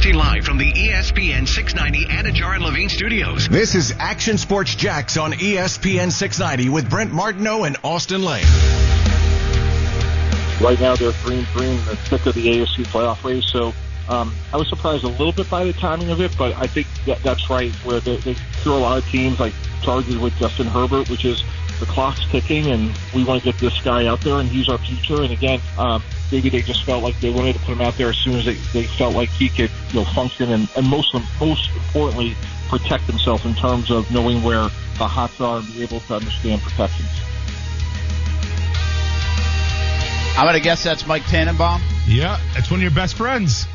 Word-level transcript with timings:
Broadcasting 0.00 0.32
live 0.32 0.44
from 0.46 0.56
the 0.56 0.72
ESPN 0.72 1.46
690 1.46 2.06
Anajar 2.06 2.54
and 2.54 2.64
Levine 2.64 2.88
studios. 2.88 3.48
This 3.50 3.74
is 3.74 3.92
Action 3.98 4.38
Sports 4.38 4.74
Jax 4.74 5.18
on 5.18 5.32
ESPN 5.32 6.10
690 6.10 6.70
with 6.70 6.88
Brent 6.88 7.12
Martineau 7.12 7.64
and 7.64 7.76
Austin 7.84 8.22
Lane. 8.22 8.46
Right 10.58 10.80
now 10.80 10.96
they're 10.96 11.12
three 11.12 11.38
and 11.38 11.46
three 11.48 11.68
in 11.68 11.76
the 11.84 11.96
thick 11.96 12.24
of 12.24 12.34
the 12.34 12.46
AFC 12.46 12.86
playoff 12.86 13.22
race. 13.24 13.44
So 13.44 13.74
um, 14.08 14.32
I 14.54 14.56
was 14.56 14.70
surprised 14.70 15.04
a 15.04 15.08
little 15.08 15.32
bit 15.32 15.50
by 15.50 15.64
the 15.64 15.74
timing 15.74 16.08
of 16.08 16.22
it, 16.22 16.34
but 16.38 16.56
I 16.56 16.66
think 16.66 16.86
that 17.04 17.22
that's 17.22 17.50
right. 17.50 17.70
Where 17.84 18.00
they, 18.00 18.16
they 18.16 18.34
throw 18.62 18.78
a 18.78 18.80
lot 18.80 18.96
of 18.96 19.06
teams 19.06 19.38
like 19.38 19.52
Chargers 19.82 20.16
with 20.16 20.34
Justin 20.36 20.66
Herbert, 20.66 21.10
which 21.10 21.26
is 21.26 21.44
the 21.80 21.86
clock's 21.86 22.24
ticking, 22.30 22.66
and 22.66 22.92
we 23.14 23.24
want 23.24 23.42
to 23.42 23.52
get 23.52 23.58
this 23.60 23.80
guy 23.80 24.06
out 24.06 24.20
there, 24.20 24.34
and 24.36 24.48
he's 24.48 24.68
our 24.68 24.78
future. 24.78 25.22
And 25.22 25.32
again, 25.32 25.60
um, 25.78 26.02
maybe 26.30 26.48
they 26.48 26.62
just 26.62 26.84
felt 26.84 27.02
like 27.02 27.18
they 27.20 27.30
wanted 27.30 27.54
to 27.54 27.58
put 27.60 27.72
him 27.72 27.80
out 27.80 27.96
there 27.96 28.10
as 28.10 28.16
soon 28.16 28.34
as 28.34 28.44
they, 28.44 28.54
they 28.72 28.84
felt 28.84 29.14
like 29.14 29.28
he 29.30 29.48
could, 29.48 29.70
you 29.88 30.00
know, 30.00 30.04
function 30.04 30.52
and, 30.52 30.68
and 30.76 30.86
most 30.86 31.14
most 31.40 31.70
importantly, 31.74 32.36
protect 32.68 33.04
himself 33.04 33.44
in 33.44 33.54
terms 33.54 33.90
of 33.90 34.08
knowing 34.10 34.42
where 34.42 34.68
the 34.98 35.08
hots 35.08 35.40
are 35.40 35.58
and 35.58 35.66
be 35.74 35.82
able 35.82 36.00
to 36.00 36.14
understand 36.14 36.60
protections. 36.62 37.08
I'm 40.36 40.46
gonna 40.46 40.60
guess 40.60 40.84
that's 40.84 41.06
Mike 41.06 41.24
Tannenbaum. 41.24 41.82
Yeah, 42.06 42.38
it's 42.54 42.70
one 42.70 42.78
of 42.78 42.82
your 42.82 42.92
best 42.92 43.16
friends. 43.16 43.66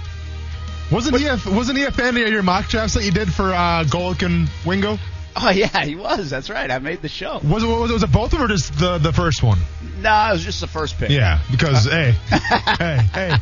Wasn't 0.92 1.18
he 1.18 1.26
a 1.26 1.40
wasn't 1.48 1.78
he 1.78 1.84
a 1.84 1.92
fan 1.92 2.16
of 2.16 2.28
your 2.28 2.44
mock 2.44 2.68
drafts 2.68 2.94
that 2.94 3.04
you 3.04 3.12
did 3.12 3.32
for 3.32 3.54
uh, 3.54 3.84
Golic 3.86 4.24
and 4.24 4.50
Wingo? 4.66 4.98
Oh 5.42 5.50
yeah, 5.50 5.84
he 5.84 5.98
was. 5.98 6.30
That's 6.30 6.50
right. 6.50 6.72
I 6.72 6.80
made 6.80 7.02
the 7.02 7.10
show. 7.10 7.40
Was 7.44 7.62
it 7.62 7.68
was 7.68 7.90
it, 7.92 7.94
was 7.94 8.04
it 8.04 8.12
both 8.12 8.32
of 8.32 8.40
them 8.40 8.44
or 8.44 8.48
just 8.48 8.80
the 8.80 9.00
the 9.00 9.12
first 9.12 9.44
one? 9.44 9.60
No, 10.00 10.30
it 10.30 10.32
was 10.32 10.46
just 10.46 10.62
the 10.62 10.68
first 10.68 10.98
pick. 10.98 11.10
Yeah, 11.10 11.42
because 11.52 11.88
uh, 11.88 11.90
hey, 11.92 12.12
hey, 12.80 13.02
hey, 13.14 13.36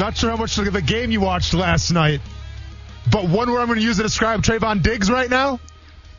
not 0.00 0.16
sure 0.16 0.30
how 0.30 0.36
much 0.36 0.58
of 0.58 0.72
the 0.72 0.82
game 0.82 1.12
you 1.12 1.20
watched 1.20 1.54
last 1.54 1.92
night, 1.92 2.20
but 3.12 3.28
one 3.28 3.48
word 3.48 3.60
I'm 3.60 3.68
going 3.68 3.78
to 3.78 3.84
use 3.84 3.98
to 3.98 4.02
describe 4.02 4.42
Trevon 4.42 4.82
Diggs 4.82 5.08
right 5.08 5.30
now: 5.30 5.60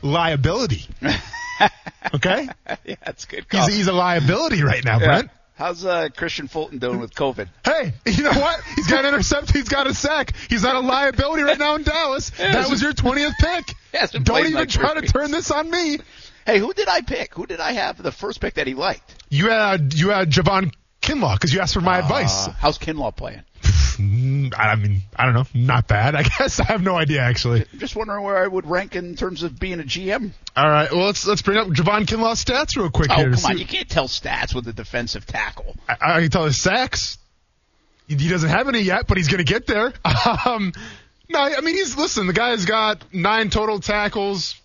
liability. 0.02 0.86
Okay, 2.14 2.48
yeah, 2.86 2.96
that's 3.04 3.26
good. 3.26 3.50
Call. 3.50 3.66
he's 3.66 3.76
he's 3.76 3.88
a 3.88 3.94
liability 3.94 4.62
right 4.62 4.84
now, 4.84 5.00
Brent. 5.00 5.30
How's 5.56 5.86
uh, 5.86 6.10
Kristian 6.10 6.50
Fulton 6.50 6.80
doing 6.80 7.00
with 7.00 7.16
COVID? 7.16 7.48
Hey, 7.64 7.94
you 8.06 8.24
know 8.24 8.32
what? 8.32 8.62
He's 8.76 8.88
got 8.88 9.06
an 9.06 9.14
intercept. 9.14 9.54
He's 9.54 9.70
got 9.70 9.88
a 9.88 9.94
sack. 9.94 10.36
He's 10.50 10.64
not 10.64 10.76
a 10.76 10.82
liability 10.82 11.44
right 11.44 11.58
now 11.58 11.76
in 11.76 11.84
Dallas. 11.84 12.30
That 12.32 12.70
was 12.70 12.82
your 12.82 12.92
20th 12.92 13.32
pick. 13.40 13.74
Don't 14.24 14.40
even 14.40 14.54
like 14.54 14.68
try 14.68 14.94
to 14.94 15.02
turn 15.02 15.32
this 15.32 15.52
on 15.52 15.70
me. 15.70 16.00
Hey, 16.46 16.60
who 16.60 16.74
did 16.74 16.90
I 16.90 17.02
pick? 17.02 17.34
Who 17.36 17.46
did 17.46 17.62
I 17.62 17.72
have 17.72 18.02
the 18.02 18.12
first 18.12 18.42
pick 18.42 18.56
that 18.56 18.68
he 18.68 18.74
liked? 18.74 19.16
You 19.30 19.50
had 19.50 19.94
you 19.94 20.10
had 20.10 20.30
Javon 20.30 20.74
Kinlaw 21.02 21.36
because 21.36 21.54
you 21.54 21.62
asked 21.62 21.74
for 21.74 21.82
my 21.82 22.00
advice. 22.00 22.50
Uh, 22.50 22.52
how's 22.52 22.78
Kinlaw 22.78 23.16
playing? 23.16 23.42
Mm, 23.96 24.54
I 24.58 24.76
mean, 24.76 25.02
I 25.16 25.26
don't 25.26 25.34
know, 25.34 25.46
not 25.54 25.88
bad. 25.88 26.16
I 26.16 26.24
guess 26.38 26.60
I 26.60 26.66
have 26.66 26.82
no 26.82 26.96
idea 26.96 27.22
actually. 27.22 27.66
Just 27.78 27.96
wondering 27.96 28.24
where 28.24 28.38
I 28.38 28.48
would 28.48 28.66
rank 28.66 28.96
in 28.96 29.16
terms 29.16 29.44
of 29.44 29.60
being 29.60 29.80
a 29.80 29.84
GM. 29.84 30.32
All 30.56 30.70
right, 30.70 30.92
well 30.92 31.06
let's 31.06 31.26
let's 31.28 31.42
bring 31.42 31.58
up 31.58 31.68
Javon 31.68 32.08
Kinlaw's 32.08 32.44
stats 32.44 32.76
real 32.78 32.90
quick 32.90 33.10
Oh, 33.12 33.16
here. 33.16 33.32
come 33.34 33.46
on. 33.46 33.58
You 33.58 33.66
can't 33.66 33.90
tell 33.90 34.08
stats 34.08 34.54
with 34.56 34.68
a 34.68 34.74
defensive 34.74 35.26
tackle. 35.26 35.76
I, 35.88 36.18
I 36.18 36.22
can 36.22 36.30
tell 36.32 36.46
his 36.46 36.60
sacks. 36.60 37.18
He, 38.08 38.16
he 38.16 38.30
doesn't 38.30 38.50
have 38.50 38.68
any 38.68 38.82
yet, 38.82 39.08
but 39.08 39.18
he's 39.18 39.28
going 39.28 39.44
to 39.46 39.52
get 39.52 39.68
there. 39.68 39.94
Um, 40.46 40.74
no, 41.30 41.40
I 41.40 41.62
mean 41.62 41.76
he's 41.76 41.98
listen. 41.98 42.28
The 42.28 42.34
guy's 42.34 42.66
got 42.66 43.04
nine 43.14 43.50
total 43.50 43.80
tackles. 43.80 44.56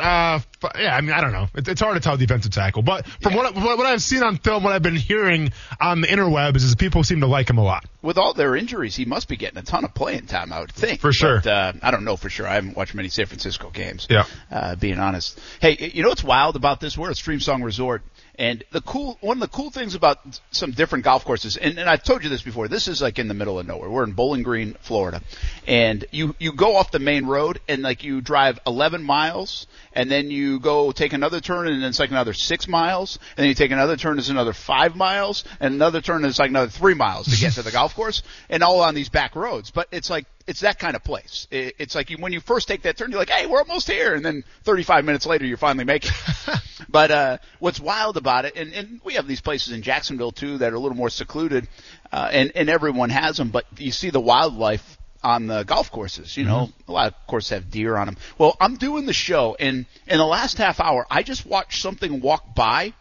Uh, 0.00 0.40
yeah, 0.78 0.96
I 0.96 1.00
mean 1.00 1.12
I 1.12 1.20
don't 1.20 1.32
know. 1.32 1.46
It, 1.54 1.68
it's 1.68 1.80
hard 1.80 1.94
to 1.94 2.00
tell 2.00 2.16
defensive 2.16 2.52
tackle, 2.52 2.82
but 2.82 3.06
from 3.06 3.34
what, 3.34 3.46
I- 3.56 3.64
what 3.64 3.78
what 3.78 3.86
I've 3.86 4.02
seen 4.02 4.22
on 4.22 4.36
film, 4.36 4.62
what 4.64 4.72
I've 4.72 4.82
been 4.82 4.96
hearing 4.96 5.52
on 5.80 6.00
the 6.00 6.06
interwebs 6.08 6.56
is 6.56 6.74
people 6.74 7.04
seem 7.04 7.20
to 7.20 7.26
like 7.26 7.48
him 7.48 7.58
a 7.58 7.62
lot. 7.62 7.84
With 8.02 8.16
all 8.18 8.32
their 8.34 8.56
injuries, 8.56 8.96
he 8.96 9.04
must 9.04 9.28
be 9.28 9.36
getting 9.36 9.58
a 9.58 9.62
ton 9.62 9.84
of 9.84 9.94
playing 9.94 10.26
time, 10.26 10.52
I 10.52 10.60
would 10.60 10.72
think. 10.72 11.00
For 11.00 11.12
sure. 11.12 11.40
But, 11.42 11.46
uh, 11.46 11.72
I 11.82 11.90
don't 11.90 12.04
know 12.04 12.16
for 12.16 12.30
sure. 12.30 12.46
I 12.46 12.54
haven't 12.54 12.76
watched 12.76 12.94
many 12.94 13.08
San 13.08 13.26
Francisco 13.26 13.68
games. 13.70 14.06
Yeah. 14.08 14.24
Uh, 14.50 14.74
being 14.76 14.98
honest. 14.98 15.38
Hey, 15.60 15.90
you 15.92 16.02
know 16.02 16.08
what's 16.08 16.24
wild 16.24 16.56
about 16.56 16.80
this? 16.80 16.96
We're 16.96 17.10
at 17.10 17.16
Streamsong 17.16 17.62
Resort. 17.62 18.02
And 18.40 18.64
the 18.70 18.80
cool, 18.80 19.18
one 19.20 19.36
of 19.36 19.40
the 19.42 19.54
cool 19.54 19.70
things 19.70 19.94
about 19.94 20.18
some 20.50 20.70
different 20.70 21.04
golf 21.04 21.26
courses, 21.26 21.58
and, 21.58 21.78
and 21.78 21.90
I've 21.90 22.02
told 22.02 22.24
you 22.24 22.30
this 22.30 22.40
before, 22.40 22.68
this 22.68 22.88
is 22.88 23.02
like 23.02 23.18
in 23.18 23.28
the 23.28 23.34
middle 23.34 23.58
of 23.58 23.66
nowhere. 23.66 23.90
We're 23.90 24.04
in 24.04 24.12
Bowling 24.12 24.42
Green, 24.42 24.78
Florida. 24.80 25.20
And 25.66 26.06
you, 26.10 26.34
you 26.38 26.54
go 26.54 26.76
off 26.76 26.90
the 26.90 27.00
main 27.00 27.26
road 27.26 27.60
and 27.68 27.82
like 27.82 28.02
you 28.02 28.22
drive 28.22 28.58
11 28.66 29.02
miles 29.02 29.66
and 29.92 30.10
then 30.10 30.30
you 30.30 30.58
go 30.58 30.90
take 30.90 31.12
another 31.12 31.40
turn 31.40 31.68
and 31.68 31.82
then 31.82 31.90
it's 31.90 31.98
like 32.00 32.12
another 32.12 32.32
six 32.32 32.66
miles 32.66 33.18
and 33.36 33.42
then 33.42 33.48
you 33.48 33.54
take 33.54 33.72
another 33.72 33.98
turn 33.98 34.18
it's 34.18 34.30
another 34.30 34.54
five 34.54 34.96
miles 34.96 35.44
and 35.60 35.74
another 35.74 36.00
turn 36.00 36.24
is 36.24 36.38
like 36.38 36.48
another 36.48 36.70
three 36.70 36.94
miles 36.94 37.26
to 37.26 37.38
get 37.38 37.52
to 37.52 37.62
the 37.62 37.70
golf 37.72 37.94
course 37.94 38.22
and 38.48 38.62
all 38.62 38.80
on 38.80 38.94
these 38.94 39.10
back 39.10 39.36
roads. 39.36 39.70
But 39.70 39.88
it's 39.92 40.08
like, 40.08 40.24
it's 40.50 40.60
that 40.60 40.80
kind 40.80 40.96
of 40.96 41.04
place. 41.04 41.46
It, 41.52 41.76
it's 41.78 41.94
like 41.94 42.10
you, 42.10 42.16
when 42.18 42.32
you 42.32 42.40
first 42.40 42.66
take 42.66 42.82
that 42.82 42.96
turn, 42.96 43.12
you're 43.12 43.20
like, 43.20 43.30
hey, 43.30 43.46
we're 43.46 43.60
almost 43.60 43.88
here. 43.88 44.14
And 44.14 44.24
then 44.24 44.42
35 44.64 45.04
minutes 45.04 45.24
later, 45.24 45.46
you're 45.46 45.56
finally 45.56 45.84
making 45.84 46.10
it. 46.10 46.60
but, 46.88 47.10
uh, 47.12 47.38
what's 47.60 47.78
wild 47.78 48.16
about 48.16 48.46
it, 48.46 48.56
and, 48.56 48.72
and 48.72 49.00
we 49.04 49.14
have 49.14 49.28
these 49.28 49.40
places 49.40 49.72
in 49.72 49.82
Jacksonville 49.82 50.32
too 50.32 50.58
that 50.58 50.72
are 50.72 50.76
a 50.76 50.80
little 50.80 50.96
more 50.96 51.08
secluded, 51.08 51.68
uh, 52.10 52.28
and, 52.32 52.50
and 52.56 52.68
everyone 52.68 53.10
has 53.10 53.36
them, 53.36 53.50
but 53.50 53.64
you 53.78 53.92
see 53.92 54.10
the 54.10 54.20
wildlife 54.20 54.98
on 55.22 55.46
the 55.46 55.62
golf 55.62 55.92
courses. 55.92 56.36
You 56.36 56.44
know, 56.44 56.70
a 56.88 56.92
lot 56.92 57.06
of 57.06 57.14
courses 57.28 57.50
have 57.50 57.70
deer 57.70 57.96
on 57.96 58.06
them. 58.06 58.16
Well, 58.36 58.56
I'm 58.60 58.74
doing 58.74 59.06
the 59.06 59.12
show, 59.12 59.56
and 59.58 59.86
in 60.08 60.18
the 60.18 60.26
last 60.26 60.58
half 60.58 60.80
hour, 60.80 61.06
I 61.08 61.22
just 61.22 61.46
watched 61.46 61.80
something 61.80 62.20
walk 62.20 62.56
by, 62.56 62.92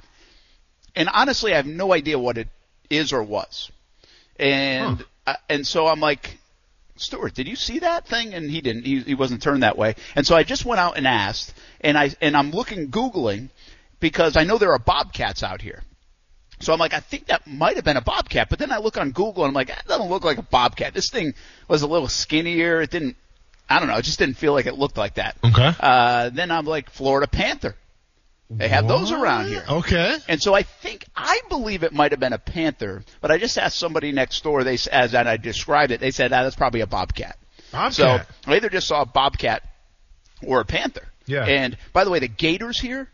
and 0.95 1.09
honestly, 1.11 1.53
I 1.53 1.55
have 1.55 1.65
no 1.65 1.93
idea 1.93 2.19
what 2.19 2.37
it 2.37 2.49
is 2.91 3.11
or 3.11 3.23
was. 3.23 3.71
And 4.37 5.03
uh, 5.25 5.33
and 5.49 5.65
so 5.65 5.87
I'm 5.87 5.99
like, 5.99 6.37
Stuart, 6.99 7.33
did 7.33 7.47
you 7.47 7.55
see 7.55 7.79
that 7.79 8.07
thing? 8.07 8.33
And 8.33 8.49
he 8.49 8.61
didn't. 8.61 8.85
He, 8.85 8.99
he 8.99 9.15
wasn't 9.15 9.41
turned 9.41 9.63
that 9.63 9.77
way. 9.77 9.95
And 10.15 10.25
so 10.25 10.35
I 10.35 10.43
just 10.43 10.65
went 10.65 10.79
out 10.79 10.97
and 10.97 11.07
asked, 11.07 11.53
and 11.81 11.97
I 11.97 12.11
and 12.21 12.35
I'm 12.35 12.51
looking 12.51 12.89
googling 12.89 13.49
because 13.99 14.37
I 14.37 14.43
know 14.43 14.57
there 14.57 14.73
are 14.73 14.79
bobcats 14.79 15.43
out 15.43 15.61
here. 15.61 15.81
So 16.61 16.73
I'm 16.73 16.79
like, 16.79 16.93
I 16.93 16.99
think 16.99 17.27
that 17.27 17.47
might 17.47 17.77
have 17.77 17.85
been 17.85 17.97
a 17.97 18.01
bobcat. 18.01 18.49
But 18.49 18.59
then 18.59 18.71
I 18.71 18.79
look 18.79 18.97
on 18.97 19.11
Google 19.11 19.45
and 19.45 19.51
I'm 19.51 19.53
like, 19.53 19.67
that 19.67 19.87
doesn't 19.87 20.09
look 20.09 20.25
like 20.25 20.37
a 20.37 20.43
bobcat. 20.43 20.93
This 20.93 21.09
thing 21.09 21.33
was 21.69 21.83
a 21.83 21.87
little 21.87 22.09
skinnier. 22.09 22.81
It 22.81 22.91
didn't. 22.91 23.15
I 23.69 23.79
don't 23.79 23.87
know. 23.87 23.97
It 23.97 24.03
just 24.03 24.19
didn't 24.19 24.35
feel 24.35 24.53
like 24.53 24.65
it 24.65 24.77
looked 24.77 24.97
like 24.97 25.15
that. 25.15 25.37
Okay. 25.43 25.71
Uh, 25.79 26.29
then 26.29 26.51
I'm 26.51 26.65
like, 26.65 26.89
Florida 26.89 27.27
Panther. 27.27 27.75
They 28.49 28.67
have 28.67 28.87
those 28.87 29.11
around 29.11 29.47
here. 29.47 29.63
Okay. 29.69 30.17
And 30.27 30.41
so 30.41 30.55
I 30.55 30.63
think 30.63 31.05
I 31.15 31.41
believe 31.49 31.83
it 31.83 31.93
might 31.93 32.11
have 32.11 32.19
been 32.19 32.33
a 32.33 32.39
panther, 32.39 33.03
but 33.21 33.29
I 33.29 33.37
just 33.37 33.57
asked 33.59 33.77
somebody 33.77 34.11
next 34.11 34.43
door. 34.43 34.63
They 34.63 34.77
as 34.91 35.13
I 35.13 35.37
described 35.37 35.91
it, 35.91 35.99
they 35.99 36.09
said 36.11 36.33
ah, 36.33 36.43
that's 36.43 36.55
probably 36.55 36.81
a 36.81 36.87
bobcat. 36.87 37.37
Bobcat. 37.71 37.93
So 37.93 38.19
I 38.47 38.55
either 38.55 38.69
just 38.69 38.87
saw 38.87 39.03
a 39.03 39.05
bobcat 39.05 39.63
or 40.43 40.61
a 40.61 40.65
panther. 40.65 41.07
Yeah. 41.27 41.45
And 41.45 41.77
by 41.93 42.03
the 42.05 42.09
way, 42.09 42.17
the 42.19 42.27
gators 42.27 42.79
here 42.79 43.07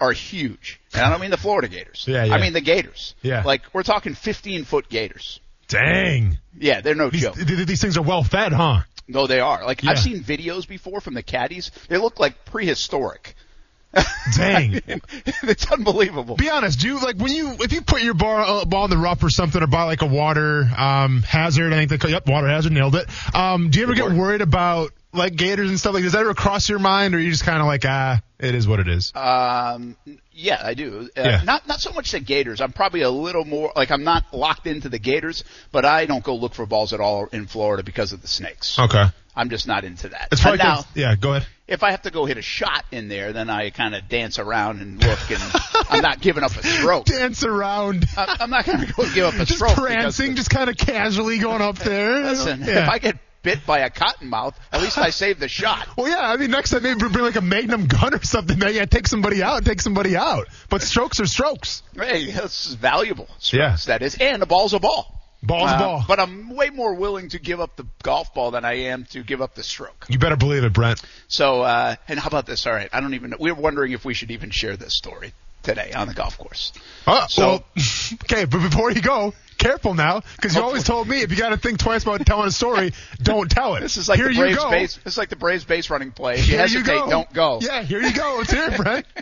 are 0.00 0.12
huge, 0.12 0.80
and 0.94 1.02
I 1.02 1.10
don't 1.10 1.20
mean 1.20 1.30
the 1.30 1.36
Florida 1.36 1.68
gators. 1.68 2.04
Yeah, 2.08 2.24
yeah. 2.24 2.34
I 2.34 2.40
mean 2.40 2.54
the 2.54 2.62
gators. 2.62 3.14
Yeah. 3.20 3.42
Like 3.44 3.62
we're 3.74 3.82
talking 3.82 4.14
15 4.14 4.64
foot 4.64 4.88
gators. 4.88 5.40
Dang. 5.68 6.38
Yeah, 6.58 6.80
they're 6.80 6.94
no 6.94 7.10
These, 7.10 7.20
joke. 7.20 7.34
th- 7.36 7.66
these 7.66 7.82
things 7.82 7.98
are 7.98 8.02
well 8.02 8.24
fed, 8.24 8.52
huh? 8.52 8.80
No, 9.06 9.26
they 9.26 9.40
are. 9.40 9.62
Like 9.64 9.82
Yeah. 9.82 9.90
I've 9.90 9.98
seen 9.98 10.20
videos 10.24 10.66
before 10.66 11.02
from 11.02 11.12
the 11.14 11.22
caddies. 11.22 11.70
They 11.88 11.98
look 11.98 12.18
like 12.18 12.46
prehistoric. 12.46 13.34
Dang. 14.36 14.80
it's 15.42 15.70
unbelievable. 15.70 16.36
Be 16.36 16.48
honest, 16.48 16.80
do 16.80 16.88
you 16.88 17.00
like 17.00 17.16
when 17.16 17.32
you 17.32 17.56
if 17.60 17.72
you 17.72 17.82
put 17.82 18.02
your 18.02 18.14
ball, 18.14 18.60
uh, 18.60 18.64
ball 18.64 18.84
in 18.84 18.90
the 18.90 18.98
rough 18.98 19.22
or 19.24 19.30
something 19.30 19.62
or 19.62 19.66
by 19.66 19.84
like 19.84 20.02
a 20.02 20.06
water 20.06 20.68
um, 20.76 21.22
hazard? 21.22 21.72
I 21.72 21.76
think 21.76 21.90
they 21.90 21.98
call 21.98 22.10
yep 22.10 22.26
water 22.26 22.48
hazard 22.48 22.72
nailed 22.72 22.94
it. 22.94 23.08
Um, 23.34 23.70
do 23.70 23.78
you 23.78 23.84
ever 23.84 23.94
Good 23.94 24.10
get 24.10 24.16
worried 24.16 24.42
about 24.42 24.92
like 25.12 25.34
gators 25.34 25.70
and 25.70 25.78
stuff 25.78 25.94
like? 25.94 26.04
Does 26.04 26.12
that 26.12 26.20
ever 26.20 26.34
cross 26.34 26.68
your 26.68 26.78
mind, 26.78 27.14
or 27.14 27.18
you 27.18 27.30
just 27.30 27.44
kind 27.44 27.60
of 27.60 27.66
like 27.66 27.84
ah, 27.84 28.20
it 28.38 28.54
is 28.54 28.68
what 28.68 28.78
it 28.78 28.88
is? 28.88 29.12
Um, 29.14 29.96
yeah, 30.32 30.60
I 30.62 30.74
do. 30.74 31.10
Uh, 31.16 31.22
Yeah. 31.22 31.42
Not 31.44 31.66
not 31.66 31.80
so 31.80 31.92
much 31.92 32.12
the 32.12 32.20
Gators. 32.20 32.60
I'm 32.60 32.72
probably 32.72 33.02
a 33.02 33.10
little 33.10 33.44
more 33.44 33.72
like 33.74 33.90
I'm 33.90 34.04
not 34.04 34.32
locked 34.32 34.66
into 34.66 34.88
the 34.88 34.98
Gators, 35.00 35.42
but 35.72 35.84
I 35.84 36.06
don't 36.06 36.22
go 36.22 36.36
look 36.36 36.54
for 36.54 36.64
balls 36.64 36.92
at 36.92 37.00
all 37.00 37.26
in 37.32 37.46
Florida 37.46 37.82
because 37.82 38.12
of 38.12 38.22
the 38.22 38.28
snakes. 38.28 38.78
okay, 38.78 39.06
I'm 39.34 39.50
just 39.50 39.66
not 39.66 39.84
into 39.84 40.10
that. 40.10 40.28
it's 40.30 40.40
probably 40.40 40.58
now, 40.58 40.84
yeah. 40.94 41.16
Go 41.16 41.34
ahead. 41.34 41.48
If 41.70 41.82
I 41.82 41.92
have 41.92 42.02
to 42.02 42.10
go 42.10 42.24
hit 42.26 42.36
a 42.36 42.42
shot 42.42 42.84
in 42.90 43.08
there, 43.08 43.32
then 43.32 43.48
I 43.48 43.70
kind 43.70 43.94
of 43.94 44.08
dance 44.08 44.38
around 44.38 44.80
and 44.80 45.00
look, 45.02 45.30
and 45.30 45.40
I'm 45.88 46.02
not 46.02 46.20
giving 46.20 46.42
up 46.42 46.50
a 46.56 46.62
stroke. 46.62 47.04
Dance 47.06 47.44
around. 47.44 48.04
I- 48.16 48.36
I'm 48.40 48.50
not 48.50 48.66
going 48.66 48.80
to 48.86 48.92
go 48.92 49.04
give 49.14 49.24
up 49.26 49.34
a 49.34 49.44
just 49.44 49.54
stroke. 49.54 49.76
because- 49.76 49.84
prancing, 49.86 50.34
just 50.36 50.50
kind 50.50 50.68
of 50.68 50.76
casually 50.76 51.38
going 51.38 51.62
up 51.62 51.78
there. 51.78 52.20
Listen, 52.20 52.60
yeah. 52.60 52.82
if 52.84 52.88
I 52.90 52.98
get 52.98 53.16
bit 53.42 53.64
by 53.66 53.78
a 53.78 53.90
cottonmouth, 53.90 54.54
at 54.72 54.82
least 54.82 54.98
I 54.98 55.10
saved 55.10 55.40
the 55.40 55.48
shot. 55.48 55.86
Well, 55.96 56.08
yeah. 56.08 56.20
I 56.20 56.36
mean, 56.36 56.50
next 56.50 56.70
time 56.70 56.82
maybe 56.82 56.98
bring 57.08 57.24
like 57.24 57.36
a 57.36 57.40
Magnum 57.40 57.86
gun 57.86 58.14
or 58.14 58.22
something. 58.22 58.58
Man, 58.58 58.74
yeah, 58.74 58.84
take 58.84 59.06
somebody 59.06 59.42
out, 59.42 59.64
take 59.64 59.80
somebody 59.80 60.16
out. 60.16 60.48
But 60.68 60.82
strokes 60.82 61.20
are 61.20 61.26
strokes. 61.26 61.82
Hey, 61.94 62.26
this 62.32 62.66
is 62.66 62.74
valuable. 62.74 63.28
Yeah. 63.52 63.76
That 63.86 64.02
is, 64.02 64.16
and 64.20 64.42
a 64.42 64.46
ball's 64.46 64.74
a 64.74 64.80
ball. 64.80 65.19
Ball's 65.42 65.70
Uh, 65.70 65.78
ball. 65.78 66.04
But 66.06 66.20
I'm 66.20 66.54
way 66.54 66.68
more 66.70 66.94
willing 66.94 67.30
to 67.30 67.38
give 67.38 67.60
up 67.60 67.74
the 67.76 67.86
golf 68.02 68.34
ball 68.34 68.50
than 68.50 68.64
I 68.64 68.74
am 68.88 69.04
to 69.12 69.22
give 69.22 69.40
up 69.40 69.54
the 69.54 69.62
stroke. 69.62 70.06
You 70.08 70.18
better 70.18 70.36
believe 70.36 70.64
it, 70.64 70.72
Brent. 70.72 71.00
So, 71.28 71.62
uh, 71.62 71.96
and 72.08 72.20
how 72.20 72.26
about 72.28 72.44
this? 72.46 72.66
All 72.66 72.72
right, 72.74 72.88
I 72.92 73.00
don't 73.00 73.14
even 73.14 73.30
know. 73.30 73.36
We 73.40 73.50
were 73.52 73.60
wondering 73.60 73.92
if 73.92 74.04
we 74.04 74.12
should 74.14 74.30
even 74.30 74.50
share 74.50 74.76
this 74.76 74.94
story 74.96 75.32
today 75.62 75.92
on 75.92 76.08
the 76.08 76.14
golf 76.14 76.36
course. 76.38 76.72
Uh, 77.06 77.26
So- 77.28 77.46
well, 77.48 77.64
okay, 78.24 78.44
but 78.44 78.60
before 78.60 78.90
you 78.92 79.00
go, 79.00 79.32
careful 79.58 79.94
now, 79.94 80.20
because 80.36 80.54
you 80.56 80.62
always 80.62 80.84
told 80.84 81.06
me 81.08 81.20
if 81.22 81.30
you 81.30 81.36
got 81.36 81.50
to 81.50 81.56
think 81.58 81.78
twice 81.78 82.02
about 82.02 82.24
telling 82.26 82.48
a 82.48 82.50
story, 82.50 82.92
don't 83.22 83.50
tell 83.50 83.74
it. 83.76 83.80
This 83.80 83.96
is 83.96 84.08
like 84.10 84.18
here 84.18 84.28
the 84.28 84.34
you 84.34 84.40
Braves 84.40 84.56
go. 84.58 84.70
base. 84.70 84.96
This 84.96 85.14
is 85.14 85.18
like 85.18 85.28
the 85.30 85.36
Braves 85.36 85.64
base 85.64 85.88
running 85.90 86.12
play. 86.12 86.34
If 86.34 86.40
you 86.48 86.56
Here 86.56 86.66
you 86.66 86.78
hesitate, 86.78 86.98
go. 86.98 87.10
don't 87.10 87.32
go. 87.32 87.58
Yeah, 87.62 87.82
here 87.82 88.00
you 88.02 88.12
go. 88.12 88.40
It's 88.40 88.52
here, 88.52 88.70
Brent. 88.76 89.06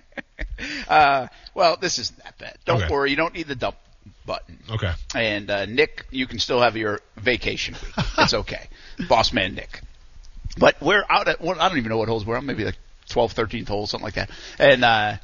Uh, 0.88 1.28
well, 1.54 1.76
this 1.76 1.98
isn't 2.00 2.18
that 2.24 2.36
bad. 2.38 2.56
Don't 2.64 2.82
Okay. 2.82 2.92
worry. 2.92 3.10
You 3.10 3.16
don't 3.16 3.32
need 3.34 3.46
the 3.46 3.54
dump 3.54 3.76
button. 4.28 4.58
Okay. 4.70 4.92
And 5.14 5.50
uh, 5.50 5.64
Nick, 5.66 6.04
you 6.10 6.26
can 6.28 6.38
still 6.38 6.60
have 6.60 6.76
your 6.76 7.00
vacation 7.16 7.74
week. 7.82 8.06
It's 8.18 8.34
okay. 8.42 8.68
Boss 9.08 9.32
man 9.32 9.54
Nick. 9.54 9.80
But 10.58 10.76
we're 10.80 11.04
out 11.08 11.26
at, 11.28 11.40
well, 11.40 11.58
I 11.60 11.68
don't 11.68 11.78
even 11.78 11.88
know 11.88 11.96
what 11.98 12.08
holes 12.08 12.24
we're 12.26 12.36
on, 12.36 12.44
maybe 12.46 12.64
like 12.64 12.76
12, 13.08 13.34
13th 13.34 13.68
hole, 13.68 13.86
something 13.86 14.04
like 14.04 14.14
that. 14.14 14.30
And, 14.58 14.84
uh, 14.84 15.16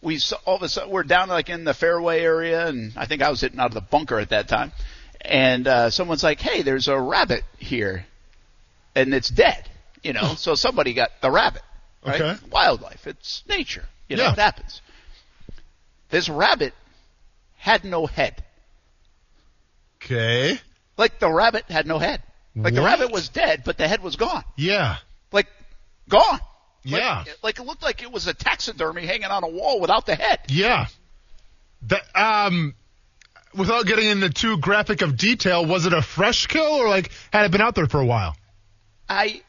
we 0.00 0.18
saw, 0.18 0.36
all 0.46 0.56
of 0.56 0.62
a 0.62 0.68
sudden, 0.68 0.90
we're 0.90 1.02
down 1.02 1.28
like 1.28 1.48
in 1.50 1.64
the 1.64 1.74
fairway 1.74 2.20
area, 2.20 2.66
and 2.68 2.92
I 2.96 3.06
think 3.06 3.20
I 3.20 3.28
was 3.30 3.40
hitting 3.40 3.58
out 3.60 3.66
of 3.66 3.74
the 3.74 3.80
bunker 3.80 4.18
at 4.18 4.30
that 4.30 4.48
time. 4.48 4.72
And, 5.20 5.66
uh, 5.68 5.90
someone's 5.90 6.22
like, 6.22 6.40
hey, 6.40 6.62
there's 6.62 6.88
a 6.88 6.98
rabbit 6.98 7.44
here. 7.58 8.06
And 8.94 9.12
it's 9.12 9.28
dead, 9.28 9.68
you 10.02 10.12
know, 10.14 10.34
so 10.36 10.54
somebody 10.54 10.94
got 10.94 11.10
the 11.20 11.30
rabbit, 11.30 11.62
right? 12.06 12.20
Okay. 12.20 12.40
Wildlife. 12.50 13.06
It's 13.06 13.42
nature. 13.48 13.84
You 14.08 14.16
know, 14.16 14.22
Yeah. 14.24 14.32
it 14.32 14.38
happens. 14.38 14.80
This 16.10 16.28
rabbit 16.30 16.72
had 17.58 17.84
no 17.84 18.06
head. 18.06 18.42
Okay. 19.96 20.58
Like 20.96 21.18
the 21.18 21.30
rabbit 21.30 21.64
had 21.68 21.86
no 21.86 21.98
head. 21.98 22.22
Like 22.56 22.74
the 22.74 22.82
rabbit 22.82 23.12
was 23.12 23.28
dead, 23.28 23.62
but 23.64 23.78
the 23.78 23.86
head 23.86 24.02
was 24.02 24.16
gone. 24.16 24.42
Yeah. 24.56 24.96
Like 25.30 25.46
gone. 26.08 26.40
Like, 26.84 27.00
Yeah. 27.00 27.24
Like 27.42 27.58
it 27.60 27.64
looked 27.64 27.82
like 27.82 28.02
it 28.02 28.10
was 28.10 28.26
a 28.26 28.34
taxidermy 28.34 29.06
hanging 29.06 29.26
on 29.26 29.44
a 29.44 29.48
wall 29.48 29.80
without 29.80 30.06
the 30.06 30.16
head. 30.16 30.40
Yeah. 30.48 30.86
That 31.82 32.02
um 32.16 32.74
without 33.54 33.86
getting 33.86 34.08
into 34.08 34.30
too 34.30 34.58
graphic 34.58 35.02
of 35.02 35.16
detail, 35.16 35.64
was 35.66 35.86
it 35.86 35.92
a 35.92 36.02
fresh 36.02 36.46
kill 36.46 36.64
or 36.64 36.88
like 36.88 37.10
had 37.32 37.44
it 37.44 37.52
been 37.52 37.60
out 37.60 37.74
there 37.74 37.86
for 37.86 38.00
a 38.00 38.06
while? 38.06 38.36
I 39.08 39.42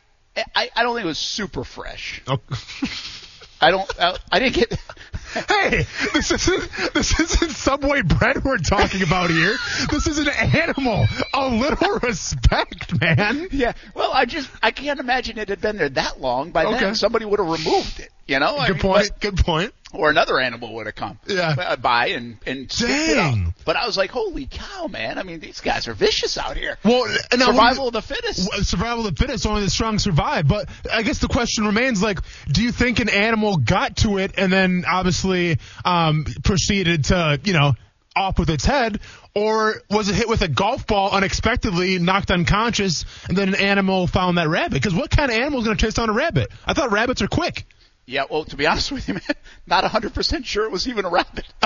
I, 0.55 0.69
I 0.75 0.83
don't 0.83 0.95
think 0.95 1.05
it 1.05 1.07
was 1.07 1.17
super 1.17 1.63
fresh. 1.63 2.21
Oh. 2.27 2.39
I 3.61 3.71
don't. 3.71 3.89
I, 3.99 4.17
I 4.31 4.39
didn't 4.39 4.55
get. 4.55 4.71
hey, 5.49 5.85
this 6.13 6.31
isn't 6.31 6.93
this 6.93 7.19
isn't 7.19 7.51
Subway 7.51 8.01
bread 8.01 8.43
we're 8.43 8.57
talking 8.57 9.01
about 9.03 9.29
here. 9.29 9.55
This 9.91 10.07
is 10.07 10.17
an 10.17 10.29
animal. 10.29 11.05
A 11.33 11.47
little 11.49 11.99
respect, 12.03 12.99
man. 12.99 13.47
Yeah. 13.51 13.73
Well, 13.93 14.11
I 14.13 14.25
just 14.25 14.49
I 14.63 14.71
can't 14.71 14.99
imagine 14.99 15.37
it 15.37 15.49
had 15.49 15.61
been 15.61 15.77
there 15.77 15.89
that 15.89 16.21
long. 16.21 16.51
By 16.51 16.65
Okay. 16.65 16.79
then, 16.79 16.95
somebody 16.95 17.25
would 17.25 17.39
have 17.39 17.49
removed 17.49 17.99
it. 17.99 18.09
You 18.27 18.39
know. 18.39 18.57
I 18.57 18.67
Good 18.67 18.73
mean, 18.75 18.81
point. 18.81 19.09
but- 19.09 19.19
Good 19.21 19.37
point. 19.37 19.73
Or 19.93 20.09
another 20.09 20.39
animal 20.39 20.73
would 20.75 20.85
have 20.85 20.95
come 20.95 21.19
Yeah. 21.27 21.55
uh, 21.57 21.75
by 21.75 22.07
and 22.07 22.37
and. 22.45 22.67
Dang. 22.67 23.53
But 23.65 23.75
I 23.75 23.85
was 23.85 23.97
like, 23.97 24.09
holy 24.11 24.45
cow, 24.49 24.87
man! 24.87 25.17
I 25.17 25.23
mean, 25.23 25.39
these 25.39 25.61
guys 25.61 25.87
are 25.87 25.93
vicious 25.93 26.37
out 26.37 26.57
here. 26.57 26.77
Well, 26.83 27.05
and 27.31 27.41
Survival 27.41 27.87
of 27.87 27.93
the 27.93 28.01
fittest. 28.01 28.51
Survival 28.67 29.05
of 29.05 29.15
the 29.15 29.21
fittest, 29.21 29.45
only 29.45 29.61
the 29.63 29.69
strong 29.69 29.99
survive. 29.99 30.47
But 30.47 30.69
I 30.91 31.03
guess 31.03 31.19
the 31.19 31.27
question 31.27 31.65
remains: 31.65 32.01
like, 32.01 32.19
do 32.51 32.61
you 32.63 32.71
think 32.71 32.99
an 32.99 33.09
animal 33.09 33.57
got 33.57 33.97
to 33.97 34.17
it 34.17 34.33
and 34.37 34.51
then 34.51 34.85
obviously 34.87 35.57
um, 35.85 36.25
proceeded 36.43 37.05
to, 37.05 37.39
you 37.43 37.53
know, 37.53 37.73
off 38.15 38.39
with 38.39 38.49
its 38.49 38.65
head, 38.65 38.99
or 39.35 39.75
was 39.89 40.09
it 40.09 40.15
hit 40.15 40.27
with 40.27 40.41
a 40.41 40.47
golf 40.47 40.85
ball 40.87 41.11
unexpectedly, 41.11 41.99
knocked 41.99 42.31
unconscious, 42.31 43.05
and 43.27 43.37
then 43.37 43.49
an 43.49 43.55
animal 43.55 44.07
found 44.07 44.37
that 44.37 44.47
rabbit? 44.49 44.73
Because 44.73 44.93
what 44.93 45.09
kind 45.09 45.31
of 45.31 45.37
animal 45.37 45.59
is 45.59 45.65
going 45.65 45.77
to 45.77 45.85
chase 45.85 45.93
down 45.93 46.09
a 46.09 46.13
rabbit? 46.13 46.49
I 46.65 46.73
thought 46.73 46.91
rabbits 46.91 47.21
are 47.21 47.27
quick. 47.27 47.65
Yeah, 48.09 48.23
well, 48.29 48.43
to 48.45 48.55
be 48.57 48.65
honest 48.65 48.91
with 48.91 49.07
you, 49.07 49.13
man, 49.15 49.21
not 49.67 49.83
100% 49.83 50.43
sure 50.45 50.65
it 50.65 50.71
was 50.71 50.87
even 50.87 51.05
a 51.05 51.09
rabbit. 51.09 51.45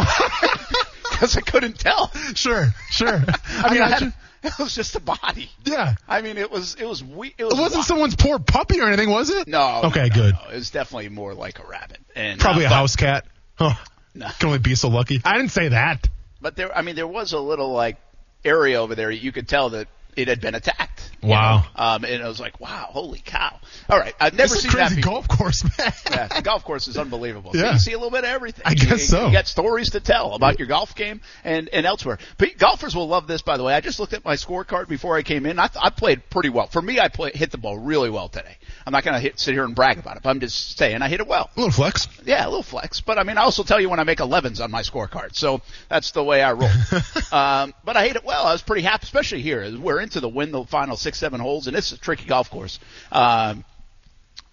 Because 1.12 1.38
I 1.38 1.42
couldn't 1.42 1.78
tell. 1.80 2.12
Sure, 2.34 2.68
sure. 2.90 3.08
I 3.14 3.72
mean, 3.74 3.82
I 3.84 3.90
got 3.90 4.00
had, 4.02 4.14
it 4.44 4.54
was 4.60 4.74
just 4.74 4.96
a 4.96 5.00
body. 5.00 5.50
yeah. 5.64 5.96
I 6.08 6.22
mean, 6.22 6.38
it 6.38 6.50
was, 6.52 6.76
it 6.76 6.86
was, 6.86 7.04
we, 7.04 7.34
it 7.38 7.44
was 7.46 7.54
It 7.54 7.62
wasn't 7.62 7.76
wild. 7.76 7.86
someone's 7.86 8.16
poor 8.16 8.40
puppy 8.40 8.82
or 8.82 8.88
anything, 8.88 9.10
was 9.12 9.30
it? 9.30 9.48
No. 9.48 9.82
no, 9.84 9.88
Okay, 9.90 10.08
no, 10.10 10.16
good. 10.16 10.34
no. 10.34 10.50
It 10.52 10.56
was 10.56 10.72
definitely 10.72 11.10
more 11.10 11.34
like 11.36 11.60
a 11.60 11.68
rabbit. 11.68 12.00
And 12.16 12.40
Probably 12.42 12.66
uh, 12.66 12.70
a 12.70 12.72
but- 12.72 12.76
house 12.76 12.96
cat. 12.96 13.26
Huh. 13.56 13.74
No. 14.16 14.28
Can 14.40 14.48
only 14.48 14.60
be 14.60 14.74
so 14.76 14.90
lucky. 14.90 15.22
I 15.24 15.38
didn't 15.38 15.52
say 15.52 15.70
that. 15.70 16.08
But 16.42 16.56
there, 16.56 16.76
I 16.76 16.82
mean, 16.82 16.96
there 16.96 17.08
was 17.08 17.32
a 17.34 17.40
little 17.40 17.72
like 17.72 17.98
area 18.44 18.82
over 18.82 18.96
there. 18.96 19.12
You 19.12 19.32
could 19.32 19.48
tell 19.48 19.70
that 19.72 19.88
it 20.16 20.28
had 20.28 20.42
been 20.42 20.56
attacked. 20.56 21.12
Wow. 21.22 21.60
know? 21.60 21.84
Um, 21.84 22.04
and 22.06 22.22
I 22.22 22.28
was 22.28 22.40
like, 22.40 22.60
wow, 22.60 22.88
holy 22.90 23.22
cow. 23.24 23.58
All 23.90 23.98
right. 23.98 24.14
I've 24.20 24.34
never 24.34 24.56
seen 24.56 24.72
that 24.74 24.94
before. 24.96 25.14
golf 25.14 25.28
course, 25.30 25.64
man. 25.80 25.92
Yeah, 26.12 26.28
the 26.28 26.42
golf 26.42 26.66
course 26.66 26.88
is 26.90 26.98
unbelievable. 26.98 27.54
So 27.54 27.60
Yeah. 27.60 27.74
you 27.74 27.80
see 27.80 27.94
a 27.94 27.98
little 27.98 28.12
bit 28.12 28.26
of 28.26 28.30
everything. 28.30 28.64
I 28.66 28.74
guess 28.74 28.90
you, 28.92 28.98
so. 28.98 29.28
You 29.28 29.32
got 29.34 29.48
stories 29.48 29.92
to 29.92 30.02
tell 30.02 30.34
about 30.34 30.60
your 30.60 30.68
golf 30.68 30.96
game 30.96 31.22
and, 31.46 31.70
and 31.72 31.86
elsewhere. 31.86 32.18
But 32.38 32.58
golfers 32.58 32.94
will 32.96 33.08
love 33.08 33.28
this, 33.28 33.42
by 33.42 33.56
the 33.58 33.64
way. 33.64 33.74
I 33.74 33.80
just 33.80 34.00
looked 34.02 34.14
at 34.14 34.26
my 34.26 34.36
scorecard 34.36 34.90
before 34.90 35.16
I 35.16 35.22
came 35.24 35.46
in. 35.46 35.60
I, 35.60 35.68
th- 35.68 35.82
I 35.82 35.90
played 35.92 36.30
pretty 36.30 36.50
well. 36.50 36.68
For 36.68 36.82
me, 36.82 37.00
I 37.00 37.08
play, 37.08 37.32
hit 37.34 37.52
the 37.52 37.58
ball 37.58 37.78
really 37.78 38.10
well 38.10 38.28
today. 38.28 38.58
I'm 38.86 38.92
not 38.92 39.04
going 39.04 39.22
to 39.22 39.38
sit 39.38 39.54
here 39.54 39.64
and 39.64 39.74
brag 39.76 39.98
about 39.98 40.18
it, 40.18 40.24
but 40.24 40.30
I'm 40.30 40.40
just 40.40 40.78
saying 40.78 41.02
I 41.02 41.08
hit 41.10 41.20
it 41.22 41.28
well. 41.28 41.50
A 41.56 41.60
little 41.60 41.72
flex. 41.72 42.08
Yeah, 42.26 42.46
a 42.46 42.50
little 42.50 42.64
flex. 42.64 43.02
But 43.02 43.18
I 43.18 43.24
mean, 43.24 43.38
I 43.38 43.42
also 43.44 43.64
tell 43.64 43.80
you 43.80 43.90
when 43.90 44.00
I 44.00 44.04
make 44.04 44.20
11s 44.20 44.62
on 44.64 44.72
my 44.72 44.82
scorecard. 44.82 45.36
So 45.36 45.62
that's 45.90 46.12
the 46.12 46.24
way 46.24 46.42
I 46.42 46.54
roll. 46.54 46.70
um, 47.32 47.74
but 47.86 47.96
I 47.96 48.06
hit 48.08 48.16
it 48.18 48.26
well. 48.26 48.46
I 48.46 48.52
was 48.52 48.62
pretty 48.62 48.82
happy, 48.84 49.04
especially 49.04 49.42
here. 49.42 49.78
We're 49.80 50.00
into 50.02 50.20
the 50.20 50.30
win 50.30 50.52
the 50.52 50.66
final 50.66 50.98
six, 50.98 51.18
seven 51.18 51.40
holes, 51.40 51.68
and 51.68 51.76
it's 51.78 51.92
a 51.92 51.98
tricky 51.98 52.26
golf 52.26 52.50
course. 52.50 52.80
Um, 53.12 53.64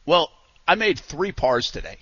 well, 0.07 0.31
I 0.67 0.77
made 0.77 0.99
three 0.99 1.33
pars 1.33 1.71
today. 1.71 1.97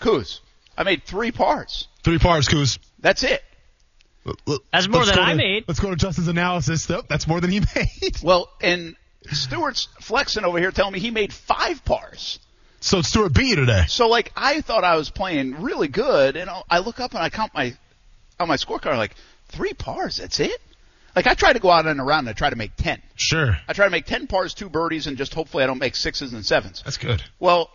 Kuz. 0.00 0.40
I 0.76 0.84
made 0.84 1.02
three 1.04 1.32
pars. 1.32 1.88
Three 2.02 2.18
pars, 2.18 2.48
Kuz. 2.48 2.78
That's 3.00 3.22
it. 3.24 3.42
That's 4.72 4.86
more 4.88 5.00
Let's 5.00 5.10
than 5.10 5.18
I 5.18 5.30
to- 5.32 5.36
made. 5.36 5.64
Let's 5.66 5.80
go 5.80 5.90
to 5.90 5.96
Justin's 5.96 6.28
analysis. 6.28 6.88
Yep, 6.88 7.06
that's 7.08 7.26
more 7.26 7.40
than 7.40 7.50
he 7.50 7.60
made. 7.74 8.22
Well, 8.22 8.48
and 8.60 8.94
Stewart's 9.30 9.88
flexing 10.00 10.44
over 10.44 10.58
here 10.58 10.70
telling 10.70 10.92
me 10.92 10.98
he 10.98 11.10
made 11.10 11.32
five 11.32 11.84
pars. 11.84 12.38
So 12.80 13.00
Stuart 13.02 13.32
beat 13.34 13.50
you 13.50 13.56
today. 13.56 13.84
So 13.88 14.08
like 14.08 14.32
I 14.36 14.60
thought 14.60 14.82
I 14.84 14.96
was 14.96 15.08
playing 15.10 15.62
really 15.62 15.88
good, 15.88 16.36
and 16.36 16.50
I 16.68 16.78
look 16.80 16.98
up 17.00 17.12
and 17.14 17.22
I 17.22 17.30
count 17.30 17.52
my 17.54 17.74
on 18.40 18.48
my 18.48 18.56
scorecard 18.56 18.96
like 18.96 19.14
three 19.48 19.72
pars. 19.72 20.16
That's 20.16 20.40
it. 20.40 20.60
Like 21.14 21.26
I 21.26 21.34
try 21.34 21.52
to 21.52 21.58
go 21.60 21.70
out 21.70 21.86
and 21.86 22.00
around 22.00 22.20
and 22.20 22.30
I 22.30 22.32
try 22.32 22.50
to 22.50 22.56
make 22.56 22.74
ten. 22.76 23.00
Sure. 23.14 23.56
I 23.68 23.72
try 23.72 23.84
to 23.84 23.90
make 23.90 24.06
ten 24.06 24.26
pars, 24.26 24.54
two 24.54 24.68
birdies, 24.68 25.06
and 25.06 25.16
just 25.16 25.32
hopefully 25.34 25.62
I 25.62 25.66
don't 25.66 25.78
make 25.78 25.94
sixes 25.94 26.32
and 26.32 26.44
sevens. 26.44 26.82
That's 26.84 26.96
good. 26.98 27.22
Well, 27.38 27.70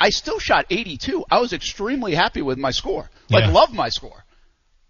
I 0.00 0.10
still 0.10 0.38
shot 0.38 0.66
82. 0.70 1.24
I 1.30 1.40
was 1.40 1.52
extremely 1.52 2.14
happy 2.14 2.40
with 2.42 2.56
my 2.56 2.70
score. 2.70 3.10
Like 3.30 3.44
Yeah. 3.44 3.50
love 3.52 3.72
my 3.74 3.88
score. 3.88 4.24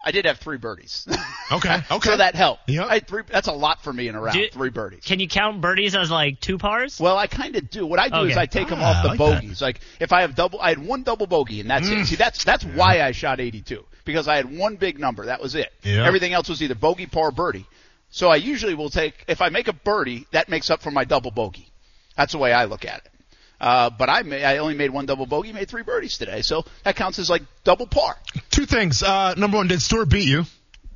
I 0.05 0.11
did 0.12 0.25
have 0.27 0.39
three 0.39 0.59
birdies. 0.59 1.06
Okay, 1.50 1.77
okay. 1.91 2.11
so 2.11 2.17
that 2.19 2.35
helped. 2.35 2.69
Yep. 2.69 2.87
I 2.91 2.95
had 2.95 3.09
three, 3.09 3.23
that's 3.27 3.49
a 3.49 3.53
lot 3.53 3.83
for 3.83 3.91
me 3.91 4.06
in 4.06 4.15
a 4.15 4.21
round. 4.21 4.37
Do- 4.37 4.49
three 4.53 4.69
birdies. 4.69 5.03
Can 5.03 5.19
you 5.19 5.27
count 5.29 5.62
birdies 5.62 5.95
as 5.97 6.11
like 6.11 6.41
two 6.41 6.59
pars? 6.59 7.00
Well, 7.00 7.17
I 7.17 7.27
kind 7.27 7.56
of 7.56 7.71
do. 7.71 7.87
What 7.87 7.99
I 7.99 8.11
do 8.11 8.29
is 8.29 8.37
I 8.37 8.45
take 8.45 8.69
them 8.69 8.81
Ah, 8.82 8.91
off 8.91 9.03
the 9.03 9.08
I 9.08 9.13
like 9.13 9.19
that. 9.19 9.41
bogeys. 9.41 9.63
Like 9.63 9.81
if 9.99 10.13
I 10.13 10.20
have 10.20 10.34
double, 10.34 10.61
I 10.61 10.69
had 10.69 10.79
one 10.87 11.05
double 11.05 11.27
bogey, 11.27 11.63
and 11.63 11.70
that's 11.70 11.89
Mm. 11.89 12.03
it. 12.03 12.06
See, 12.06 12.17
that's 12.17 12.44
that's 12.44 12.65
why 12.65 13.01
I 13.01 13.13
shot 13.13 13.41
82 13.41 13.82
because 14.05 14.29
I 14.29 14.37
had 14.37 14.55
one 14.58 14.77
big 14.77 14.99
number. 14.99 15.25
That 15.25 15.41
was 15.41 15.55
it. 15.55 15.72
Yeah. 15.82 16.06
Everything 16.06 16.34
else 16.34 16.51
was 16.51 16.63
either 16.63 16.75
bogey, 16.75 17.06
par, 17.06 17.31
birdie. 17.31 17.65
So 18.11 18.29
I 18.29 18.37
usually 18.37 18.75
will 18.75 18.91
take 18.91 19.15
if 19.27 19.41
I 19.41 19.49
make 19.49 19.69
a 19.69 19.72
birdie, 19.72 20.27
that 20.32 20.51
makes 20.51 20.69
up 20.69 20.82
for 20.82 20.91
my 20.91 21.05
double 21.05 21.31
bogey. 21.31 21.70
That's 22.15 22.32
the 22.32 22.39
way 22.39 22.53
I 22.53 22.67
look 22.67 22.84
at 22.84 22.99
it. 23.06 23.11
Uh, 23.60 23.91
but 23.91 24.08
I 24.08 24.22
may, 24.22 24.44
I 24.44 24.58
only 24.58 24.74
made 24.74 24.91
one 24.91 25.06
double 25.06 25.27
bogey, 25.27 25.53
made 25.53 25.69
three 25.69 25.82
birdies 25.82 26.17
today, 26.19 26.43
so 26.43 26.65
that 26.84 26.96
counts 26.96 27.19
as 27.19 27.29
like 27.29 27.43
double 27.65 27.86
par. 27.86 28.17
Two 28.50 28.67
things. 28.67 29.03
Uh, 29.03 29.34
number 29.36 29.56
one, 29.56 29.67
did 29.67 29.82
Stuart 29.82 30.06
beat 30.06 30.29
you? 30.29 30.44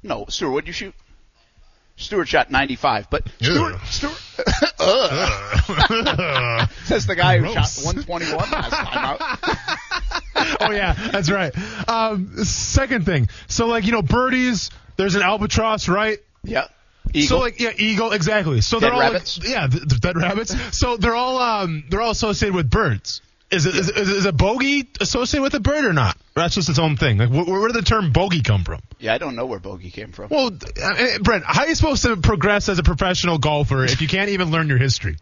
No, 0.03 0.27
Stuart, 0.29 0.51
what'd 0.51 0.67
you 0.69 0.73
shoot? 0.73 0.95
Stuart 1.97 2.27
shot 2.27 2.51
95, 2.51 3.11
but 3.11 3.29
Stuart, 3.41 3.73
Ew. 3.73 3.79
Stuart, 3.85 4.23
Ugh. 4.79 6.69
says 6.85 7.07
the 7.07 7.15
guy 7.17 7.39
who 7.39 7.53
shot 7.53 7.69
121 7.85 8.51
last 8.51 8.71
time 8.71 9.05
out. 9.05 9.21
oh 10.61 10.71
yeah, 10.71 10.95
that's 11.13 11.31
right. 11.31 11.53
Um, 11.89 12.45
second 12.45 13.05
thing. 13.05 13.29
So 13.49 13.67
like 13.67 13.85
you 13.85 13.93
know 13.93 14.03
birdies. 14.03 14.71
There's 14.97 15.15
an 15.15 15.23
albatross, 15.23 15.89
right? 15.89 16.19
Yeah. 16.45 16.67
Eagle. 17.15 17.29
So 17.29 17.39
like 17.41 17.61
yeah, 17.61 17.71
eagle 17.77 18.13
exactly. 18.13 18.61
So 18.61 18.81
they're 18.81 18.93
all 18.93 19.01
rabbits? 19.01 19.39
Like, 19.39 19.49
yeah, 19.49 19.67
th- 19.67 19.89
th- 19.89 20.01
dead 20.01 20.17
rabbits. 20.17 20.55
So 20.77 20.97
they're 20.97 21.15
all 21.15 21.39
um 21.39 21.85
they're 21.89 22.01
all 22.01 22.11
associated 22.11 22.55
with 22.55 22.71
birds. 22.71 23.21
Is 23.51 23.67
it 23.67 23.75
is, 23.75 23.91
is, 23.91 24.09
is 24.09 24.25
a 24.25 24.33
bogey 24.33 24.89
associated 24.99 25.43
with 25.43 25.55
a 25.55 25.61
bird 25.61 25.85
or 25.85 25.93
not? 25.93 26.17
Or 26.35 26.43
that's 26.43 26.55
just 26.55 26.71
its 26.71 26.79
own 26.79 26.97
thing. 26.97 27.19
Like 27.19 27.29
wh- 27.29 27.47
where, 27.47 27.69
did 27.69 27.77
the 27.77 27.83
term 27.83 28.11
bogey 28.11 28.41
come 28.41 28.65
from? 28.65 28.81
yeah, 28.99 29.13
I 29.13 29.19
don't 29.19 29.37
know 29.37 29.45
where 29.45 29.59
bogey 29.59 29.91
came 29.91 30.13
from. 30.13 30.29
Well, 30.31 30.53
uh, 30.83 31.19
Brent, 31.23 31.45
how 31.45 31.63
are 31.63 31.69
you 31.69 31.75
supposed 31.75 32.03
to 32.05 32.17
progress 32.17 32.71
as 32.71 32.79
a 32.79 32.83
professional 32.83 33.37
golfer 33.37 33.85
if 33.85 34.01
you 34.01 34.09
can't 34.09 34.31
even 34.31 34.51
learn 34.51 34.69
your 34.69 34.79
history? 34.79 35.17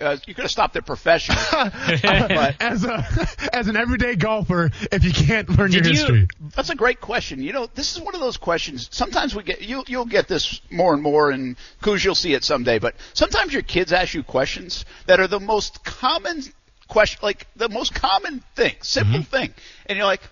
Uh, 0.00 0.16
you 0.26 0.34
could 0.34 0.42
have 0.42 0.50
stopped 0.50 0.76
at 0.76 0.84
professional. 0.86 1.38
but 1.52 2.56
As 2.60 2.84
a 2.84 3.06
as 3.52 3.68
an 3.68 3.76
everyday 3.76 4.16
golfer, 4.16 4.70
if 4.92 5.04
you 5.04 5.12
can't 5.12 5.48
learn 5.50 5.72
your 5.72 5.82
Did 5.82 5.86
you- 5.92 5.98
history, 6.00 6.28
that's 6.54 6.70
a 6.70 6.74
great 6.74 7.00
question. 7.00 7.42
You 7.42 7.52
know, 7.52 7.68
this 7.74 7.94
is 7.96 8.02
one 8.02 8.14
of 8.14 8.20
those 8.20 8.36
questions. 8.36 8.88
Sometimes 8.90 9.34
we 9.34 9.42
get 9.42 9.62
you. 9.62 9.84
You'll 9.86 10.04
get 10.06 10.28
this 10.28 10.60
more 10.70 10.94
and 10.94 11.02
more, 11.02 11.30
and 11.30 11.56
Kuz, 11.82 12.04
you'll 12.04 12.14
see 12.14 12.34
it 12.34 12.44
someday. 12.44 12.78
But 12.78 12.94
sometimes 13.14 13.52
your 13.52 13.62
kids 13.62 13.92
ask 13.92 14.14
you 14.14 14.22
questions 14.22 14.84
that 15.06 15.20
are 15.20 15.26
the 15.28 15.40
most 15.40 15.84
common 15.84 16.42
question, 16.88 17.20
like 17.22 17.46
the 17.56 17.68
most 17.68 17.94
common 17.94 18.42
thing, 18.54 18.74
simple 18.82 19.22
thing, 19.22 19.52
and 19.86 19.96
you're 19.96 20.06
like, 20.06 20.22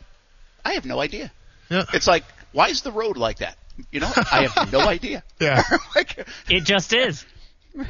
I 0.65 0.75
have 0.75 0.85
no 0.85 1.01
idea. 1.01 1.31
yeah. 1.69 1.85
It's 1.93 2.07
like, 2.07 2.25
why 2.53 2.69
is 2.69 2.83
the 2.83 2.93
road 2.93 3.17
like 3.17 3.39
that? 3.39 3.57
You 3.91 3.99
know, 4.01 4.11
I 4.31 4.47
have 4.47 4.73
no 4.73 4.81
idea. 4.81 5.25
Yeah. 5.41 5.63
like, 5.97 6.27
It 6.49 6.63
just 6.65 6.93
is. 6.93 7.25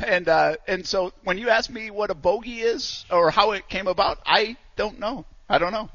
And 0.07 0.29
uh, 0.29 0.57
and 0.67 0.87
so 0.87 1.13
when 1.25 1.39
you 1.39 1.51
ask 1.51 1.71
me 1.71 1.91
what 1.91 2.11
a 2.11 2.15
bogey 2.15 2.61
is 2.61 3.05
or 3.11 3.31
how 3.31 3.53
it 3.53 3.69
came 3.69 3.87
about, 3.87 4.19
I 4.27 4.57
don't 4.77 4.99
know. 4.99 5.25
I 5.49 5.59
don't 5.59 5.73
know. 5.73 5.89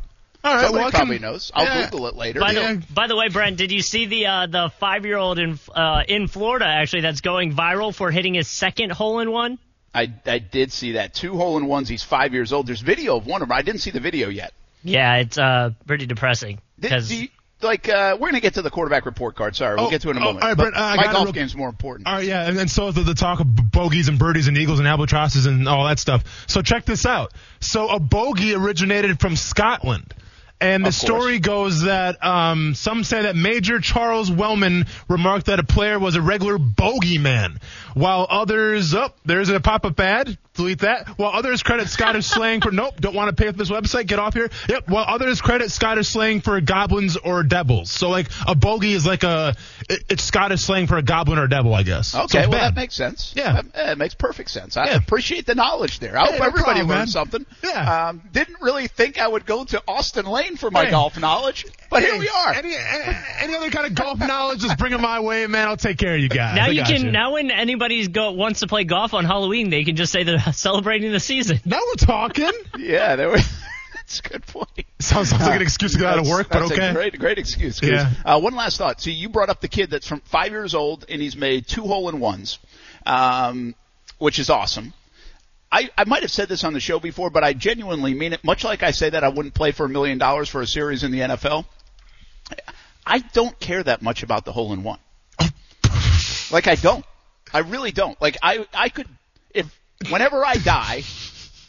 All 0.43 0.55
right. 0.55 0.61
Somebody 0.63 0.73
well, 0.79 0.87
I 0.87 0.91
can- 0.91 0.99
probably 0.99 1.19
knows. 1.19 1.51
I'll 1.53 1.65
yeah. 1.65 1.89
Google 1.89 2.07
it 2.07 2.15
later. 2.15 2.39
By 2.39 2.51
Yeah. 2.51 2.73
the 2.75 2.83
by 2.93 3.07
the 3.07 3.15
way, 3.15 3.29
Brent, 3.29 3.57
did 3.57 3.71
you 3.71 3.81
see 3.81 4.05
the 4.05 4.25
uh, 4.27 4.47
the 4.47 4.69
five 4.79 5.05
year 5.05 5.17
old 5.17 5.39
in 5.39 5.59
uh, 5.75 6.03
in 6.07 6.27
Florida 6.27 6.65
actually 6.65 7.01
that's 7.01 7.21
going 7.21 7.53
viral 7.53 7.93
for 7.93 8.11
hitting 8.11 8.35
his 8.35 8.47
second 8.47 8.91
hole 8.91 9.19
in 9.19 9.31
one? 9.31 9.57
I 9.93 10.13
I 10.25 10.37
did 10.39 10.71
see 10.71 10.93
that 10.93 11.13
two 11.13 11.35
hole 11.35 11.57
in 11.57 11.65
ones. 11.65 11.89
He's 11.89 12.03
five 12.03 12.33
years 12.33 12.53
old. 12.53 12.67
There's 12.67 12.81
video 12.81 13.17
of 13.17 13.25
one 13.25 13.41
of 13.41 13.49
them. 13.49 13.57
I 13.57 13.63
didn't 13.63 13.81
see 13.81 13.91
the 13.91 13.99
video 13.99 14.29
yet. 14.29 14.53
Yeah, 14.83 15.15
it's 15.17 15.37
uh 15.37 15.71
pretty 15.87 16.05
depressing. 16.05 16.59
Did, 16.79 16.91
'cause- 16.91 17.09
do 17.09 17.23
you- 17.23 17.27
like 17.61 17.89
uh, 17.89 18.17
we're 18.19 18.29
gonna 18.29 18.39
get 18.39 18.53
to 18.55 18.61
the 18.61 18.69
quarterback 18.69 19.05
report 19.05 19.35
card. 19.35 19.55
Sorry, 19.55 19.75
we'll 19.75 19.87
Oh, 19.87 19.89
get 19.89 20.01
to 20.01 20.09
it 20.09 20.11
in 20.11 20.17
a 20.17 20.21
oh, 20.21 20.23
moment. 20.33 20.43
all 20.43 20.49
right, 20.49 20.57
But 20.57 20.73
Brent, 20.73 20.77
uh, 20.77 20.95
my 20.95 21.03
golf 21.11 21.25
real- 21.25 21.33
game's 21.33 21.55
more 21.55 21.69
important. 21.69 22.07
All 22.07 22.15
right, 22.15 22.25
yeah, 22.25 22.47
and, 22.47 22.57
and 22.57 22.69
so 22.69 22.91
the, 22.91 23.01
the 23.01 23.13
talk 23.13 23.39
of 23.39 23.71
bogeys 23.71 24.07
and 24.07 24.17
birdies 24.19 24.47
and 24.47 24.57
eagles 24.57 24.79
and 24.79 24.87
albatrosses 24.87 25.45
and 25.45 25.67
all 25.67 25.85
that 25.87 25.99
stuff. 25.99 26.23
So 26.47 26.61
check 26.61 26.85
this 26.85 27.05
out. 27.05 27.33
So 27.59 27.89
a 27.89 27.99
bogey 27.99 28.53
originated 28.55 29.19
from 29.19 29.35
Scotland. 29.35 30.13
And 30.61 30.85
the 30.85 30.91
story 30.91 31.39
goes 31.39 31.83
that 31.83 32.21
um, 32.21 32.75
some 32.75 33.05
say 33.05 33.21
that 33.21 33.37
Major 33.37 33.79
Charles 33.79 34.29
Wellman 34.29 34.87
remarked 35.07 35.45
that 35.45 35.57
a 35.59 35.63
player 35.63 35.97
was 35.97 36.17
a 36.17 36.21
regular 36.21 36.57
bogeyman, 36.57 37.61
while 37.93 38.27
others, 38.29 38.93
oh, 38.93 39.07
there's 39.23 39.47
a 39.47 39.61
pop-up 39.61 39.97
ad, 40.01 40.37
delete 40.59 40.79
that. 40.79 41.07
While 41.17 41.31
others 41.33 41.63
credit 41.63 41.87
Scottish 41.89 42.25
slang 42.35 42.61
for, 42.61 42.71
nope, 42.71 42.95
don't 42.99 43.15
want 43.15 43.35
to 43.35 43.41
pay 43.41 43.49
for 43.49 43.57
this 43.57 43.69
website, 43.69 44.07
get 44.07 44.19
off 44.19 44.33
here. 44.33 44.49
Yep, 44.67 44.89
while 44.89 45.05
others 45.07 45.41
credit 45.41 45.71
Scottish 45.71 46.07
slang 46.09 46.41
for 46.41 46.59
goblins 46.61 47.17
or 47.17 47.43
devils. 47.43 47.89
So 47.91 48.09
like 48.09 48.27
a 48.47 48.55
bogey 48.55 48.93
is 48.93 49.05
like 49.05 49.23
a, 49.23 49.55
it, 49.89 50.03
it's 50.09 50.23
Scottish 50.23 50.61
slang 50.61 50.87
for 50.87 50.97
a 50.97 51.01
goblin 51.01 51.39
or 51.39 51.47
devil, 51.47 51.73
I 51.73 51.83
guess. 51.83 52.13
Okay, 52.13 52.23
it's 52.23 52.33
well 52.33 52.51
bad. 52.51 52.75
that 52.75 52.75
makes 52.75 52.95
sense. 52.95 53.33
Yeah. 53.35 53.53
that, 53.53 53.73
that 53.73 53.97
makes 53.97 54.13
perfect 54.15 54.49
sense. 54.51 54.77
I 54.77 54.85
Yeah. 54.87 54.95
appreciate 54.97 55.45
the 55.45 55.55
knowledge 55.55 55.99
there. 55.99 56.17
I 56.17 56.25
Hey, 56.25 56.31
hope 56.31 56.39
no 56.41 56.45
everybody 56.47 56.63
problem, 56.81 56.87
learned 56.89 56.99
man. 56.99 57.07
something. 57.07 57.45
Yeah. 57.63 58.07
Um, 58.09 58.21
didn't 58.31 58.61
really 58.61 58.87
think 58.87 59.19
I 59.19 59.27
would 59.27 59.45
go 59.45 59.63
to 59.65 59.81
Austin 59.87 60.25
Lane 60.25 60.55
for 60.57 60.69
my 60.71 60.85
Hey. 60.85 60.91
golf 60.91 61.17
knowledge, 61.19 61.65
but 61.89 62.03
here 62.03 62.17
we 62.17 62.27
are. 62.29 62.53
Any, 62.53 62.75
any 62.75 63.17
any 63.41 63.55
other 63.55 63.69
kind 63.69 63.85
of 63.87 63.95
golf 63.95 64.19
knowledge, 64.19 64.59
just 64.59 64.77
bring 64.77 64.93
it 64.93 64.99
my 64.99 65.19
way, 65.21 65.47
man. 65.47 65.67
I'll 65.67 65.77
take 65.77 65.97
care 65.97 66.15
of 66.15 66.19
you 66.21 66.29
guys. 66.29 66.55
now 66.55 66.65
I 66.65 66.67
you 66.69 66.81
got 66.81 66.87
can 66.89 67.11
now 67.11 67.33
when 67.33 67.51
anybody's 67.51 68.07
go 68.09 68.31
wants 68.31 68.59
to 68.61 68.67
play 68.67 68.83
golf 68.83 69.13
on 69.13 69.25
Halloween, 69.25 69.69
they 69.69 69.83
can 69.83 69.95
just 69.95 70.11
say 70.11 70.23
they're 70.23 70.37
celebrating 70.53 71.11
the 71.11 71.19
season. 71.19 71.59
Now 71.65 71.79
we're 71.87 72.05
talking. 72.05 72.51
yeah, 72.77 73.15
there 73.15 73.29
was. 73.29 73.41
That's 73.93 74.19
a 74.19 74.23
good 74.23 74.45
point. 74.47 74.85
Sounds, 74.99 75.29
sounds 75.29 75.43
like 75.43 75.57
an 75.57 75.61
excuse 75.61 75.93
to 75.93 75.99
get 75.99 76.07
out 76.07 76.17
of 76.17 76.27
work, 76.27 76.49
but 76.49 76.61
that's 76.61 76.71
okay. 76.71 76.89
a 76.89 76.93
great, 76.93 77.19
great 77.19 77.37
excuse. 77.37 77.79
Yeah. 77.79 78.11
Uh, 78.25 78.39
one 78.39 78.55
last 78.55 78.79
thought. 78.79 78.99
See, 78.99 79.11
you 79.11 79.29
brought 79.29 79.49
up 79.49 79.61
the 79.61 79.67
kid 79.67 79.91
that's 79.91 80.07
from 80.07 80.21
five 80.21 80.51
years 80.51 80.73
old 80.73 81.05
and 81.07 81.21
he's 81.21 81.35
made 81.35 81.67
two 81.67 81.83
hole 81.83 82.09
in 82.09 82.19
ones, 82.19 82.57
um, 83.05 83.75
which 84.17 84.39
is 84.39 84.49
awesome. 84.49 84.93
I, 85.71 85.91
I 85.95 86.05
might 86.05 86.23
have 86.23 86.31
said 86.31 86.49
this 86.49 86.63
on 86.63 86.73
the 86.73 86.79
show 86.79 86.99
before, 86.99 87.29
but 87.29 87.43
I 87.43 87.53
genuinely 87.53 88.15
mean 88.15 88.33
it. 88.33 88.43
Much 88.43 88.63
like 88.63 88.81
I 88.81 88.89
say 88.89 89.11
that 89.11 89.23
I 89.23 89.29
wouldn't 89.29 89.53
play 89.53 89.71
for 89.71 89.85
a 89.85 89.89
million 89.89 90.17
dollars 90.17 90.49
for 90.49 90.61
a 90.61 90.67
series 90.67 91.03
in 91.03 91.11
the 91.11 91.19
NFL. 91.19 91.65
I 93.05 93.19
don't 93.19 93.59
care 93.59 93.83
that 93.83 94.01
much 94.01 94.23
about 94.23 94.43
the 94.45 94.51
hole 94.51 94.73
in 94.73 94.81
one. 94.81 94.99
like 96.51 96.67
I 96.67 96.75
don't. 96.75 97.05
I 97.53 97.59
really 97.59 97.91
don't. 97.91 98.19
Like 98.21 98.37
I, 98.41 98.65
I 98.73 98.89
could, 98.89 99.07
if 99.07 99.18
whenever 100.09 100.45
I 100.45 100.55
die, 100.55 101.03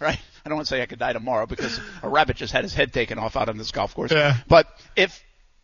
right? 0.01 0.19
I 0.45 0.49
don't 0.49 0.57
want 0.57 0.69
to 0.69 0.75
say 0.75 0.83
I 0.83 0.87
could 0.87 0.99
die 0.99 1.13
tomorrow 1.13 1.47
because 1.47 1.79
a 2.03 2.09
rabbit 2.09 2.37
just 2.37 2.53
had 2.53 2.65
his 2.65 2.75
head 2.75 2.93
taken 2.93 3.19
off 3.19 3.37
out 3.37 3.49
on 3.49 3.59
this 3.59 3.71
golf 3.73 3.95
course. 3.95 4.13
Yeah. 4.13 4.37
But 4.49 4.67
if 4.97 5.23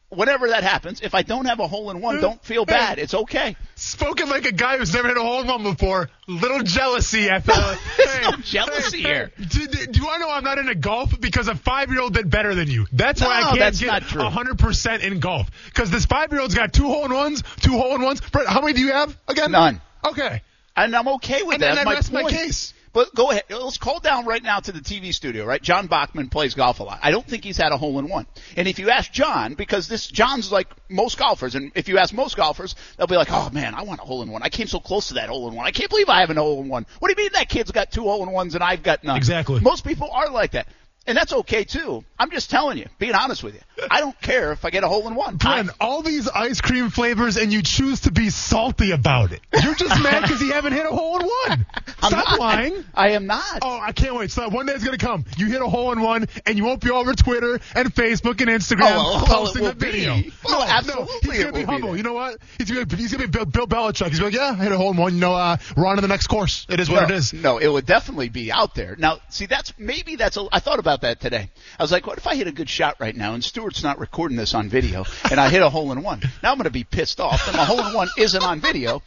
whenever 0.08 0.48
that 0.48 0.62
happens, 0.62 1.00
if 1.00 1.14
I 1.14 1.22
don't 1.22 1.46
have 1.46 1.60
a 1.60 1.66
hole 1.66 1.90
in 1.90 2.00
one, 2.00 2.20
don't 2.20 2.42
feel 2.44 2.64
bad. 2.64 2.98
It's 2.98 3.14
okay. 3.14 3.56
Spoken 3.74 4.28
like 4.28 4.44
a 4.44 4.52
guy 4.52 4.78
who's 4.78 4.92
never 4.92 5.08
hit 5.08 5.16
a 5.16 5.22
hole 5.22 5.40
in 5.40 5.46
one 5.46 5.62
before. 5.62 6.10
Little 6.28 6.62
jealousy 6.62 7.28
at 7.28 7.44
the. 7.44 7.78
There's 7.96 8.22
no 8.22 8.36
jealousy 8.42 9.02
here. 9.02 9.32
Do, 9.38 9.66
do, 9.66 9.86
do 9.86 10.08
I 10.08 10.18
know 10.18 10.30
I'm 10.30 10.44
not 10.44 10.58
into 10.58 10.74
golf 10.74 11.18
because 11.20 11.48
a 11.48 11.54
five 11.54 11.90
year 11.90 12.00
old 12.00 12.14
did 12.14 12.30
better 12.30 12.54
than 12.54 12.68
you? 12.68 12.86
That's 12.92 13.20
why 13.20 13.42
I 13.42 13.56
can't 13.56 13.78
get 13.78 13.86
not 13.86 14.02
true. 14.02 14.22
100% 14.22 15.00
in 15.00 15.20
golf. 15.20 15.50
Because 15.66 15.90
this 15.90 16.06
five 16.06 16.32
year 16.32 16.40
old's 16.40 16.54
got 16.54 16.72
two 16.72 16.86
hole 16.86 17.04
in 17.04 17.14
ones, 17.14 17.42
two 17.60 17.72
hole 17.72 17.94
in 17.94 18.02
ones. 18.02 18.20
Brett, 18.20 18.46
how 18.46 18.60
many 18.60 18.74
do 18.74 18.80
you 18.80 18.92
have 18.92 19.16
again? 19.28 19.52
None. 19.52 19.80
Okay. 20.04 20.42
And 20.76 20.94
I'm 20.94 21.08
okay 21.08 21.42
with 21.42 21.54
And 21.54 21.62
that. 21.62 21.74
then 21.76 21.78
I 21.78 21.84
my 21.84 21.94
rest 21.94 22.12
my 22.12 22.22
point. 22.22 22.34
case. 22.34 22.72
But 22.92 23.14
go 23.14 23.30
ahead. 23.30 23.42
Let's 23.50 23.76
call 23.76 24.00
down 24.00 24.24
right 24.24 24.42
now 24.42 24.58
to 24.60 24.72
the 24.72 24.80
TV 24.80 25.12
studio, 25.12 25.44
right? 25.44 25.60
John 25.60 25.86
Bachman 25.86 26.30
plays 26.30 26.54
golf 26.54 26.80
a 26.80 26.82
lot. 26.82 26.98
I 27.02 27.10
don't 27.10 27.26
think 27.26 27.44
he's 27.44 27.58
had 27.58 27.72
a 27.72 27.76
hole 27.76 27.98
in 27.98 28.08
one. 28.08 28.26
And 28.56 28.66
if 28.66 28.78
you 28.78 28.88
ask 28.88 29.12
John, 29.12 29.52
because 29.52 29.86
this 29.86 30.06
John's 30.06 30.50
like 30.50 30.68
most 30.88 31.18
golfers, 31.18 31.54
and 31.56 31.72
if 31.74 31.88
you 31.88 31.98
ask 31.98 32.14
most 32.14 32.38
golfers, 32.38 32.74
they'll 32.96 33.06
be 33.06 33.16
like, 33.16 33.28
"Oh 33.30 33.50
man, 33.52 33.74
I 33.74 33.82
want 33.82 34.00
a 34.00 34.04
hole 34.04 34.22
in 34.22 34.30
one. 34.30 34.42
I 34.42 34.48
came 34.48 34.66
so 34.66 34.80
close 34.80 35.08
to 35.08 35.14
that 35.14 35.28
hole 35.28 35.46
in 35.48 35.54
one. 35.54 35.66
I 35.66 35.72
can't 35.72 35.90
believe 35.90 36.08
I 36.08 36.20
have 36.20 36.30
a 36.30 36.34
hole 36.34 36.62
in 36.62 36.68
one. 36.70 36.86
What 36.98 37.08
do 37.14 37.20
you 37.20 37.26
mean 37.26 37.32
that 37.34 37.50
kid's 37.50 37.70
got 37.70 37.92
two 37.92 38.02
hole 38.04 38.22
in 38.22 38.30
ones 38.32 38.54
and 38.54 38.64
I've 38.64 38.82
got 38.82 39.04
none?" 39.04 39.16
Exactly. 39.18 39.60
Most 39.60 39.84
people 39.84 40.08
are 40.10 40.30
like 40.30 40.52
that. 40.52 40.66
And 41.06 41.16
that's 41.16 41.32
okay 41.32 41.64
too. 41.64 42.04
I'm 42.18 42.30
just 42.30 42.50
telling 42.50 42.78
you, 42.78 42.86
being 42.98 43.14
honest 43.14 43.42
with 43.44 43.54
you. 43.54 43.60
I 43.90 44.00
don't 44.00 44.18
care 44.20 44.52
if 44.52 44.64
I 44.64 44.70
get 44.70 44.84
a 44.84 44.88
hole 44.88 45.06
in 45.06 45.14
one. 45.14 45.36
Brent, 45.36 45.70
all 45.80 46.02
these 46.02 46.28
ice 46.28 46.60
cream 46.60 46.88
flavors, 46.90 47.36
and 47.36 47.52
you 47.52 47.62
choose 47.62 48.00
to 48.02 48.10
be 48.10 48.30
salty 48.30 48.90
about 48.90 49.32
it. 49.32 49.40
You're 49.62 49.74
just 49.74 50.02
mad 50.02 50.22
because 50.22 50.40
you 50.40 50.52
haven't 50.52 50.72
hit 50.72 50.86
a 50.86 50.88
hole 50.88 51.18
in 51.20 51.26
one. 51.46 51.66
Stop 51.98 52.12
not. 52.12 52.40
lying. 52.40 52.84
I 52.94 53.10
am 53.10 53.26
not. 53.26 53.58
Oh, 53.62 53.78
I 53.78 53.92
can't 53.92 54.14
wait. 54.14 54.30
So 54.30 54.48
one 54.48 54.66
day 54.66 54.72
it's 54.72 54.84
gonna 54.84 54.98
come. 54.98 55.24
You 55.36 55.46
hit 55.46 55.60
a 55.60 55.68
hole 55.68 55.92
in 55.92 56.00
one, 56.00 56.26
and 56.46 56.56
you 56.56 56.64
won't 56.64 56.80
be 56.80 56.90
all 56.90 57.00
over 57.00 57.14
Twitter 57.14 57.60
and 57.74 57.94
Facebook 57.94 58.40
and 58.40 58.50
Instagram 58.50 58.94
Oh, 58.96 59.24
well, 59.26 59.26
posting 59.26 59.64
it 59.64 59.72
a 59.72 59.74
video. 59.74 60.14
be. 60.14 60.32
Well, 60.44 60.60
no, 60.60 60.66
absolutely 60.66 61.04
no, 61.28 61.32
he's 61.32 61.44
gonna 61.44 61.52
be 61.52 61.58
will 61.60 61.66
be 61.66 61.72
humble. 61.72 61.96
you 61.96 62.02
know 62.02 62.14
what? 62.14 62.38
He's 62.58 62.70
gonna 62.70 62.86
be, 62.86 62.96
he's 62.96 63.12
gonna 63.12 63.28
be 63.28 63.30
Bill, 63.30 63.46
Bill 63.46 63.66
Belichick. 63.66 64.08
He's 64.08 64.18
gonna 64.18 64.30
be 64.30 64.38
like, 64.38 64.56
yeah, 64.56 64.60
I 64.60 64.64
hit 64.64 64.72
a 64.72 64.76
hole 64.76 64.90
in 64.90 64.96
one. 64.96 65.14
You 65.14 65.20
know, 65.20 65.34
uh, 65.34 65.56
we're 65.76 65.86
on 65.86 65.96
to 65.96 66.02
the 66.02 66.08
next 66.08 66.26
course. 66.28 66.66
It 66.68 66.80
is 66.80 66.88
what 66.88 67.08
no, 67.08 67.14
it 67.14 67.18
is. 67.18 67.32
No, 67.32 67.58
it 67.58 67.68
would 67.68 67.86
definitely 67.86 68.30
be 68.30 68.50
out 68.50 68.74
there. 68.74 68.96
Now, 68.98 69.18
see, 69.28 69.46
that's 69.46 69.72
maybe 69.78 70.16
that's. 70.16 70.36
A, 70.36 70.46
I 70.50 70.60
thought 70.60 70.78
about 70.78 70.95
that 71.02 71.20
today. 71.20 71.50
I 71.78 71.82
was 71.82 71.92
like, 71.92 72.06
what 72.06 72.18
if 72.18 72.26
I 72.26 72.36
hit 72.36 72.46
a 72.46 72.52
good 72.52 72.68
shot 72.68 72.96
right 72.98 73.14
now 73.14 73.34
and 73.34 73.42
Stewart's 73.44 73.82
not 73.82 73.98
recording 73.98 74.36
this 74.36 74.54
on 74.54 74.68
video 74.68 75.04
and 75.30 75.40
I 75.40 75.48
hit 75.48 75.62
a 75.62 75.70
hole 75.70 75.92
in 75.92 76.02
one? 76.02 76.20
Now 76.42 76.52
I'm 76.52 76.58
going 76.58 76.64
to 76.64 76.70
be 76.70 76.84
pissed 76.84 77.20
off 77.20 77.46
that 77.46 77.54
my 77.54 77.64
hole 77.64 77.84
in 77.86 77.94
one 77.94 78.08
isn't 78.18 78.42
on 78.42 78.60
video, 78.60 79.02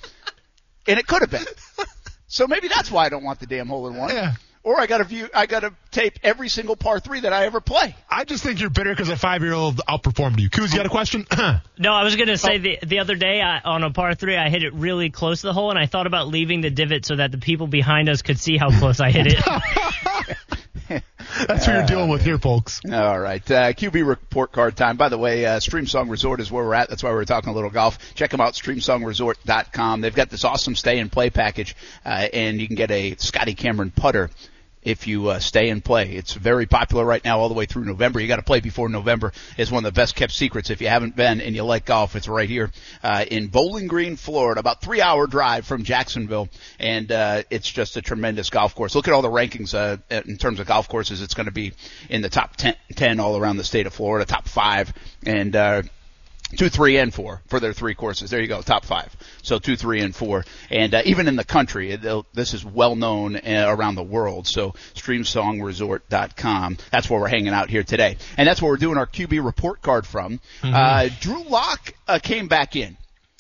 and 0.88 1.00
it 1.00 1.08
could 1.08 1.22
have 1.22 1.32
been. 1.32 1.46
So 2.28 2.46
maybe 2.48 2.68
that's 2.68 2.92
why 2.92 3.06
I 3.06 3.10
don't 3.10 3.24
want 3.24 3.40
the 3.40 3.48
damn 3.48 3.68
hole 3.68 3.88
in 3.88 3.96
one. 3.96 4.10
Yeah. 4.10 4.34
Or 4.62 4.80
I 4.80 4.88
got 4.88 4.98
to 5.00 5.06
view. 5.06 5.30
I 5.34 5.46
got 5.46 5.62
to 5.62 5.74
tape 5.90 6.20
every 6.22 6.50
single 6.50 6.76
par 6.76 7.00
three 7.00 7.22
that 7.22 7.32
I 7.32 7.46
ever 7.46 7.62
play. 7.62 7.96
I 8.10 8.26
just 8.26 8.44
think 8.44 8.60
you're 8.60 8.70
bitter 8.70 8.92
because 8.92 9.10
a 9.10 9.16
five 9.16 9.42
year 9.42 9.54
old 9.54 9.78
outperformed 9.88 10.38
you. 10.38 10.50
Kuz, 10.50 10.72
you 10.72 10.78
got 10.78 10.86
a 10.86 10.90
question? 10.90 11.26
No, 11.82 11.94
I 11.94 12.04
was 12.04 12.18
gonna 12.18 12.34
oh. 12.34 12.36
say 12.36 12.56
Oh. 12.56 12.60
the 12.60 12.80
the 12.86 13.00
other 13.00 13.16
day 13.16 13.42
I, 13.42 13.62
on 13.62 13.84
a 13.84 13.90
par 13.90 14.16
three, 14.16 14.36
I 14.36 14.50
hit 14.50 14.64
it 14.64 14.74
really 14.74 15.10
close 15.10 15.42
to 15.42 15.48
the 15.48 15.54
hole, 15.54 15.70
and 15.70 15.80
I 15.80 15.86
thought 15.86 16.08
about 16.08 16.28
leaving 16.28 16.60
the 16.60 16.70
divot 16.70 17.06
so 17.06 17.16
that 17.16 17.32
the 17.32 17.38
people 17.38 17.68
behind 17.68 18.10
us 18.10 18.22
could 18.22 18.38
see 18.38 18.58
how 18.58 18.70
close 18.70 19.00
I 19.00 19.12
hit 19.12 19.28
it. 19.28 19.40
That's 21.48 21.68
what 21.68 21.74
you're 21.76 21.86
dealing 21.86 22.10
with 22.10 22.22
here, 22.22 22.38
folks. 22.38 22.82
All 22.92 23.20
right, 23.20 23.52
uh, 23.52 23.74
QB 23.74 24.06
report 24.08 24.52
card 24.52 24.76
time. 24.76 24.98
By 24.98 25.10
the 25.10 25.18
way, 25.18 25.46
uh, 25.46 25.60
Streamsong 25.60 26.10
Resort 26.10 26.40
is 26.42 26.52
where 26.52 26.64
we're 26.64 26.74
at. 26.74 26.90
That's 26.90 27.04
why 27.04 27.12
we're 27.12 27.26
talking 27.26 27.50
a 27.50 27.54
little 27.54 27.70
golf. 27.70 28.14
Check 28.16 28.32
them 28.32 28.42
out, 28.42 28.54
streamsongresort.com. 28.54 30.02
They've 30.02 30.16
got 30.16 30.30
this 30.30 30.44
awesome 30.44 30.76
stay 30.76 31.00
and 31.00 31.12
play 31.12 31.30
package, 31.30 31.76
uh, 32.06 32.28
and 32.34 32.60
you 32.60 32.68
can 32.68 32.76
get 32.76 32.92
a 32.92 33.16
Scotty 33.18 33.54
Cameron 33.54 33.92
putter 33.92 34.30
if 34.84 35.08
you 35.08 35.28
uh, 35.28 35.40
stay 35.40 35.70
and 35.70 35.84
play. 35.84 36.12
It's 36.12 36.34
very 36.34 36.66
popular 36.66 37.04
right 37.04 37.24
now, 37.24 37.40
all 37.40 37.50
the 37.50 37.56
way 37.56 37.66
through 37.66 37.86
November. 37.86 38.20
You 38.20 38.28
got 38.28 38.38
to 38.38 38.42
play 38.42 38.60
before 38.60 38.90
November. 38.90 39.34
It's 39.58 39.72
one 39.72 39.86
of 39.86 39.94
the 39.94 40.00
best 40.00 40.16
kept 40.16 40.32
secrets. 40.32 40.70
If 40.70 40.82
you 40.82 40.88
haven't 40.88 41.16
been 41.16 41.42
and 41.42 41.56
you 41.56 41.64
like 41.64 41.86
golf, 41.86 42.16
it's 42.16 42.28
right 42.28 42.50
here 42.50 42.72
uh, 43.04 43.26
in 43.30 43.48
Bowling 43.48 43.88
Green, 43.88 44.16
Florida, 44.16 44.60
about 44.60 44.82
three 44.82 45.02
hour 45.02 45.28
drive 45.28 45.66
from 45.66 45.84
Jacksonville, 45.84 46.50
and 46.80 47.12
uh, 47.12 47.44
it's 47.50 47.70
just 47.70 47.98
a 47.98 48.02
tremendous 48.02 48.50
golf 48.50 48.76
course. 48.76 48.96
Look 48.96 49.08
at 49.08 49.14
all 49.14 49.22
the 49.22 49.30
rankings 49.30 49.74
uh, 49.74 49.98
in 50.10 50.38
terms 50.38 50.60
of 50.60 50.68
golf 50.68 50.88
courses. 50.88 51.22
It's 51.22 51.34
going 51.34 51.48
to 51.48 51.52
be 51.52 51.74
in 52.10 52.22
the 52.22 52.30
top 52.30 52.56
10, 52.56 52.76
10 52.96 53.20
all 53.20 53.38
around 53.38 53.58
the 53.58 53.64
state 53.64 53.86
of 53.86 53.94
Florida, 53.94 54.26
top 54.26 54.48
five, 54.48 54.94
and. 55.26 55.56
Uh, 55.56 55.84
two, 56.58 56.70
three, 56.70 56.98
and 56.98 57.14
four 57.14 57.42
for 57.48 57.60
their 57.60 57.74
three 57.74 57.96
courses. 57.96 58.30
There 58.30 58.42
you 58.42 58.48
go, 58.48 58.62
top 58.62 58.86
five. 58.86 59.16
So 59.42 59.60
two, 59.60 59.76
three, 59.76 60.02
and 60.02 60.16
four, 60.16 60.46
and 60.70 60.94
uh, 60.94 61.02
even 61.06 61.28
in 61.28 61.36
the 61.36 61.44
country, 61.44 61.96
this 62.34 62.54
is 62.54 62.66
well 62.66 62.96
known 62.96 63.36
uh, 63.36 63.66
around 63.68 63.96
the 63.96 64.04
world. 64.04 64.48
So 64.48 64.72
StreamSongResort.com. 64.96 66.78
That's 66.92 67.10
where 67.10 67.20
we're 67.20 67.28
hanging 67.28 67.54
out 67.54 67.70
here 67.70 67.84
today, 67.84 68.18
and 68.38 68.48
that's 68.48 68.62
where 68.62 68.72
we're 68.72 68.78
doing 68.78 68.98
our 68.98 69.08
QB 69.08 69.44
report 69.44 69.82
card 69.82 70.06
from. 70.06 70.40
Uh, 70.64 71.10
Drew 71.20 71.44
Lock 71.44 71.94
uh, 72.08 72.20
came 72.22 72.48
back 72.48 72.76
in. 72.76 72.98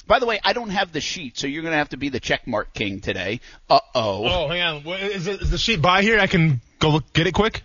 By 0.08 0.18
the 0.18 0.26
way, 0.26 0.40
I 0.44 0.54
don't 0.54 0.72
have 0.72 0.92
the 0.92 1.02
sheet, 1.02 1.38
so 1.38 1.46
you're 1.46 1.62
going 1.62 1.72
to 1.72 1.78
have 1.78 1.90
to 1.90 1.98
be 1.98 2.10
the 2.10 2.20
checkmark 2.20 2.74
king 2.74 3.00
today. 3.00 3.42
Uh 3.70 3.80
oh. 3.94 4.26
Oh, 4.26 4.48
hang 4.48 4.62
on. 4.62 4.88
Is, 4.88 5.28
it, 5.28 5.42
is 5.44 5.52
the 5.52 5.60
sheet 5.60 5.84
by 5.84 6.02
here? 6.02 6.20
I 6.20 6.26
can 6.26 6.62
go 6.80 6.90
look, 6.90 7.14
get 7.14 7.28
it 7.28 7.34
quick. 7.34 7.62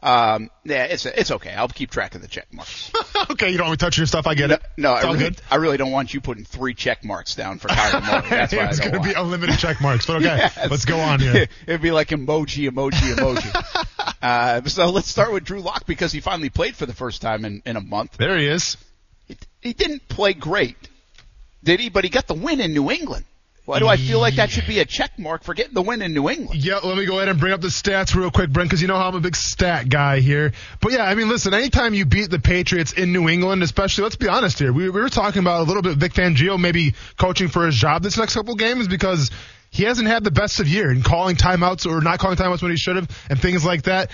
Um, 0.00 0.50
yeah, 0.64 0.84
it's 0.84 1.06
it's 1.06 1.30
okay. 1.32 1.52
I'll 1.52 1.68
keep 1.68 1.90
track 1.90 2.14
of 2.14 2.22
the 2.22 2.28
check 2.28 2.52
marks. 2.52 2.92
okay, 3.30 3.50
you 3.50 3.58
don't 3.58 3.66
want 3.66 3.80
me 3.80 3.84
touching 3.84 4.02
your 4.02 4.06
stuff. 4.06 4.28
I 4.28 4.34
get 4.34 4.52
it. 4.52 4.62
No, 4.76 4.94
it's 4.94 5.04
I 5.04 5.08
really, 5.08 5.18
good. 5.18 5.42
I 5.50 5.56
really 5.56 5.76
don't 5.76 5.90
want 5.90 6.14
you 6.14 6.20
putting 6.20 6.44
three 6.44 6.74
check 6.74 7.04
marks 7.04 7.34
down 7.34 7.58
for 7.58 7.66
Kyler 7.68 8.06
Murray. 8.06 8.28
That's 8.30 8.52
it's 8.52 8.80
going 8.80 8.92
to 8.92 9.00
be 9.00 9.12
unlimited 9.12 9.58
check 9.58 9.80
marks, 9.80 10.06
but 10.06 10.16
okay. 10.16 10.26
Yes. 10.38 10.70
Let's 10.70 10.84
go 10.84 11.00
on 11.00 11.18
here. 11.18 11.48
It'd 11.66 11.82
be 11.82 11.90
like 11.90 12.08
emoji, 12.08 12.70
emoji, 12.70 13.14
emoji. 13.14 13.96
uh, 14.22 14.62
so 14.68 14.90
let's 14.90 15.08
start 15.08 15.32
with 15.32 15.44
Drew 15.44 15.60
Lock 15.60 15.84
because 15.86 16.12
he 16.12 16.20
finally 16.20 16.50
played 16.50 16.76
for 16.76 16.86
the 16.86 16.94
first 16.94 17.20
time 17.20 17.44
in, 17.44 17.62
in 17.66 17.76
a 17.76 17.80
month. 17.80 18.18
There 18.18 18.38
he 18.38 18.46
is. 18.46 18.76
He, 19.26 19.36
he 19.60 19.72
didn't 19.72 20.06
play 20.08 20.32
great, 20.32 20.76
Did 21.64 21.80
he? 21.80 21.88
But 21.88 22.04
he 22.04 22.10
got 22.10 22.28
the 22.28 22.34
win 22.34 22.60
in 22.60 22.72
New 22.72 22.90
England. 22.90 23.24
Why 23.68 23.80
do 23.80 23.86
I 23.86 23.98
feel 23.98 24.18
like 24.18 24.36
that 24.36 24.48
should 24.48 24.66
be 24.66 24.78
a 24.78 24.86
check 24.86 25.18
mark 25.18 25.44
for 25.44 25.52
getting 25.52 25.74
the 25.74 25.82
win 25.82 26.00
in 26.00 26.14
New 26.14 26.30
England? 26.30 26.64
Yeah, 26.64 26.78
let 26.78 26.96
me 26.96 27.04
go 27.04 27.16
ahead 27.16 27.28
and 27.28 27.38
bring 27.38 27.52
up 27.52 27.60
the 27.60 27.68
stats 27.68 28.14
real 28.14 28.30
quick, 28.30 28.48
Brent, 28.48 28.70
because 28.70 28.80
you 28.80 28.88
know 28.88 28.96
how 28.96 29.08
I'm 29.08 29.14
a 29.14 29.20
big 29.20 29.36
stat 29.36 29.90
guy 29.90 30.20
here. 30.20 30.52
But 30.80 30.92
yeah, 30.92 31.04
I 31.04 31.14
mean, 31.14 31.28
listen, 31.28 31.52
anytime 31.52 31.92
you 31.92 32.06
beat 32.06 32.30
the 32.30 32.38
Patriots 32.38 32.94
in 32.94 33.12
New 33.12 33.28
England, 33.28 33.62
especially, 33.62 34.04
let's 34.04 34.16
be 34.16 34.26
honest 34.26 34.58
here, 34.58 34.72
we, 34.72 34.88
we 34.88 35.02
were 35.02 35.10
talking 35.10 35.40
about 35.40 35.60
a 35.60 35.64
little 35.64 35.82
bit 35.82 35.98
Vic 35.98 36.14
Fangio 36.14 36.58
maybe 36.58 36.94
coaching 37.18 37.48
for 37.48 37.66
his 37.66 37.76
job 37.76 38.02
this 38.02 38.16
next 38.16 38.32
couple 38.32 38.54
games 38.54 38.88
because 38.88 39.30
he 39.68 39.82
hasn't 39.82 40.08
had 40.08 40.24
the 40.24 40.30
best 40.30 40.60
of 40.60 40.66
year 40.66 40.90
in 40.90 41.02
calling 41.02 41.36
timeouts 41.36 41.84
or 41.84 42.00
not 42.00 42.20
calling 42.20 42.38
timeouts 42.38 42.62
when 42.62 42.70
he 42.70 42.78
should 42.78 42.96
have 42.96 43.26
and 43.28 43.38
things 43.38 43.66
like 43.66 43.82
that. 43.82 44.10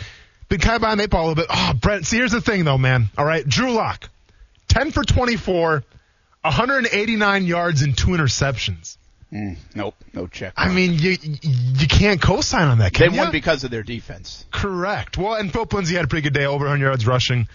Been 0.48 0.58
kind 0.58 0.74
of 0.74 0.80
behind 0.80 0.98
the 0.98 1.04
eight 1.04 1.10
ball 1.10 1.26
a 1.26 1.28
little 1.28 1.44
bit. 1.44 1.46
Oh, 1.48 1.74
Brent, 1.80 2.06
see, 2.06 2.16
here's 2.16 2.32
the 2.32 2.40
thing 2.40 2.64
though, 2.64 2.76
man. 2.76 3.08
All 3.16 3.24
right, 3.24 3.48
Drew 3.48 3.70
Lock, 3.70 4.10
10 4.66 4.90
for 4.90 5.04
24, 5.04 5.84
189 6.42 7.44
yards 7.44 7.82
and 7.82 7.96
two 7.96 8.08
interceptions. 8.08 8.96
Mm, 9.34 9.56
nope, 9.74 9.96
no 10.12 10.28
check. 10.28 10.54
I 10.56 10.72
mean, 10.72 10.92
you 10.94 11.16
you 11.20 11.88
can't 11.88 12.22
co-sign 12.22 12.68
on 12.68 12.78
that. 12.78 12.92
Can 12.92 13.10
they 13.10 13.16
ya? 13.16 13.24
won 13.24 13.32
because 13.32 13.64
of 13.64 13.70
their 13.72 13.82
defense. 13.82 14.46
Correct. 14.52 15.18
Well, 15.18 15.34
and 15.34 15.52
Phillip 15.52 15.72
Lindsay 15.72 15.96
had 15.96 16.04
a 16.04 16.08
pretty 16.08 16.22
good 16.22 16.34
day, 16.38 16.44
over 16.46 16.64
100 16.66 16.84
yards 16.84 17.06
rushing. 17.06 17.48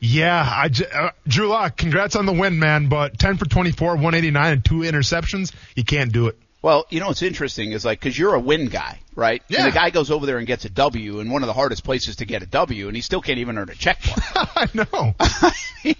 Yeah, 0.00 0.46
I 0.46 0.68
j- 0.68 0.84
uh, 0.92 1.10
Drew 1.26 1.48
Lock, 1.48 1.78
congrats 1.78 2.14
on 2.14 2.26
the 2.26 2.32
win, 2.32 2.58
man. 2.58 2.88
But 2.88 3.18
10 3.18 3.38
for 3.38 3.46
24, 3.46 3.94
189, 3.94 4.52
and 4.52 4.64
two 4.64 4.80
interceptions, 4.80 5.52
you 5.74 5.84
can't 5.84 6.12
do 6.12 6.26
it. 6.26 6.38
Well, 6.60 6.84
you 6.90 7.00
know 7.00 7.06
what's 7.08 7.22
interesting 7.22 7.72
is 7.72 7.86
like 7.86 8.00
because 8.00 8.18
you're 8.18 8.34
a 8.34 8.40
win 8.40 8.66
guy, 8.66 9.00
right? 9.14 9.42
Yeah. 9.48 9.64
And 9.64 9.72
the 9.72 9.74
guy 9.74 9.90
goes 9.90 10.10
over 10.10 10.26
there 10.26 10.38
and 10.38 10.46
gets 10.46 10.64
a 10.64 10.70
W, 10.70 11.20
in 11.20 11.30
one 11.30 11.42
of 11.42 11.46
the 11.46 11.52
hardest 11.52 11.84
places 11.84 12.16
to 12.16 12.24
get 12.24 12.42
a 12.42 12.46
W, 12.46 12.86
and 12.88 12.96
he 12.96 13.02
still 13.02 13.20
can't 13.20 13.38
even 13.38 13.58
earn 13.58 13.68
a 13.70 13.74
check 13.74 13.98
mark. 14.06 14.48
I 14.56 14.68
know. 14.74 15.14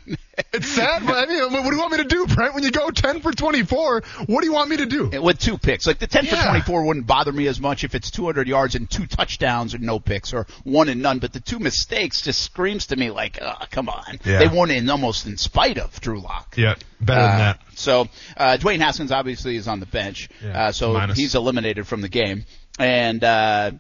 it's 0.52 0.68
sad, 0.68 1.06
but 1.06 1.16
I 1.16 1.26
mean, 1.26 1.52
what 1.52 1.62
do 1.64 1.75
you 1.75 1.78
want 1.78 1.92
me 1.92 1.99
to 1.99 2.04
do, 2.04 2.26
Brent? 2.26 2.54
When 2.54 2.62
you 2.64 2.71
go 2.71 2.90
10 2.90 3.21
for 3.21 3.33
24, 3.33 4.02
what 4.26 4.40
do 4.40 4.47
you 4.47 4.52
want 4.52 4.71
me 4.71 4.78
to 4.78 4.87
do? 4.87 5.21
with 5.23 5.38
two 5.38 5.59
picks. 5.59 5.87
Like 5.87 5.99
the 5.99 6.06
10 6.06 6.26
for 6.26 6.37
24 6.37 6.85
wouldn't 6.87 7.06
bother 7.06 7.33
me 7.33 7.47
as 7.47 7.61
much 7.61 7.85
if 7.85 7.94
it's 7.94 8.11
200 8.11 8.49
yards 8.49 8.75
and 8.75 8.90
two 8.90 9.06
touchdowns 9.06 9.75
and 9.75 9.83
no 9.85 9.99
picks 10.00 10.33
or 10.33 10.47
one 10.64 10.88
and 10.88 11.02
none, 11.02 11.18
but 11.18 11.33
the 11.33 11.40
two 11.40 11.59
mistakes 11.59 12.23
just 12.23 12.40
screams 12.42 12.87
to 12.87 12.97
me 12.97 13.11
like, 13.11 13.38
oh, 13.40 13.54
come 13.71 13.88
on. 13.88 14.18
Yeah. 14.25 14.38
They 14.38 14.49
won 14.49 14.71
in 14.71 14.88
almost 14.90 15.26
in 15.26 15.37
spite 15.37 15.78
of 15.78 16.00
Drew 16.00 16.21
Lock. 16.21 16.54
Yeah, 16.56 16.75
better 17.00 17.21
than 17.23 17.30
Uh, 17.30 17.38
that. 17.38 17.61
So 17.76 18.09
uh, 18.37 18.56
Dwayne 18.61 18.78
Haskins 18.80 19.12
obviously 19.12 19.56
is 19.56 19.68
on 19.68 19.80
the 19.80 19.87
bench, 19.87 20.28
Yeah, 20.42 20.66
uh, 20.68 20.73
so 20.73 20.92
minus. 20.94 21.16
he's 21.18 21.35
eliminated 21.35 21.87
from 21.87 22.00
the 22.00 22.09
game. 22.09 22.44
And 22.78 23.23
uh, 23.23 23.71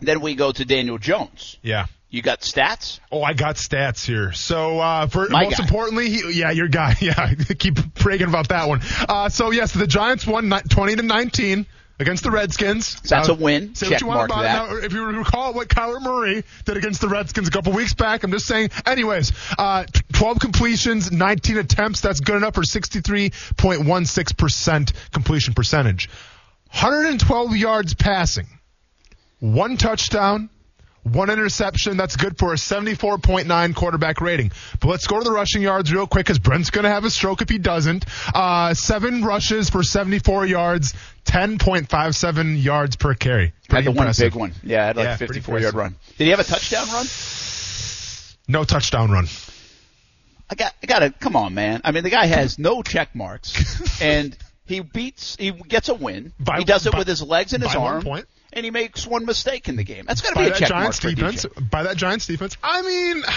then 0.00 0.20
we 0.20 0.34
go 0.34 0.50
to 0.52 0.64
Daniel 0.64 0.98
Jones. 0.98 1.56
Yeah. 1.62 1.86
You 2.10 2.22
got 2.22 2.40
stats? 2.40 3.00
Oh, 3.12 3.22
I 3.22 3.34
got 3.34 3.56
stats 3.56 4.06
here. 4.06 4.32
So, 4.32 4.80
uh, 4.80 5.06
for 5.08 5.28
My 5.28 5.44
most 5.44 5.58
guy. 5.58 5.64
importantly, 5.64 6.08
he, 6.08 6.32
yeah, 6.40 6.50
your 6.52 6.68
guy. 6.68 6.94
Yeah, 7.00 7.34
keep 7.58 7.74
bragging 7.96 8.28
about 8.28 8.48
that 8.48 8.66
one. 8.66 8.80
Uh, 9.08 9.28
so 9.28 9.50
yes, 9.50 9.72
the 9.72 9.86
Giants 9.86 10.26
won 10.26 10.48
20 10.50 10.96
to 10.96 11.02
19 11.02 11.66
against 12.00 12.22
the 12.24 12.30
Redskins. 12.30 12.86
So 12.86 13.00
that's 13.16 13.28
Uh, 13.28 13.34
a 13.34 13.36
win. 13.36 13.74
Say 13.74 13.88
Check 13.88 13.96
what 13.96 14.00
you 14.00 14.06
want 14.06 14.30
about 14.32 14.42
that. 14.42 14.68
it. 14.68 14.70
Now, 14.80 14.86
if 14.86 14.92
you 14.94 15.04
recall 15.04 15.52
what 15.52 15.68
Kyler 15.68 16.00
Murray 16.00 16.44
did 16.64 16.78
against 16.78 17.02
the 17.02 17.08
Redskins 17.08 17.48
a 17.48 17.50
couple 17.50 17.72
weeks 17.74 17.92
back, 17.92 18.22
I'm 18.24 18.30
just 18.32 18.46
saying. 18.46 18.70
Anyways, 18.86 19.32
uh, 19.58 19.84
t- 19.84 20.00
12 20.14 20.38
completions, 20.40 21.12
19 21.12 21.58
attempts. 21.58 22.00
That's 22.00 22.20
good 22.20 22.36
enough 22.36 22.54
for 22.54 22.62
63.16% 22.62 24.92
completion 25.12 25.52
percentage. 25.54 26.08
112 26.72 27.56
yards 27.56 27.94
passing, 27.94 28.46
one 29.40 29.76
touchdown, 29.76 30.50
one 31.02 31.30
interception. 31.30 31.96
That's 31.96 32.16
good 32.16 32.36
for 32.38 32.52
a 32.52 32.56
74.9 32.56 33.74
quarterback 33.74 34.20
rating. 34.20 34.52
But 34.80 34.88
let's 34.88 35.06
go 35.06 35.18
to 35.18 35.24
the 35.24 35.32
rushing 35.32 35.62
yards 35.62 35.92
real 35.92 36.06
quick 36.06 36.26
because 36.26 36.38
Brent's 36.38 36.70
going 36.70 36.84
to 36.84 36.90
have 36.90 37.04
a 37.04 37.10
stroke 37.10 37.40
if 37.40 37.48
he 37.48 37.56
doesn't. 37.58 38.04
Uh, 38.34 38.74
seven 38.74 39.24
rushes 39.24 39.70
for 39.70 39.82
74 39.82 40.46
yards, 40.46 40.92
10.57 41.24 42.62
yards 42.62 42.96
per 42.96 43.14
carry. 43.14 43.46
Had 43.46 43.68
Pretty 43.68 43.84
the 43.84 43.90
impressive. 43.92 44.34
one 44.34 44.50
big 44.50 44.54
one. 44.56 44.68
Yeah, 44.70 44.86
had 44.86 44.96
like 44.96 45.04
Yeah, 45.04 45.14
a 45.14 45.18
54 45.18 45.60
yard 45.60 45.74
run. 45.74 45.96
Did 46.18 46.24
he 46.24 46.30
have 46.30 46.40
a 46.40 46.44
touchdown 46.44 46.86
run? 46.88 47.06
No 48.46 48.64
touchdown 48.64 49.10
run. 49.10 49.26
I 50.50 50.54
got, 50.54 50.74
I 50.82 50.86
got 50.86 50.98
to 51.00 51.10
come 51.10 51.36
on, 51.36 51.54
man. 51.54 51.82
I 51.84 51.92
mean, 51.92 52.04
the 52.04 52.10
guy 52.10 52.24
has 52.26 52.58
no 52.58 52.82
check 52.82 53.14
marks, 53.14 54.00
and 54.02 54.34
he 54.68 54.80
beats, 54.80 55.36
he 55.38 55.50
gets 55.50 55.88
a 55.88 55.94
win. 55.94 56.32
By- 56.38 56.58
he 56.58 56.64
does 56.64 56.86
it 56.86 56.92
by- 56.92 56.98
with 56.98 57.08
his 57.08 57.22
legs 57.22 57.52
and 57.52 57.62
his 57.62 57.74
arm, 57.74 58.02
point. 58.02 58.26
and 58.52 58.64
he 58.64 58.70
makes 58.70 59.06
one 59.06 59.24
mistake 59.24 59.68
in 59.68 59.76
the 59.76 59.84
game. 59.84 60.04
That's 60.06 60.20
got 60.20 60.34
to 60.34 60.40
be 60.40 60.48
a 60.48 60.50
check 60.50 60.70
mark 60.70 60.82
Giants 60.82 61.00
for 61.00 61.10
defense. 61.10 61.46
DJ. 61.46 61.70
By 61.70 61.82
that 61.84 61.96
Giants 61.96 62.26
defense. 62.26 62.56
I 62.62 62.82
mean. 62.82 63.22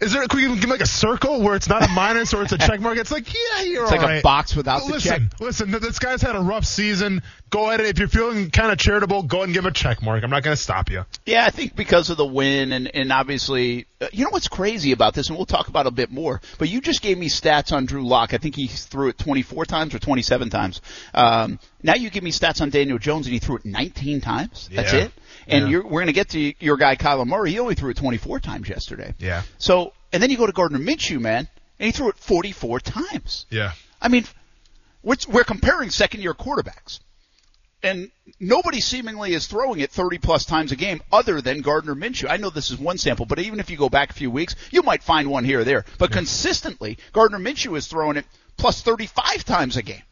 Is 0.00 0.14
there? 0.14 0.26
Can 0.28 0.38
we 0.50 0.58
give 0.58 0.70
like 0.70 0.80
a 0.80 0.86
circle 0.86 1.42
where 1.42 1.54
it's 1.54 1.68
not 1.68 1.82
a 1.82 1.88
minus 1.88 2.32
or 2.32 2.42
it's 2.42 2.52
a 2.52 2.58
check 2.58 2.80
mark? 2.80 2.96
It's 2.96 3.10
like, 3.10 3.26
yeah, 3.34 3.64
you're 3.64 3.82
It's 3.82 3.92
like 3.92 4.00
all 4.00 4.08
a 4.08 4.22
box 4.22 4.56
without 4.56 4.86
the 4.86 4.92
listen, 4.92 5.28
check. 5.28 5.40
Listen, 5.40 5.70
this 5.72 5.98
guy's 5.98 6.22
had 6.22 6.36
a 6.36 6.40
rough 6.40 6.64
season. 6.64 7.22
Go 7.50 7.66
ahead, 7.68 7.80
if 7.80 7.98
you're 7.98 8.06
feeling 8.06 8.50
kind 8.50 8.70
of 8.70 8.78
charitable, 8.78 9.24
go 9.24 9.38
ahead 9.38 9.48
and 9.48 9.54
give 9.54 9.64
him 9.64 9.70
a 9.70 9.74
check 9.74 10.02
mark. 10.02 10.22
I'm 10.22 10.30
not 10.30 10.44
going 10.44 10.56
to 10.56 10.62
stop 10.62 10.88
you. 10.88 11.04
Yeah, 11.26 11.44
I 11.44 11.50
think 11.50 11.74
because 11.74 12.08
of 12.08 12.16
the 12.16 12.24
win 12.24 12.70
and, 12.70 12.86
and 12.94 13.12
obviously, 13.12 13.86
uh, 14.00 14.06
you 14.12 14.22
know 14.24 14.30
what's 14.30 14.46
crazy 14.46 14.92
about 14.92 15.14
this, 15.14 15.28
and 15.28 15.36
we'll 15.36 15.46
talk 15.46 15.66
about 15.66 15.86
it 15.86 15.88
a 15.88 15.92
bit 15.92 16.12
more, 16.12 16.40
but 16.58 16.68
you 16.68 16.80
just 16.80 17.02
gave 17.02 17.18
me 17.18 17.28
stats 17.28 17.72
on 17.72 17.86
Drew 17.86 18.06
Lock. 18.06 18.34
I 18.34 18.38
think 18.38 18.54
he 18.54 18.68
threw 18.68 19.08
it 19.08 19.18
24 19.18 19.64
times 19.64 19.94
or 19.94 19.98
27 19.98 20.48
times. 20.48 20.80
Um, 21.12 21.58
now 21.82 21.94
you 21.96 22.08
give 22.08 22.22
me 22.22 22.30
stats 22.30 22.60
on 22.60 22.70
Daniel 22.70 22.98
Jones 22.98 23.26
and 23.26 23.32
he 23.32 23.40
threw 23.40 23.56
it 23.56 23.64
19 23.64 24.20
times. 24.20 24.68
That's 24.72 24.92
Yeah. 24.92 25.00
it. 25.06 25.12
And 25.48 25.64
Yeah. 25.64 25.70
you're, 25.70 25.82
we're 25.82 25.90
going 26.02 26.06
to 26.06 26.12
get 26.12 26.28
to 26.30 26.54
your 26.64 26.76
guy 26.76 26.94
Kyler 26.94 27.26
Murray. 27.26 27.50
He 27.50 27.58
only 27.58 27.74
threw 27.74 27.90
it 27.90 27.96
24 27.96 28.38
times 28.38 28.68
yesterday. 28.68 29.12
Yeah. 29.18 29.42
So, 29.58 29.92
and 30.12 30.22
then 30.22 30.30
you 30.30 30.36
go 30.36 30.46
to 30.46 30.52
Gardner 30.52 30.78
Minshew, 30.78 31.18
man, 31.20 31.48
and 31.80 31.86
he 31.86 31.90
threw 31.90 32.10
it 32.10 32.16
44 32.16 32.78
times. 32.78 33.46
Yeah. 33.50 33.72
I 34.00 34.06
mean, 34.06 34.24
we're, 35.02 35.16
we're 35.28 35.42
comparing 35.44 35.90
second 35.90 36.20
year 36.22 36.32
quarterbacks. 36.34 37.00
And 37.82 38.10
nobody 38.38 38.80
seemingly 38.80 39.32
is 39.32 39.46
throwing 39.46 39.80
it 39.80 39.90
30 39.90 40.18
plus 40.18 40.44
times 40.44 40.70
a 40.70 40.76
game 40.76 41.00
other 41.10 41.40
than 41.40 41.62
Gardner 41.62 41.94
Minshew. 41.94 42.28
I 42.28 42.36
know 42.36 42.50
this 42.50 42.70
is 42.70 42.78
one 42.78 42.98
sample, 42.98 43.24
but 43.24 43.38
even 43.38 43.58
if 43.58 43.70
you 43.70 43.76
go 43.76 43.88
back 43.88 44.10
a 44.10 44.14
few 44.14 44.30
weeks, 44.30 44.54
you 44.70 44.82
might 44.82 45.02
find 45.02 45.30
one 45.30 45.44
here 45.44 45.60
or 45.60 45.64
there. 45.64 45.84
But 45.98 46.12
consistently, 46.12 46.98
Gardner 47.12 47.38
Minshew 47.38 47.76
is 47.76 47.86
throwing 47.86 48.18
it 48.18 48.26
plus 48.58 48.82
35 48.82 49.44
times 49.44 49.76
a 49.78 49.82
game. 49.82 50.02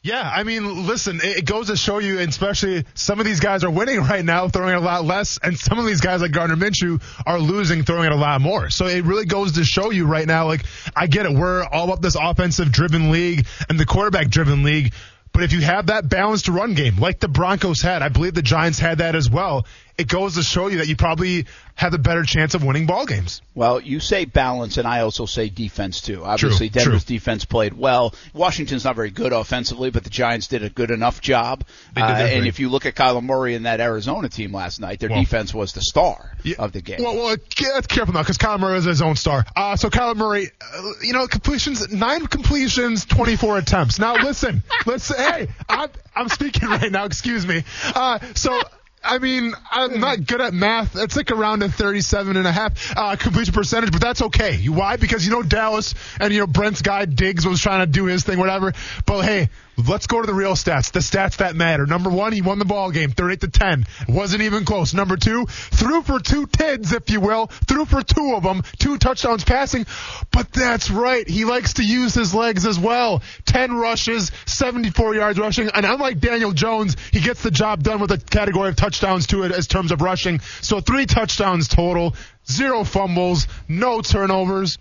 Yeah, 0.00 0.30
I 0.32 0.44
mean, 0.44 0.86
listen, 0.86 1.20
it 1.22 1.44
goes 1.44 1.66
to 1.66 1.76
show 1.76 1.98
you, 1.98 2.20
especially 2.20 2.84
some 2.94 3.18
of 3.18 3.26
these 3.26 3.40
guys 3.40 3.64
are 3.64 3.70
winning 3.70 3.98
right 4.00 4.24
now, 4.24 4.48
throwing 4.48 4.72
it 4.72 4.76
a 4.76 4.80
lot 4.80 5.04
less, 5.04 5.38
and 5.42 5.58
some 5.58 5.78
of 5.78 5.86
these 5.86 6.00
guys 6.00 6.22
like 6.22 6.30
Gardner 6.30 6.56
Minshew 6.56 7.02
are 7.26 7.38
losing, 7.38 7.82
throwing 7.82 8.06
it 8.06 8.12
a 8.12 8.16
lot 8.16 8.40
more. 8.40 8.70
So 8.70 8.86
it 8.86 9.04
really 9.04 9.26
goes 9.26 9.52
to 9.52 9.64
show 9.64 9.90
you 9.90 10.06
right 10.06 10.26
now, 10.26 10.46
like, 10.46 10.64
I 10.94 11.08
get 11.08 11.26
it, 11.26 11.32
we're 11.32 11.64
all 11.64 11.84
about 11.84 12.00
this 12.00 12.16
offensive 12.18 12.70
driven 12.70 13.10
league 13.10 13.46
and 13.68 13.78
the 13.78 13.86
quarterback 13.86 14.28
driven 14.28 14.62
league, 14.62 14.94
but 15.38 15.44
if 15.44 15.52
you 15.52 15.60
have 15.60 15.86
that 15.86 16.08
balanced 16.08 16.48
run 16.48 16.74
game, 16.74 16.96
like 16.98 17.20
the 17.20 17.28
Broncos 17.28 17.80
had, 17.80 18.02
I 18.02 18.08
believe 18.08 18.34
the 18.34 18.42
Giants 18.42 18.80
had 18.80 18.98
that 18.98 19.14
as 19.14 19.30
well, 19.30 19.66
it 19.96 20.08
goes 20.08 20.34
to 20.34 20.42
show 20.42 20.66
you 20.66 20.78
that 20.78 20.88
you 20.88 20.96
probably 20.96 21.46
have 21.76 21.94
a 21.94 21.98
better 21.98 22.24
chance 22.24 22.54
of 22.54 22.64
winning 22.64 22.86
ball 22.86 23.06
games. 23.06 23.40
Well, 23.54 23.80
you 23.80 23.98
say 24.00 24.24
balance, 24.24 24.78
and 24.78 24.86
I 24.86 25.00
also 25.00 25.26
say 25.26 25.48
defense 25.48 26.00
too. 26.00 26.24
Obviously, 26.24 26.70
True, 26.70 26.82
Denver's 26.82 27.04
true. 27.04 27.16
defense 27.16 27.44
played 27.44 27.72
well. 27.72 28.14
Washington's 28.32 28.84
not 28.84 28.96
very 28.96 29.10
good 29.10 29.32
offensively, 29.32 29.90
but 29.90 30.02
the 30.04 30.10
Giants 30.10 30.48
did 30.48 30.62
a 30.64 30.70
good 30.70 30.90
enough 30.92 31.20
job. 31.20 31.64
Uh, 31.96 32.00
and 32.00 32.46
if 32.46 32.58
you 32.60 32.68
look 32.68 32.84
at 32.86 32.94
Kyler 32.96 33.22
Murray 33.22 33.54
and 33.54 33.66
that 33.66 33.80
Arizona 33.80 34.28
team 34.28 34.52
last 34.52 34.80
night, 34.80 34.98
their 35.00 35.08
Well- 35.10 35.20
defense 35.20 35.52
was 35.54 35.72
the 35.72 35.82
star 35.82 36.32
Yeah. 36.44 36.56
of 36.60 36.72
the 36.72 36.80
game. 36.80 36.98
Well, 37.00 37.16
well, 37.16 37.36
careful 37.48 38.14
now 38.14 38.22
because 38.22 38.38
Kyler 38.38 38.58
Murray 38.60 38.78
is 38.78 38.84
his 38.84 39.02
own 39.02 39.14
star. 39.16 39.44
Uh, 39.56 39.74
so 39.76 39.88
Kyler 39.90 40.16
Murray, 40.16 40.50
uh, 40.60 40.82
you 41.02 41.12
know, 41.12 41.26
completions, 41.28 41.92
nine 41.92 42.26
completions, 42.28 43.04
24 43.04 43.58
attempts. 43.58 43.98
Now 43.98 44.14
listen, 44.14 44.62
listen, 44.86 45.16
hey, 45.30 45.48
I'm, 45.68 45.90
I'm 46.14 46.28
speaking 46.28 46.68
right 46.68 46.90
now, 46.90 47.04
excuse 47.04 47.46
me. 47.46 47.64
Uh, 47.94 48.18
so, 48.34 48.60
I 49.02 49.18
mean, 49.18 49.52
I'm 49.70 50.00
not 50.00 50.26
good 50.26 50.40
at 50.40 50.52
math. 50.52 50.96
It's 50.96 51.16
like 51.16 51.30
around 51.30 51.62
a 51.62 51.68
37 51.68 52.36
and 52.36 52.46
a 52.46 52.52
half 52.52 52.96
uh, 52.96 53.16
completion 53.16 53.54
percentage, 53.54 53.92
but 53.92 54.00
that's 54.00 54.22
okay. 54.22 54.56
Why? 54.66 54.96
Because 54.96 55.24
you 55.24 55.32
know 55.32 55.42
Dallas 55.42 55.94
and 56.20 56.32
you 56.32 56.40
know 56.40 56.46
Brent's 56.46 56.82
guy 56.82 57.04
Diggs 57.04 57.46
was 57.46 57.60
trying 57.60 57.80
to 57.80 57.90
do 57.90 58.06
his 58.06 58.24
thing, 58.24 58.38
whatever. 58.38 58.72
But 59.06 59.22
hey, 59.22 59.48
let's 59.86 60.06
go 60.06 60.20
to 60.20 60.26
the 60.26 60.34
real 60.34 60.54
stats, 60.54 60.90
the 60.90 61.00
stats 61.00 61.36
that 61.36 61.54
matter. 61.54 61.86
Number 61.86 62.10
one, 62.10 62.32
he 62.32 62.42
won 62.42 62.58
the 62.58 62.64
ball 62.64 62.90
game, 62.90 63.10
38 63.10 63.40
to 63.42 63.48
10. 63.48 63.86
It 64.00 64.08
wasn't 64.08 64.42
even 64.42 64.64
close. 64.64 64.92
Number 64.92 65.16
two, 65.16 65.46
threw 65.46 66.02
for 66.02 66.18
two 66.18 66.46
tids, 66.46 66.92
if 66.92 67.08
you 67.10 67.20
will, 67.20 67.46
threw 67.46 67.84
for 67.84 68.02
two 68.02 68.34
of 68.34 68.42
them, 68.42 68.62
two 68.78 68.98
touchdowns 68.98 69.44
passing. 69.44 69.86
But 70.32 70.52
that's 70.52 70.90
right, 70.90 71.28
he 71.28 71.44
likes 71.44 71.74
to 71.74 71.84
use 71.84 72.14
his 72.14 72.34
legs 72.34 72.66
as 72.66 72.78
well. 72.78 73.22
10 73.46 73.74
rushes, 73.74 74.32
74 74.46 75.14
yards 75.14 75.38
rushing, 75.38 75.68
and 75.68 75.86
unlike 75.86 76.18
Daniel 76.18 76.52
Jones, 76.52 76.96
he 77.12 77.20
gets 77.20 77.42
the 77.42 77.50
job 77.50 77.82
done 77.82 78.00
with 78.00 78.10
a 78.10 78.18
category 78.18 78.70
of 78.70 78.76
touchdowns 78.76 79.26
to 79.28 79.44
it 79.44 79.52
as 79.52 79.66
terms 79.66 79.92
of 79.92 80.02
rushing. 80.02 80.40
So 80.60 80.80
three 80.80 81.06
touchdowns 81.06 81.68
total, 81.68 82.14
zero 82.50 82.84
fumbles, 82.84 83.46
no 83.68 84.00
turnovers. 84.00 84.78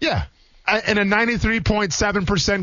Yeah. 0.00 0.24
A- 0.66 0.88
And 0.88 0.98
a 0.98 1.04
93.7% 1.04 1.90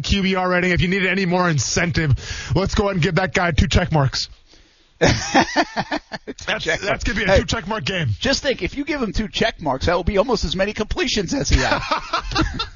QBR 0.01 0.49
rating. 0.49 0.71
If 0.71 0.81
you 0.81 0.87
needed 0.87 1.09
any 1.09 1.25
more 1.25 1.49
incentive, 1.49 2.13
let's 2.55 2.75
go 2.75 2.85
ahead 2.85 2.95
and 2.95 3.03
give 3.03 3.15
that 3.15 3.33
guy 3.33 3.51
two 3.51 3.67
check 3.67 3.91
marks. 3.91 4.29
That's, 4.99 6.63
check 6.65 6.81
that's 6.81 7.05
to 7.05 7.13
be 7.13 7.23
a 7.23 7.27
Hey. 7.27 7.39
two 7.39 7.45
check 7.45 7.67
mark 7.67 7.85
game. 7.85 8.07
Just 8.19 8.43
think, 8.43 8.61
if 8.61 8.75
you 8.75 8.83
give 8.83 9.01
him 9.01 9.13
two 9.13 9.27
check 9.29 9.61
marks, 9.61 9.85
that 9.85 9.95
will 9.95 10.03
be 10.03 10.17
almost 10.17 10.43
as 10.43 10.55
many 10.57 10.73
completions 10.73 11.33
as 11.33 11.47
he 11.49 11.57
had. 11.57 11.79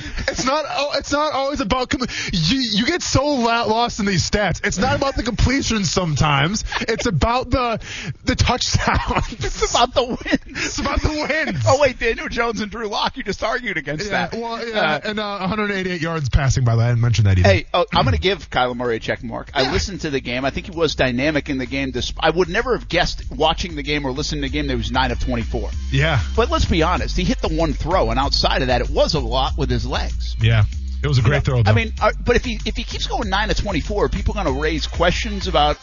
Brent, 0.00 0.28
not. 0.48 0.64
Oh, 0.68 0.90
it's 0.98 1.12
not 1.12 1.32
always 1.32 1.60
about. 1.60 1.92
You, 2.32 2.58
you 2.58 2.86
get 2.86 3.02
so 3.02 3.24
lost 3.24 4.00
in 4.00 4.06
these 4.06 4.28
stats. 4.28 4.64
It's 4.64 4.78
not 4.78 4.96
about 4.96 5.14
the 5.14 5.22
completions. 5.22 5.90
Sometimes 5.90 6.64
it's 6.80 7.06
about 7.06 7.50
the 7.50 7.80
the 8.24 8.34
touchdowns. 8.34 9.36
It's 9.48 9.74
about 9.74 9.94
the 9.94 10.04
wins. 10.04 10.66
It's 10.66 10.78
about 10.78 11.00
the 11.00 11.08
wins. 11.08 11.64
oh 11.66 11.80
wait, 11.80 11.98
Daniel 11.98 12.28
Jones 12.28 12.60
and 12.60 12.70
Drew 12.70 12.86
Lock. 12.86 13.16
You 13.16 13.22
just 13.22 13.42
argued 13.42 13.76
against 13.76 14.06
yeah, 14.06 14.28
that. 14.28 14.38
Well, 14.38 14.66
yeah, 14.66 14.94
uh, 14.94 15.00
and 15.04 15.20
uh, 15.20 15.38
188 15.38 16.00
yards 16.00 16.28
passing. 16.28 16.64
By 16.64 16.74
the 16.74 16.78
way, 16.78 16.84
I 16.86 16.88
didn't 16.88 17.02
mention 17.02 17.24
that 17.24 17.38
either. 17.38 17.48
Hey, 17.48 17.66
oh, 17.74 17.86
I'm 17.92 18.04
going 18.04 18.14
to 18.14 18.20
give 18.20 18.50
Kyler 18.50 18.76
Murray 18.76 18.96
a 18.96 19.00
check 19.00 19.22
mark. 19.22 19.50
I 19.54 19.70
listened 19.72 20.02
to 20.02 20.10
the 20.10 20.20
game. 20.20 20.44
I 20.44 20.50
think 20.50 20.66
he 20.66 20.76
was 20.76 20.94
dynamic 20.94 21.48
in 21.48 21.58
the 21.58 21.66
game. 21.66 21.92
I 22.18 22.30
would 22.30 22.48
never 22.48 22.76
have 22.76 22.88
guessed 22.88 23.30
watching 23.30 23.76
the 23.76 23.82
game 23.82 24.06
or 24.06 24.12
listening 24.12 24.42
to 24.42 24.48
the 24.48 24.52
game 24.52 24.66
that 24.66 24.74
he 24.74 24.78
was 24.78 24.90
nine 24.90 25.10
of 25.10 25.20
24. 25.20 25.70
Yeah. 25.90 26.20
But 26.36 26.50
let's 26.50 26.64
be 26.64 26.82
honest. 26.82 27.16
He 27.16 27.24
hit 27.24 27.40
the 27.40 27.48
one 27.48 27.72
throw, 27.72 28.10
and 28.10 28.18
outside 28.18 28.62
of 28.62 28.68
that, 28.68 28.80
it 28.80 28.90
was 28.90 29.14
a 29.14 29.20
lot 29.20 29.56
with 29.56 29.70
his 29.70 29.86
legs. 29.88 30.36
Yeah. 30.40 30.64
It 31.02 31.06
was 31.06 31.18
a 31.18 31.22
great 31.22 31.46
you 31.46 31.54
know, 31.54 31.62
throw. 31.62 31.62
Though. 31.62 31.70
I 31.70 31.74
mean, 31.74 31.92
but 32.24 32.36
if 32.36 32.44
he 32.44 32.58
if 32.64 32.76
he 32.76 32.82
keeps 32.82 33.06
going 33.06 33.28
nine 33.28 33.48
to 33.48 33.54
twenty 33.54 33.80
four, 33.80 34.08
people 34.08 34.36
are 34.36 34.42
going 34.42 34.54
to 34.54 34.60
raise 34.60 34.86
questions 34.86 35.46
about, 35.46 35.78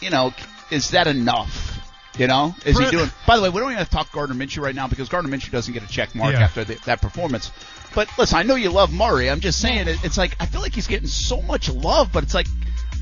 you 0.00 0.10
know, 0.10 0.34
is 0.70 0.90
that 0.90 1.06
enough? 1.06 1.72
You 2.18 2.26
know, 2.26 2.54
is 2.64 2.78
he 2.78 2.90
doing? 2.90 3.10
By 3.26 3.36
the 3.36 3.42
way, 3.42 3.50
we 3.50 3.60
don't 3.60 3.72
even 3.72 3.78
have 3.78 3.90
to 3.90 3.94
talk 3.94 4.10
Gardner 4.10 4.34
Minshew 4.34 4.62
right 4.62 4.74
now 4.74 4.88
because 4.88 5.10
Gardner 5.10 5.30
Minshew 5.30 5.50
doesn't 5.50 5.72
get 5.72 5.82
a 5.82 5.88
check 5.88 6.14
mark 6.14 6.32
yeah. 6.32 6.40
after 6.44 6.64
the, 6.64 6.74
that 6.86 7.02
performance. 7.02 7.50
But 7.94 8.08
listen, 8.18 8.38
I 8.38 8.42
know 8.42 8.54
you 8.54 8.70
love 8.70 8.92
Murray. 8.92 9.28
I'm 9.28 9.40
just 9.40 9.60
saying, 9.60 9.86
it, 9.88 10.02
it's 10.02 10.16
like 10.16 10.34
I 10.40 10.46
feel 10.46 10.62
like 10.62 10.74
he's 10.74 10.86
getting 10.86 11.08
so 11.08 11.42
much 11.42 11.70
love, 11.70 12.12
but 12.12 12.22
it's 12.22 12.34
like 12.34 12.46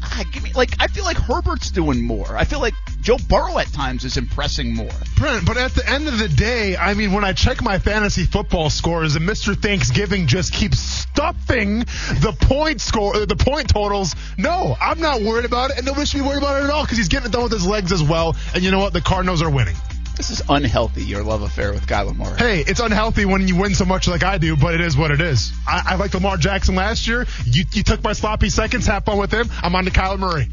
ah, 0.05 0.25
give 0.31 0.43
me 0.43 0.53
like 0.55 0.77
I 0.81 0.87
feel 0.89 1.05
like 1.05 1.17
Herbert's 1.17 1.71
doing 1.71 2.05
more. 2.05 2.37
I 2.37 2.45
feel 2.45 2.61
like 2.61 2.75
Joe 3.01 3.17
Burrow 3.29 3.59
at 3.59 3.73
times 3.73 4.05
is 4.05 4.17
impressing 4.17 4.75
more. 4.75 4.91
Brent, 5.17 5.47
but 5.47 5.57
at 5.57 5.75
the 5.75 5.89
end 5.89 6.09
of 6.09 6.19
the 6.19 6.29
day, 6.29 6.77
I 6.77 6.95
mean, 6.95 7.13
when 7.13 7.25
I 7.25 7.33
check 7.33 7.63
my 7.63 7.79
fantasy 7.79 8.25
football 8.25 8.71
scores 8.71 9.17
and 9.17 9.29
Mr. 9.29 9.61
Thanksgiving 9.61 10.27
just 10.27 10.53
keeps 10.53 10.79
stuffing 10.79 11.81
the 12.21 12.37
point 12.41 12.81
score, 12.81 13.27
the 13.27 13.37
point 13.37 13.69
totals. 13.69 14.15
No, 14.39 14.77
I'm 14.81 15.01
not 15.01 15.23
worried 15.23 15.45
about 15.45 15.71
it, 15.71 15.79
and 15.79 15.87
nobody 15.87 16.07
should 16.07 16.23
be 16.23 16.27
worried 16.27 16.39
about 16.39 16.61
it 16.61 16.65
at 16.65 16.71
all 16.71 16.83
because 16.83 16.99
he's 16.99 17.09
getting 17.09 17.29
it 17.29 17.33
done 17.33 17.45
with 17.45 17.53
his 17.53 17.67
legs 17.67 17.93
as 17.93 18.03
well. 18.03 18.37
And 18.55 18.63
you 18.63 18.71
know 18.71 18.81
what? 18.81 18.93
The 18.93 19.01
Cardinals 19.01 19.43
are 19.43 19.51
winning. 19.51 19.77
This 20.17 20.31
is 20.31 20.43
unhealthy, 20.49 21.03
your 21.03 21.25
love 21.25 21.43
affair 21.43 21.73
with 21.73 21.89
Guy 21.89 22.03
Lamar. 22.03 22.37
Hey, 22.37 22.61
it's 22.61 22.79
unhealthy 22.81 23.25
when 23.25 23.49
you 23.49 23.57
win 23.57 23.75
so 23.75 23.85
much 23.85 24.07
like 24.07 24.23
I 24.23 24.39
do, 24.39 24.57
but 24.57 24.75
it 24.75 24.81
is 24.81 24.97
what 24.97 25.11
it 25.11 25.21
is. 25.21 25.53
I, 25.67 25.83
I 25.87 25.95
like 25.97 26.15
Lamar 26.15 26.37
Jackson 26.37 26.77
last 26.77 27.09
year. 27.09 27.27
You, 27.45 27.65
you 27.73 27.83
took 27.83 28.03
my 28.03 28.13
sloppy 28.13 28.49
seconds. 28.49 28.87
Have 28.87 29.05
fun 29.05 29.19
with 29.19 29.33
him. 29.33 29.49
I'm 29.63 29.75
on 29.75 29.85
to 29.87 29.91
Kyler 29.91 30.19
Murray. 30.19 30.49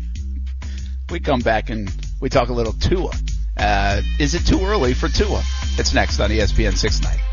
We 1.12 1.20
come 1.20 1.42
back 1.42 1.70
and 1.70 1.92
we 2.20 2.30
talk 2.30 2.50
a 2.50 2.54
little 2.54 2.74
Tua. 2.74 3.12
Uh, 3.56 4.02
is 4.20 4.34
it 4.34 4.48
too 4.48 4.66
early 4.66 4.94
for 4.96 5.10
Tua? 5.10 5.44
It's 5.78 5.94
next 5.94 6.20
on 6.20 6.32
ESPN 6.32 6.76
690. 6.76 7.32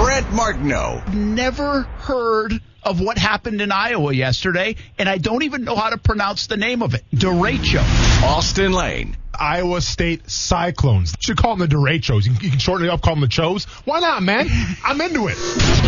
Brent 0.00 0.32
Martineau. 0.32 1.02
Never 1.12 1.82
heard 1.82 2.60
of 2.82 3.00
what 3.00 3.18
happened 3.18 3.60
in 3.60 3.70
Iowa 3.70 4.14
yesterday, 4.14 4.76
and 4.98 5.08
I 5.08 5.18
don't 5.18 5.42
even 5.42 5.64
know 5.64 5.76
how 5.76 5.90
to 5.90 5.98
pronounce 5.98 6.46
the 6.46 6.56
name 6.56 6.82
of 6.82 6.94
it. 6.94 7.04
Derecho. 7.14 7.82
Austin 8.22 8.72
Lane. 8.72 9.16
Iowa 9.38 9.80
State 9.80 10.30
Cyclones. 10.30 11.14
Should 11.20 11.36
call 11.36 11.56
them 11.56 11.68
the 11.68 11.74
Derechos. 11.74 12.26
You, 12.26 12.50
can 12.50 12.58
shorten 12.58 12.86
it 12.86 12.90
up, 12.90 13.02
call 13.02 13.14
them 13.14 13.22
the 13.22 13.28
Chos. 13.28 13.64
Why 13.84 14.00
not, 14.00 14.22
man? 14.22 14.46
I'm 14.84 15.00
into 15.00 15.28
it. 15.28 15.36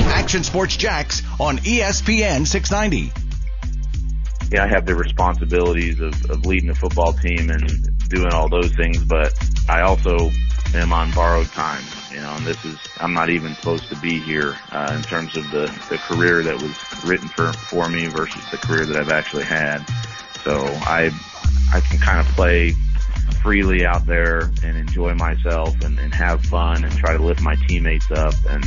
Action 0.09 0.45
Sports 0.45 0.77
Jax 0.77 1.23
on 1.41 1.59
ESPN 1.59 2.47
690. 2.47 3.13
Yeah, 4.53 4.65
I 4.65 4.69
have 4.69 4.87
the 4.87 4.95
responsibilities 4.95 6.01
of, 6.01 6.31
of 6.31 6.47
leading 6.47 6.69
the 6.69 6.75
football 6.75 7.13
team 7.13 7.51
and 7.51 7.69
doing 8.09 8.33
all 8.33 8.49
those 8.49 8.73
things, 8.75 9.03
but 9.03 9.33
I 9.69 9.81
also 9.81 10.31
am 10.75 10.93
on 10.93 11.11
borrowed 11.13 11.47
time. 11.49 11.83
You 12.13 12.21
know, 12.21 12.31
and 12.31 12.47
this 12.47 12.63
is 12.65 12.79
I'm 13.01 13.15
not 13.15 13.31
even 13.31 13.55
supposed 13.57 13.89
to 13.89 13.97
be 13.97 14.21
here 14.21 14.57
uh, 14.71 14.93
in 14.95 15.03
terms 15.03 15.37
of 15.37 15.51
the 15.51 15.67
the 15.89 15.99
career 15.99 16.43
that 16.43 16.61
was 16.61 17.05
written 17.05 17.29
for 17.29 17.53
for 17.53 17.89
me 17.89 18.07
versus 18.07 18.43
the 18.51 18.59
career 18.59 18.87
that 18.87 18.97
I've 18.97 19.11
actually 19.11 19.45
had. 19.45 19.79
So 20.45 20.65
I 20.87 21.11
I 21.73 21.81
can 21.81 21.99
kind 21.99 22.21
of 22.21 22.27
play 22.35 22.75
freely 23.45 23.85
out 23.85 24.07
there 24.07 24.51
and 24.65 24.77
enjoy 24.77 25.13
myself 25.15 25.79
and, 25.85 25.99
and 25.99 26.15
have 26.15 26.43
fun 26.47 26.83
and 26.83 26.97
try 26.97 27.15
to 27.15 27.23
lift 27.23 27.43
my 27.43 27.55
teammates 27.69 28.11
up 28.11 28.35
and 28.49 28.65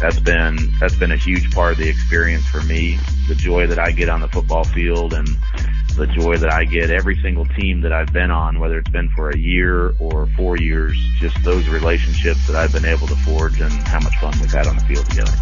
that's 0.00 0.20
been 0.20 0.56
that's 0.78 0.94
been 0.94 1.10
a 1.10 1.16
huge 1.16 1.52
part 1.52 1.72
of 1.72 1.78
the 1.78 1.88
experience 1.88 2.46
for 2.46 2.62
me. 2.62 2.98
The 3.28 3.34
joy 3.34 3.66
that 3.66 3.78
I 3.78 3.90
get 3.90 4.08
on 4.08 4.20
the 4.20 4.28
football 4.28 4.64
field 4.64 5.14
and 5.14 5.28
the 5.96 6.06
joy 6.06 6.36
that 6.36 6.52
I 6.52 6.64
get 6.64 6.90
every 6.90 7.16
single 7.22 7.44
team 7.44 7.80
that 7.82 7.92
I've 7.92 8.12
been 8.12 8.30
on, 8.30 8.60
whether 8.60 8.78
it's 8.78 8.90
been 8.90 9.08
for 9.10 9.30
a 9.30 9.36
year 9.36 9.94
or 9.98 10.26
four 10.36 10.56
years, 10.58 10.96
just 11.18 11.42
those 11.44 11.68
relationships 11.68 12.46
that 12.46 12.56
I've 12.56 12.72
been 12.72 12.84
able 12.84 13.06
to 13.08 13.16
forge 13.16 13.60
and 13.60 13.72
how 13.72 14.00
much 14.00 14.16
fun 14.18 14.32
we've 14.40 14.52
had 14.52 14.66
on 14.66 14.76
the 14.76 14.84
field 14.84 15.08
together. 15.10 15.32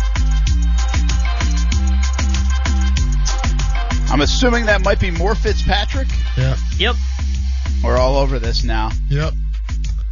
I'm 4.12 4.20
assuming 4.20 4.66
that 4.66 4.82
might 4.82 5.00
be 5.00 5.10
more 5.10 5.34
Fitzpatrick. 5.34 6.08
Yeah. 6.36 6.56
Yep. 6.76 6.96
We're 7.84 7.98
all 7.98 8.16
over 8.16 8.38
this 8.38 8.62
now. 8.62 8.90
Yep. 9.08 9.32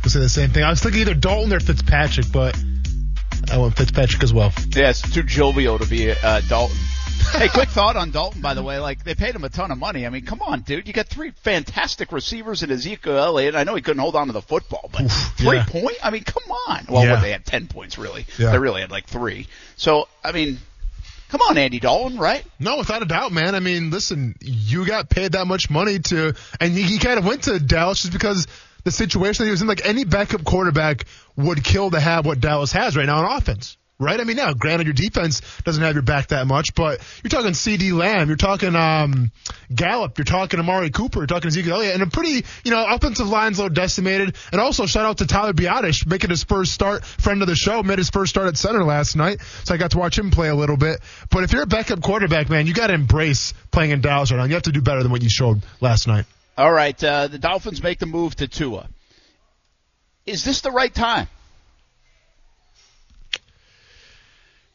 I 0.04 0.08
say 0.08 0.18
the 0.18 0.28
same 0.28 0.50
thing. 0.50 0.64
I 0.64 0.70
was 0.70 0.80
thinking 0.80 1.02
either 1.02 1.14
Dalton 1.14 1.52
or 1.52 1.60
Fitzpatrick, 1.60 2.26
but 2.32 2.58
I 3.52 3.58
went 3.58 3.76
Fitzpatrick 3.76 4.22
as 4.22 4.32
well. 4.32 4.52
Yeah, 4.70 4.90
it's 4.90 5.02
too 5.02 5.22
jovial 5.22 5.78
to 5.78 5.86
be 5.86 6.10
uh, 6.10 6.40
Dalton. 6.48 6.76
hey, 7.32 7.48
quick 7.48 7.68
thought 7.68 7.96
on 7.96 8.10
Dalton, 8.10 8.40
by 8.40 8.54
the 8.54 8.62
way. 8.62 8.78
Like 8.78 9.04
they 9.04 9.14
paid 9.14 9.34
him 9.34 9.44
a 9.44 9.48
ton 9.48 9.70
of 9.70 9.78
money. 9.78 10.06
I 10.06 10.10
mean, 10.10 10.24
come 10.24 10.40
on, 10.42 10.60
dude. 10.60 10.88
You 10.88 10.92
got 10.92 11.06
three 11.06 11.30
fantastic 11.30 12.12
receivers 12.12 12.62
in 12.62 12.70
Ezekiel 12.70 13.16
Elliott. 13.16 13.54
I 13.54 13.64
know 13.64 13.74
he 13.74 13.82
couldn't 13.82 14.00
hold 14.00 14.16
on 14.16 14.26
to 14.28 14.32
the 14.32 14.42
football, 14.42 14.88
but 14.92 15.02
Oof, 15.02 15.12
three 15.36 15.58
yeah. 15.58 15.64
point. 15.64 15.96
I 16.02 16.10
mean, 16.10 16.24
come 16.24 16.50
on. 16.68 16.86
Well, 16.88 17.04
yeah. 17.04 17.12
what, 17.12 17.22
they 17.22 17.30
had 17.30 17.44
ten 17.44 17.66
points 17.68 17.98
really. 17.98 18.26
Yeah. 18.38 18.52
They 18.52 18.58
really 18.58 18.80
had 18.80 18.90
like 18.90 19.06
three. 19.06 19.46
So 19.76 20.08
I 20.24 20.32
mean, 20.32 20.58
Come 21.30 21.40
on, 21.48 21.58
Andy 21.58 21.78
Dalton, 21.78 22.18
right? 22.18 22.44
No, 22.58 22.78
without 22.78 23.02
a 23.02 23.06
doubt, 23.06 23.30
man. 23.30 23.54
I 23.54 23.60
mean, 23.60 23.90
listen, 23.90 24.34
you 24.40 24.84
got 24.84 25.08
paid 25.08 25.32
that 25.32 25.46
much 25.46 25.70
money 25.70 26.00
to, 26.00 26.34
and 26.60 26.72
he, 26.72 26.82
he 26.82 26.98
kind 26.98 27.18
of 27.18 27.24
went 27.24 27.44
to 27.44 27.60
Dallas 27.60 28.02
just 28.02 28.12
because 28.12 28.48
the 28.82 28.90
situation 28.90 29.44
that 29.44 29.46
he 29.46 29.50
was 29.52 29.62
in. 29.62 29.68
Like 29.68 29.86
any 29.86 30.04
backup 30.04 30.44
quarterback 30.44 31.04
would 31.36 31.62
kill 31.62 31.90
to 31.92 32.00
have 32.00 32.26
what 32.26 32.40
Dallas 32.40 32.72
has 32.72 32.96
right 32.96 33.06
now 33.06 33.24
on 33.24 33.36
offense 33.38 33.76
right? 34.00 34.18
I 34.18 34.24
mean, 34.24 34.36
now, 34.36 34.52
granted, 34.54 34.86
your 34.86 34.94
defense 34.94 35.42
doesn't 35.62 35.82
have 35.82 35.94
your 35.94 36.02
back 36.02 36.28
that 36.28 36.46
much, 36.46 36.74
but 36.74 37.00
you're 37.22 37.28
talking 37.28 37.52
CeeDee 37.52 37.92
Lamb, 37.92 38.28
you're 38.28 38.36
talking 38.36 38.74
um, 38.74 39.30
Gallup, 39.72 40.18
you're 40.18 40.24
talking 40.24 40.58
Amari 40.58 40.90
Cooper, 40.90 41.20
you're 41.20 41.26
talking 41.26 41.48
Ezekiel 41.48 41.76
Elliott, 41.76 41.94
and 41.94 42.02
a 42.02 42.06
pretty, 42.06 42.44
you 42.64 42.70
know, 42.70 42.84
offensive 42.88 43.28
line's 43.28 43.58
a 43.58 43.62
little 43.62 43.74
decimated. 43.74 44.34
And 44.50 44.60
also, 44.60 44.86
shout 44.86 45.04
out 45.04 45.18
to 45.18 45.26
Tyler 45.26 45.52
Biadasz 45.52 46.06
making 46.06 46.30
his 46.30 46.42
first 46.42 46.72
start, 46.72 47.04
friend 47.04 47.42
of 47.42 47.48
the 47.48 47.54
show, 47.54 47.82
made 47.82 47.98
his 47.98 48.10
first 48.10 48.30
start 48.30 48.48
at 48.48 48.56
center 48.56 48.82
last 48.82 49.14
night, 49.16 49.40
so 49.64 49.74
I 49.74 49.76
got 49.76 49.92
to 49.92 49.98
watch 49.98 50.18
him 50.18 50.30
play 50.30 50.48
a 50.48 50.54
little 50.54 50.76
bit. 50.76 51.00
But 51.30 51.44
if 51.44 51.52
you're 51.52 51.62
a 51.62 51.66
backup 51.66 52.02
quarterback, 52.02 52.48
man, 52.48 52.66
you 52.66 52.74
got 52.74 52.88
to 52.88 52.94
embrace 52.94 53.52
playing 53.70 53.90
in 53.90 54.00
Dallas 54.00 54.30
right 54.30 54.38
now. 54.38 54.44
You 54.44 54.54
have 54.54 54.64
to 54.64 54.72
do 54.72 54.80
better 54.80 55.02
than 55.02 55.12
what 55.12 55.22
you 55.22 55.28
showed 55.30 55.62
last 55.80 56.08
night. 56.08 56.24
All 56.56 56.72
right, 56.72 57.02
uh, 57.04 57.28
the 57.28 57.38
Dolphins 57.38 57.82
make 57.82 57.98
the 57.98 58.06
move 58.06 58.34
to 58.36 58.48
Tua. 58.48 58.88
Is 60.26 60.44
this 60.44 60.60
the 60.60 60.70
right 60.70 60.94
time? 60.94 61.28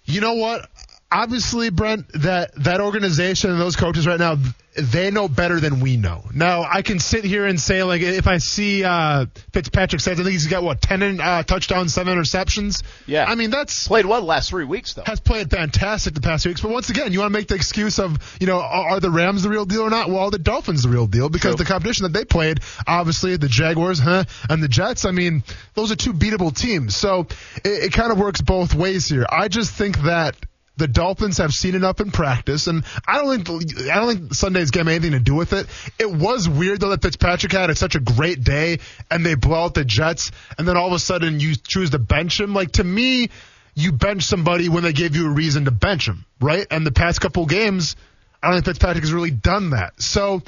You 0.06 0.22
know 0.22 0.36
what? 0.36 0.70
Obviously, 1.12 1.70
Brent, 1.70 2.08
that 2.22 2.54
that 2.64 2.82
organization 2.82 3.52
and 3.52 3.60
those 3.60 3.76
coaches 3.76 4.06
right 4.06 4.20
now, 4.20 4.38
they 4.76 5.10
know 5.10 5.28
better 5.28 5.60
than 5.60 5.80
we 5.80 5.96
know. 5.98 6.24
Now, 6.34 6.64
I 6.64 6.82
can 6.82 7.00
sit 7.00 7.24
here 7.24 7.46
and 7.46 7.60
say, 7.60 7.84
like, 7.84 8.02
if 8.02 8.28
I 8.28 8.40
see 8.40 8.84
uh, 8.84 9.26
Fitzpatrick 9.54 10.02
says, 10.02 10.20
I 10.20 10.24
think 10.24 10.34
he's 10.34 10.48
got 10.48 10.64
what 10.64 10.82
ten 10.82 11.20
uh, 11.20 11.44
touchdowns, 11.44 11.94
seven 11.94 12.18
interceptions. 12.18 12.84
Yeah, 13.06 13.26
I 13.26 13.36
mean 13.36 13.52
that's 13.52 13.88
played 13.88 14.06
well 14.06 14.22
the 14.22 14.28
last 14.28 14.50
three 14.50 14.66
weeks 14.66 14.94
though. 14.94 15.04
Has 15.06 15.20
played 15.20 15.50
fantastic 15.50 16.14
the 16.14 16.22
past 16.22 16.44
three 16.44 16.52
weeks. 16.52 16.62
But 16.62 16.72
once 16.72 16.90
again, 16.90 17.14
you 17.14 17.20
want 17.20 17.32
to 17.32 17.38
make 17.38 17.48
the 17.48 17.56
excuse 17.56 18.00
of, 18.00 18.38
you 18.40 18.48
know, 18.48 18.60
are, 18.60 18.90
are, 18.90 19.00
the 19.00 19.12
Rams 19.12 19.44
the 19.44 19.50
real 19.50 19.66
deal 19.66 19.82
or 19.82 19.90
not? 19.90 20.10
Well, 20.10 20.30
the 20.30 20.40
Dolphins 20.40 20.84
the 20.84 20.90
real 20.90 21.08
deal 21.08 21.30
because 21.30 21.56
True. 21.56 21.64
the 21.64 21.72
competition 21.72 22.04
that 22.04 22.14
they 22.14 22.26
played, 22.26 22.60
obviously 22.88 23.38
the 23.38 23.48
Jaguars, 23.48 24.00
huh, 24.00 24.26
and 24.50 24.62
the 24.62 24.68
Jets. 24.68 25.06
I 25.06 25.12
mean, 25.12 25.44
those 25.74 25.92
are 25.92 25.96
two 25.96 26.14
beatable 26.14 26.56
teams. 26.56 26.96
So 26.96 27.28
it, 27.64 27.86
it 27.86 27.94
kind 27.94 28.12
of 28.12 28.18
works 28.18 28.42
both 28.42 28.74
ways 28.74 29.08
here. 29.08 29.26
I 29.30 29.48
just 29.48 29.74
think 29.74 30.00
that 30.00 30.36
the 30.78 30.88
Dolphins 30.88 31.38
have 31.38 31.52
seen 31.52 31.76
enough 31.76 32.02
in 32.02 32.12
practice, 32.12 32.68
and 32.68 32.84
I 33.08 33.18
don't 33.18 33.46
think 33.46 33.90
I 33.90 33.96
don't 33.96 34.16
think 34.16 34.34
Sunday's 34.34 34.72
game 34.72 34.88
had 34.88 34.96
anything 34.96 35.12
to 35.12 35.20
do 35.20 35.36
with 35.36 35.54
it. 35.54 35.68
It 35.98 36.12
was 36.12 36.50
weird 36.50 36.82
though 36.82 36.90
that 36.90 37.02
Fitzpatrick 37.02 37.52
had 37.52 37.76
such 37.78 37.96
a 37.96 38.00
great 38.00 38.44
day, 38.44 38.80
and 39.10 39.26
they 39.26 39.36
blow 39.36 39.66
out 39.66 39.74
the 39.74 39.86
Jets, 39.86 40.32
and 40.58 40.68
then 40.68 40.78
all 40.78 40.88
of 40.88 40.94
a 40.94 41.00
sudden 41.00 41.40
you 41.40 41.56
choose 41.56 41.92
to 41.92 42.00
bench 42.00 42.40
him. 42.40 42.54
Like 42.54 42.74
to 42.74 42.84
me, 42.84 43.30
you 43.74 43.92
bench 43.92 44.24
somebody 44.24 44.70
when 44.70 44.84
they 44.84 44.94
gave 44.94 45.16
you 45.16 45.28
a 45.28 45.32
reason 45.32 45.66
to 45.66 45.72
bench 45.72 46.08
him, 46.08 46.26
right? 46.42 46.68
And 46.70 46.86
the 46.86 46.92
past 46.92 47.22
couple 47.22 47.46
games, 47.46 47.96
I 48.44 48.48
don't 48.48 48.56
think 48.56 48.66
Fitzpatrick 48.66 49.04
has 49.04 49.14
really 49.14 49.32
done 49.32 49.72
that. 49.72 50.02
So. 50.02 50.42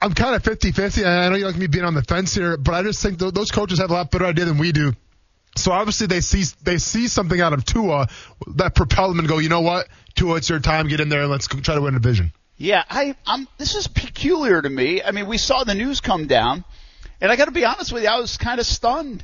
I'm 0.00 0.14
kind 0.14 0.36
of 0.36 0.44
50-50. 0.44 1.04
I 1.04 1.28
know 1.28 1.34
you 1.34 1.44
like 1.44 1.56
me 1.56 1.66
being 1.66 1.84
on 1.84 1.94
the 1.94 2.04
fence 2.04 2.32
here, 2.32 2.56
but 2.56 2.72
I 2.72 2.84
just 2.84 3.02
think 3.02 3.18
th- 3.18 3.34
those 3.34 3.50
coaches 3.50 3.80
have 3.80 3.90
a 3.90 3.94
lot 3.94 4.12
better 4.12 4.26
idea 4.26 4.44
than 4.44 4.56
we 4.56 4.70
do 4.70 4.94
so 5.56 5.72
obviously 5.72 6.06
they 6.06 6.20
see 6.20 6.44
they 6.62 6.78
see 6.78 7.08
something 7.08 7.40
out 7.40 7.52
of 7.52 7.64
Tua 7.64 8.08
that 8.56 8.74
propelled 8.74 9.10
them 9.10 9.18
and 9.18 9.28
go, 9.28 9.38
you 9.38 9.48
know 9.48 9.60
what, 9.60 9.88
Tua, 10.14 10.36
it's 10.36 10.48
your 10.48 10.60
time. 10.60 10.88
Get 10.88 11.00
in 11.00 11.08
there 11.08 11.22
and 11.22 11.30
let's 11.30 11.46
try 11.46 11.74
to 11.74 11.80
win 11.80 11.94
a 11.94 12.00
division. 12.00 12.32
Yeah, 12.56 12.82
I, 12.90 13.14
I'm. 13.24 13.46
This 13.56 13.76
is 13.76 13.86
peculiar 13.86 14.60
to 14.60 14.68
me. 14.68 15.00
I 15.00 15.12
mean, 15.12 15.26
we 15.28 15.38
saw 15.38 15.62
the 15.62 15.74
news 15.74 16.00
come 16.00 16.26
down, 16.26 16.64
and 17.20 17.30
I 17.30 17.36
got 17.36 17.44
to 17.44 17.52
be 17.52 17.64
honest 17.64 17.92
with 17.92 18.02
you, 18.02 18.08
I 18.08 18.18
was 18.18 18.36
kind 18.36 18.58
of 18.58 18.66
stunned. 18.66 19.22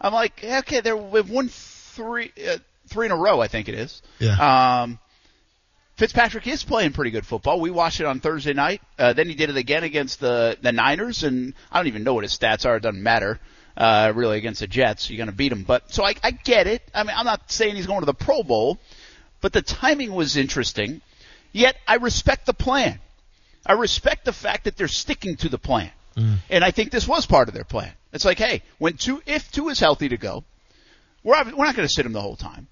I'm 0.00 0.12
like, 0.12 0.42
okay, 0.42 0.80
there 0.80 0.96
we've 0.96 1.28
won 1.28 1.48
three. 1.48 2.32
Uh, 2.48 2.58
three 2.86 3.06
in 3.06 3.12
a 3.12 3.16
row, 3.16 3.40
I 3.40 3.48
think 3.48 3.68
it 3.68 3.74
is. 3.74 4.02
Yeah. 4.18 4.82
Um, 4.82 4.98
Fitzpatrick 5.96 6.46
is 6.46 6.64
playing 6.64 6.92
pretty 6.92 7.10
good 7.10 7.26
football. 7.26 7.60
We 7.60 7.70
watched 7.70 8.00
it 8.00 8.06
on 8.06 8.20
Thursday 8.20 8.52
night. 8.52 8.80
Uh, 8.98 9.12
then 9.12 9.28
he 9.28 9.34
did 9.34 9.50
it 9.50 9.56
again 9.56 9.84
against 9.84 10.20
the 10.20 10.56
the 10.62 10.72
Niners, 10.72 11.24
and 11.24 11.54
I 11.72 11.78
don't 11.78 11.88
even 11.88 12.04
know 12.04 12.14
what 12.14 12.24
his 12.24 12.38
stats 12.38 12.66
are. 12.66 12.76
It 12.76 12.82
doesn't 12.82 13.02
matter 13.02 13.40
uh, 13.76 14.12
really 14.14 14.38
against 14.38 14.60
the 14.60 14.66
Jets. 14.66 15.10
You're 15.10 15.18
going 15.18 15.28
to 15.28 15.34
beat 15.34 15.50
them, 15.50 15.64
but 15.64 15.92
so 15.92 16.04
I, 16.04 16.14
I 16.22 16.30
get 16.30 16.66
it. 16.66 16.82
I 16.94 17.02
mean, 17.02 17.14
I'm 17.16 17.26
not 17.26 17.50
saying 17.50 17.76
he's 17.76 17.86
going 17.86 18.00
to 18.00 18.06
the 18.06 18.14
Pro 18.14 18.42
Bowl, 18.42 18.78
but 19.40 19.52
the 19.52 19.62
timing 19.62 20.12
was 20.12 20.36
interesting. 20.36 21.00
Yet 21.52 21.76
I 21.86 21.96
respect 21.96 22.46
the 22.46 22.54
plan. 22.54 22.98
I 23.66 23.72
respect 23.72 24.24
the 24.24 24.32
fact 24.32 24.64
that 24.64 24.76
they're 24.76 24.88
sticking 24.88 25.36
to 25.38 25.48
the 25.48 25.58
plan, 25.58 25.90
mm. 26.16 26.36
and 26.48 26.64
I 26.64 26.70
think 26.70 26.90
this 26.90 27.06
was 27.06 27.26
part 27.26 27.48
of 27.48 27.54
their 27.54 27.64
plan. 27.64 27.92
It's 28.12 28.24
like, 28.24 28.38
hey, 28.38 28.62
when 28.78 28.96
Tua, 28.96 29.20
if 29.26 29.50
Tua 29.50 29.72
is 29.72 29.80
healthy 29.80 30.08
to 30.08 30.16
go, 30.16 30.44
we're 31.22 31.36
we're 31.44 31.66
not 31.66 31.76
going 31.76 31.86
to 31.86 31.92
sit 31.92 32.06
him 32.06 32.12
the 32.12 32.20
whole 32.20 32.36
time 32.36 32.68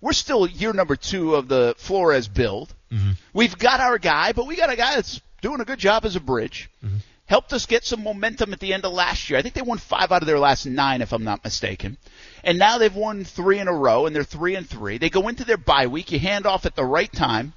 we're 0.00 0.12
still 0.12 0.46
year 0.46 0.72
number 0.72 0.96
two 0.96 1.34
of 1.34 1.48
the 1.48 1.74
Flores 1.78 2.28
build. 2.28 2.74
Mm-hmm. 2.90 3.12
We've 3.32 3.56
got 3.58 3.80
our 3.80 3.98
guy, 3.98 4.32
but 4.32 4.46
we 4.46 4.56
got 4.56 4.70
a 4.70 4.76
guy 4.76 4.94
that's 4.94 5.20
doing 5.42 5.60
a 5.60 5.64
good 5.64 5.78
job 5.78 6.04
as 6.04 6.16
a 6.16 6.20
bridge. 6.20 6.70
Mm-hmm. 6.84 6.96
Helped 7.30 7.52
us 7.52 7.64
get 7.64 7.84
some 7.84 8.02
momentum 8.02 8.52
at 8.52 8.58
the 8.58 8.72
end 8.72 8.84
of 8.84 8.92
last 8.92 9.30
year. 9.30 9.38
I 9.38 9.42
think 9.42 9.54
they 9.54 9.62
won 9.62 9.78
five 9.78 10.10
out 10.10 10.20
of 10.20 10.26
their 10.26 10.40
last 10.40 10.66
nine, 10.66 11.00
if 11.00 11.12
I'm 11.12 11.22
not 11.22 11.44
mistaken. 11.44 11.96
And 12.42 12.58
now 12.58 12.76
they've 12.76 12.92
won 12.92 13.22
three 13.22 13.60
in 13.60 13.68
a 13.68 13.72
row, 13.72 14.06
and 14.06 14.16
they're 14.16 14.24
three 14.24 14.56
and 14.56 14.68
three. 14.68 14.98
They 14.98 15.10
go 15.10 15.28
into 15.28 15.44
their 15.44 15.56
bye 15.56 15.86
week. 15.86 16.10
You 16.10 16.18
hand 16.18 16.44
off 16.44 16.66
at 16.66 16.74
the 16.74 16.84
right 16.84 17.12
time, 17.12 17.52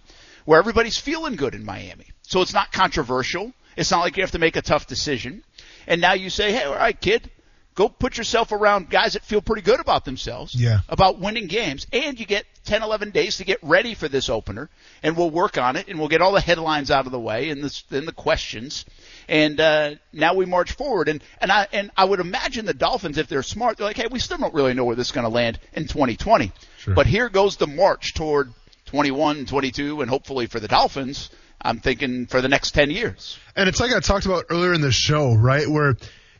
where 0.46 0.60
everybody's 0.60 1.00
feeling 1.00 1.36
good 1.36 1.56
in 1.56 1.66
Miami. 1.66 2.06
So 2.22 2.44
it's 2.44 2.54
not 2.54 2.72
controversial. 2.72 3.52
It's 3.76 3.90
not 3.90 4.02
like 4.02 4.16
you 4.16 4.22
have 4.22 4.34
to 4.34 4.38
make 4.38 4.58
a 4.58 4.62
tough 4.62 4.86
decision. 4.86 5.44
And 5.88 6.00
now 6.00 6.14
you 6.14 6.30
say, 6.30 6.52
hey, 6.52 6.66
all 6.66 6.76
right, 6.76 7.02
kid, 7.02 7.32
go 7.76 7.90
put 7.90 8.18
yourself 8.18 8.52
around 8.52 8.90
guys 8.90 9.14
that 9.14 9.24
feel 9.24 9.42
pretty 9.42 9.62
good 9.62 9.80
about 9.80 10.06
themselves, 10.06 10.54
yeah. 10.56 10.80
about 10.90 11.20
winning 11.20 11.48
games, 11.48 11.88
and 11.92 12.20
you 12.20 12.26
get 12.26 12.46
10, 12.66 12.84
11 12.84 13.12
days 13.12 13.38
to 13.38 13.44
get 13.44 13.60
ready 13.62 13.94
for 13.94 14.08
this 14.08 14.30
opener, 14.30 14.70
and 15.02 15.18
we'll 15.18 15.30
work 15.30 15.58
on 15.58 15.76
it, 15.76 15.88
and 15.88 16.00
we'll 16.00 16.08
get 16.08 16.22
all 16.22 16.32
the 16.32 16.42
headlines 16.42 16.92
out 16.92 17.06
of 17.06 17.12
the 17.12 17.20
way 17.20 17.50
and 17.50 17.64
the, 17.64 17.84
and 17.98 18.08
the 18.08 18.14
questions, 18.14 18.86
and 19.28 19.60
uh, 19.60 19.96
now 20.12 20.34
we 20.34 20.46
march 20.46 20.72
forward. 20.74 21.10
And 21.10 21.24
and 21.40 21.52
I 21.52 21.68
and 21.72 21.92
I 21.98 22.06
would 22.06 22.20
imagine 22.20 22.66
the 22.66 22.74
Dolphins, 22.74 23.18
if 23.18 23.28
they're 23.28 23.44
smart, 23.44 23.78
they're 23.78 23.88
like, 23.88 23.98
hey, 23.98 24.08
we 24.10 24.20
still 24.20 24.38
don't 24.38 24.54
really 24.54 24.74
know 24.74 24.86
where 24.86 24.96
this 24.96 25.08
is 25.08 25.12
going 25.12 25.26
to 25.26 25.34
land 25.34 25.60
in 25.74 25.84
2020, 25.84 26.52
sure. 26.78 26.94
but 26.94 27.08
here 27.08 27.30
goes 27.30 27.58
the 27.58 27.68
march 27.68 28.14
toward 28.14 28.54
21, 28.86 29.46
22, 29.46 30.02
and 30.02 30.10
hopefully 30.10 30.46
for 30.46 30.60
the 30.60 30.68
Dolphins. 30.68 31.30
I'm 31.66 31.80
thinking 31.80 32.26
for 32.26 32.42
the 32.42 32.50
next 32.50 32.72
10 32.72 32.92
years. 32.92 33.40
And 33.56 33.70
it's 33.70 33.80
like 33.80 33.94
I 33.94 34.00
talked 34.02 34.26
about 34.26 34.46
earlier 34.50 34.74
in 34.74 34.82
the 34.82 34.92
show, 34.92 35.34
right? 35.34 35.66
Where 35.66 35.96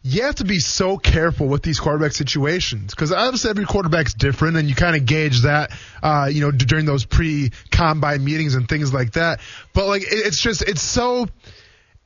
you 0.06 0.24
have 0.24 0.36
to 0.36 0.44
be 0.44 0.60
so 0.60 0.98
careful 0.98 1.48
with 1.48 1.64
these 1.64 1.80
quarterback 1.80 2.12
situations 2.12 2.94
because 2.94 3.14
obviously 3.14 3.50
every 3.50 3.66
quarterback's 3.66 4.14
different, 4.14 4.58
and 4.58 4.68
you 4.68 4.76
kind 4.76 4.98
of 4.98 5.06
gauge 5.06 5.44
that, 5.44 5.72
uh, 6.04 6.30
you 6.30 6.42
know, 6.42 6.52
during 6.52 6.86
those 6.86 7.06
pre-combine 7.06 8.24
meetings 8.24 8.56
and 8.56 8.68
things 8.68 8.94
like 8.94 9.14
that. 9.14 9.40
But 9.72 9.88
like, 9.88 10.04
it's 10.06 10.42
just 10.42 10.62
it's 10.62 10.82
so. 10.82 11.28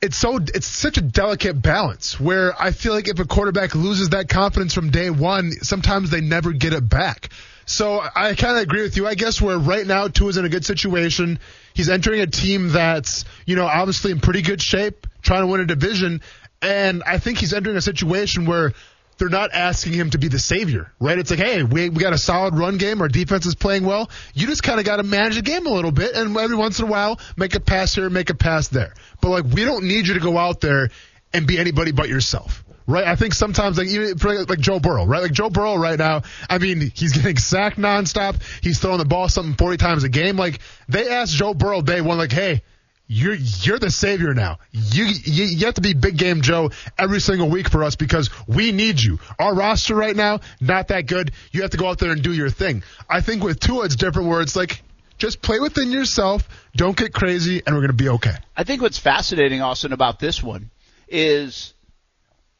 It's 0.00 0.16
so 0.16 0.36
it's 0.36 0.68
such 0.68 0.96
a 0.96 1.00
delicate 1.00 1.60
balance 1.60 2.20
where 2.20 2.54
I 2.56 2.70
feel 2.70 2.92
like 2.92 3.08
if 3.08 3.18
a 3.18 3.24
quarterback 3.24 3.74
loses 3.74 4.10
that 4.10 4.28
confidence 4.28 4.72
from 4.72 4.90
day 4.90 5.10
one, 5.10 5.50
sometimes 5.50 6.10
they 6.10 6.20
never 6.20 6.52
get 6.52 6.72
it 6.72 6.88
back. 6.88 7.30
So 7.66 8.00
I 8.14 8.34
kind 8.34 8.56
of 8.58 8.62
agree 8.62 8.82
with 8.82 8.96
you. 8.96 9.08
I 9.08 9.16
guess 9.16 9.42
where 9.42 9.58
right 9.58 9.84
now 9.84 10.06
Tua's 10.06 10.36
in 10.36 10.44
a 10.44 10.48
good 10.48 10.64
situation. 10.64 11.40
He's 11.74 11.88
entering 11.88 12.20
a 12.20 12.28
team 12.28 12.68
that's 12.68 13.24
you 13.44 13.56
know 13.56 13.66
obviously 13.66 14.12
in 14.12 14.20
pretty 14.20 14.42
good 14.42 14.62
shape, 14.62 15.08
trying 15.20 15.42
to 15.42 15.48
win 15.48 15.62
a 15.62 15.66
division, 15.66 16.20
and 16.62 17.02
I 17.04 17.18
think 17.18 17.38
he's 17.38 17.52
entering 17.52 17.76
a 17.76 17.80
situation 17.82 18.46
where 18.46 18.72
they're 19.18 19.28
not 19.28 19.50
asking 19.52 19.92
him 19.92 20.10
to 20.10 20.18
be 20.18 20.28
the 20.28 20.38
savior, 20.38 20.92
right? 21.00 21.18
It's 21.18 21.30
like, 21.30 21.40
hey, 21.40 21.62
we, 21.64 21.88
we 21.90 22.00
got 22.00 22.12
a 22.12 22.18
solid 22.18 22.56
run 22.56 22.78
game. 22.78 23.02
Our 23.02 23.08
defense 23.08 23.46
is 23.46 23.56
playing 23.56 23.84
well. 23.84 24.10
You 24.32 24.46
just 24.46 24.62
kind 24.62 24.78
of 24.78 24.86
got 24.86 24.96
to 24.96 25.02
manage 25.02 25.34
the 25.34 25.42
game 25.42 25.66
a 25.66 25.70
little 25.70 25.90
bit, 25.90 26.14
and 26.14 26.36
every 26.36 26.56
once 26.56 26.78
in 26.78 26.86
a 26.86 26.88
while, 26.88 27.18
make 27.36 27.54
a 27.54 27.60
pass 27.60 27.94
here, 27.94 28.08
make 28.08 28.30
a 28.30 28.34
pass 28.34 28.68
there. 28.68 28.94
But 29.20 29.30
like, 29.30 29.44
we 29.44 29.64
don't 29.64 29.84
need 29.84 30.06
you 30.06 30.14
to 30.14 30.20
go 30.20 30.38
out 30.38 30.60
there 30.60 30.90
and 31.32 31.46
be 31.46 31.58
anybody 31.58 31.92
but 31.92 32.08
yourself. 32.08 32.64
Right, 32.86 33.06
I 33.06 33.16
think 33.16 33.34
sometimes 33.34 33.76
like 33.76 33.88
even 33.88 34.16
like 34.48 34.60
Joe 34.60 34.80
Burrow, 34.80 35.04
right? 35.04 35.20
Like 35.20 35.32
Joe 35.32 35.50
Burrow 35.50 35.76
right 35.76 35.98
now, 35.98 36.22
I 36.48 36.56
mean, 36.56 36.90
he's 36.94 37.12
getting 37.16 37.36
sacked 37.36 37.76
nonstop. 37.76 38.42
He's 38.62 38.78
throwing 38.78 38.96
the 38.96 39.04
ball 39.04 39.28
something 39.28 39.56
40 39.56 39.76
times 39.76 40.04
a 40.04 40.08
game. 40.08 40.38
Like 40.38 40.60
they 40.88 41.06
asked 41.06 41.34
Joe 41.34 41.52
Burrow 41.52 41.82
day 41.82 42.00
one, 42.00 42.16
like, 42.16 42.32
hey, 42.32 42.62
you're 43.08 43.34
you're 43.34 43.78
the 43.78 43.90
savior 43.90 44.34
now. 44.34 44.58
You, 44.70 45.04
you 45.04 45.44
you 45.44 45.66
have 45.66 45.74
to 45.74 45.80
be 45.80 45.94
big 45.94 46.18
game 46.18 46.42
Joe 46.42 46.70
every 46.98 47.20
single 47.20 47.48
week 47.48 47.70
for 47.70 47.82
us 47.82 47.96
because 47.96 48.28
we 48.46 48.70
need 48.70 49.00
you. 49.00 49.18
Our 49.38 49.54
roster 49.54 49.94
right 49.94 50.14
now 50.14 50.40
not 50.60 50.88
that 50.88 51.06
good. 51.06 51.32
You 51.50 51.62
have 51.62 51.70
to 51.70 51.78
go 51.78 51.88
out 51.88 51.98
there 51.98 52.12
and 52.12 52.22
do 52.22 52.32
your 52.32 52.50
thing. 52.50 52.82
I 53.08 53.22
think 53.22 53.42
with 53.42 53.58
Tua 53.58 53.86
it's 53.86 53.96
different 53.96 54.28
where 54.28 54.42
it's 54.42 54.54
like 54.54 54.82
just 55.16 55.42
play 55.42 55.58
within 55.58 55.90
yourself, 55.90 56.48
don't 56.76 56.96
get 56.96 57.12
crazy, 57.12 57.62
and 57.66 57.74
we're 57.74 57.80
gonna 57.80 57.94
be 57.94 58.10
okay. 58.10 58.34
I 58.56 58.64
think 58.64 58.82
what's 58.82 58.98
fascinating, 58.98 59.62
Austin, 59.62 59.92
about 59.92 60.20
this 60.20 60.42
one 60.42 60.70
is 61.08 61.72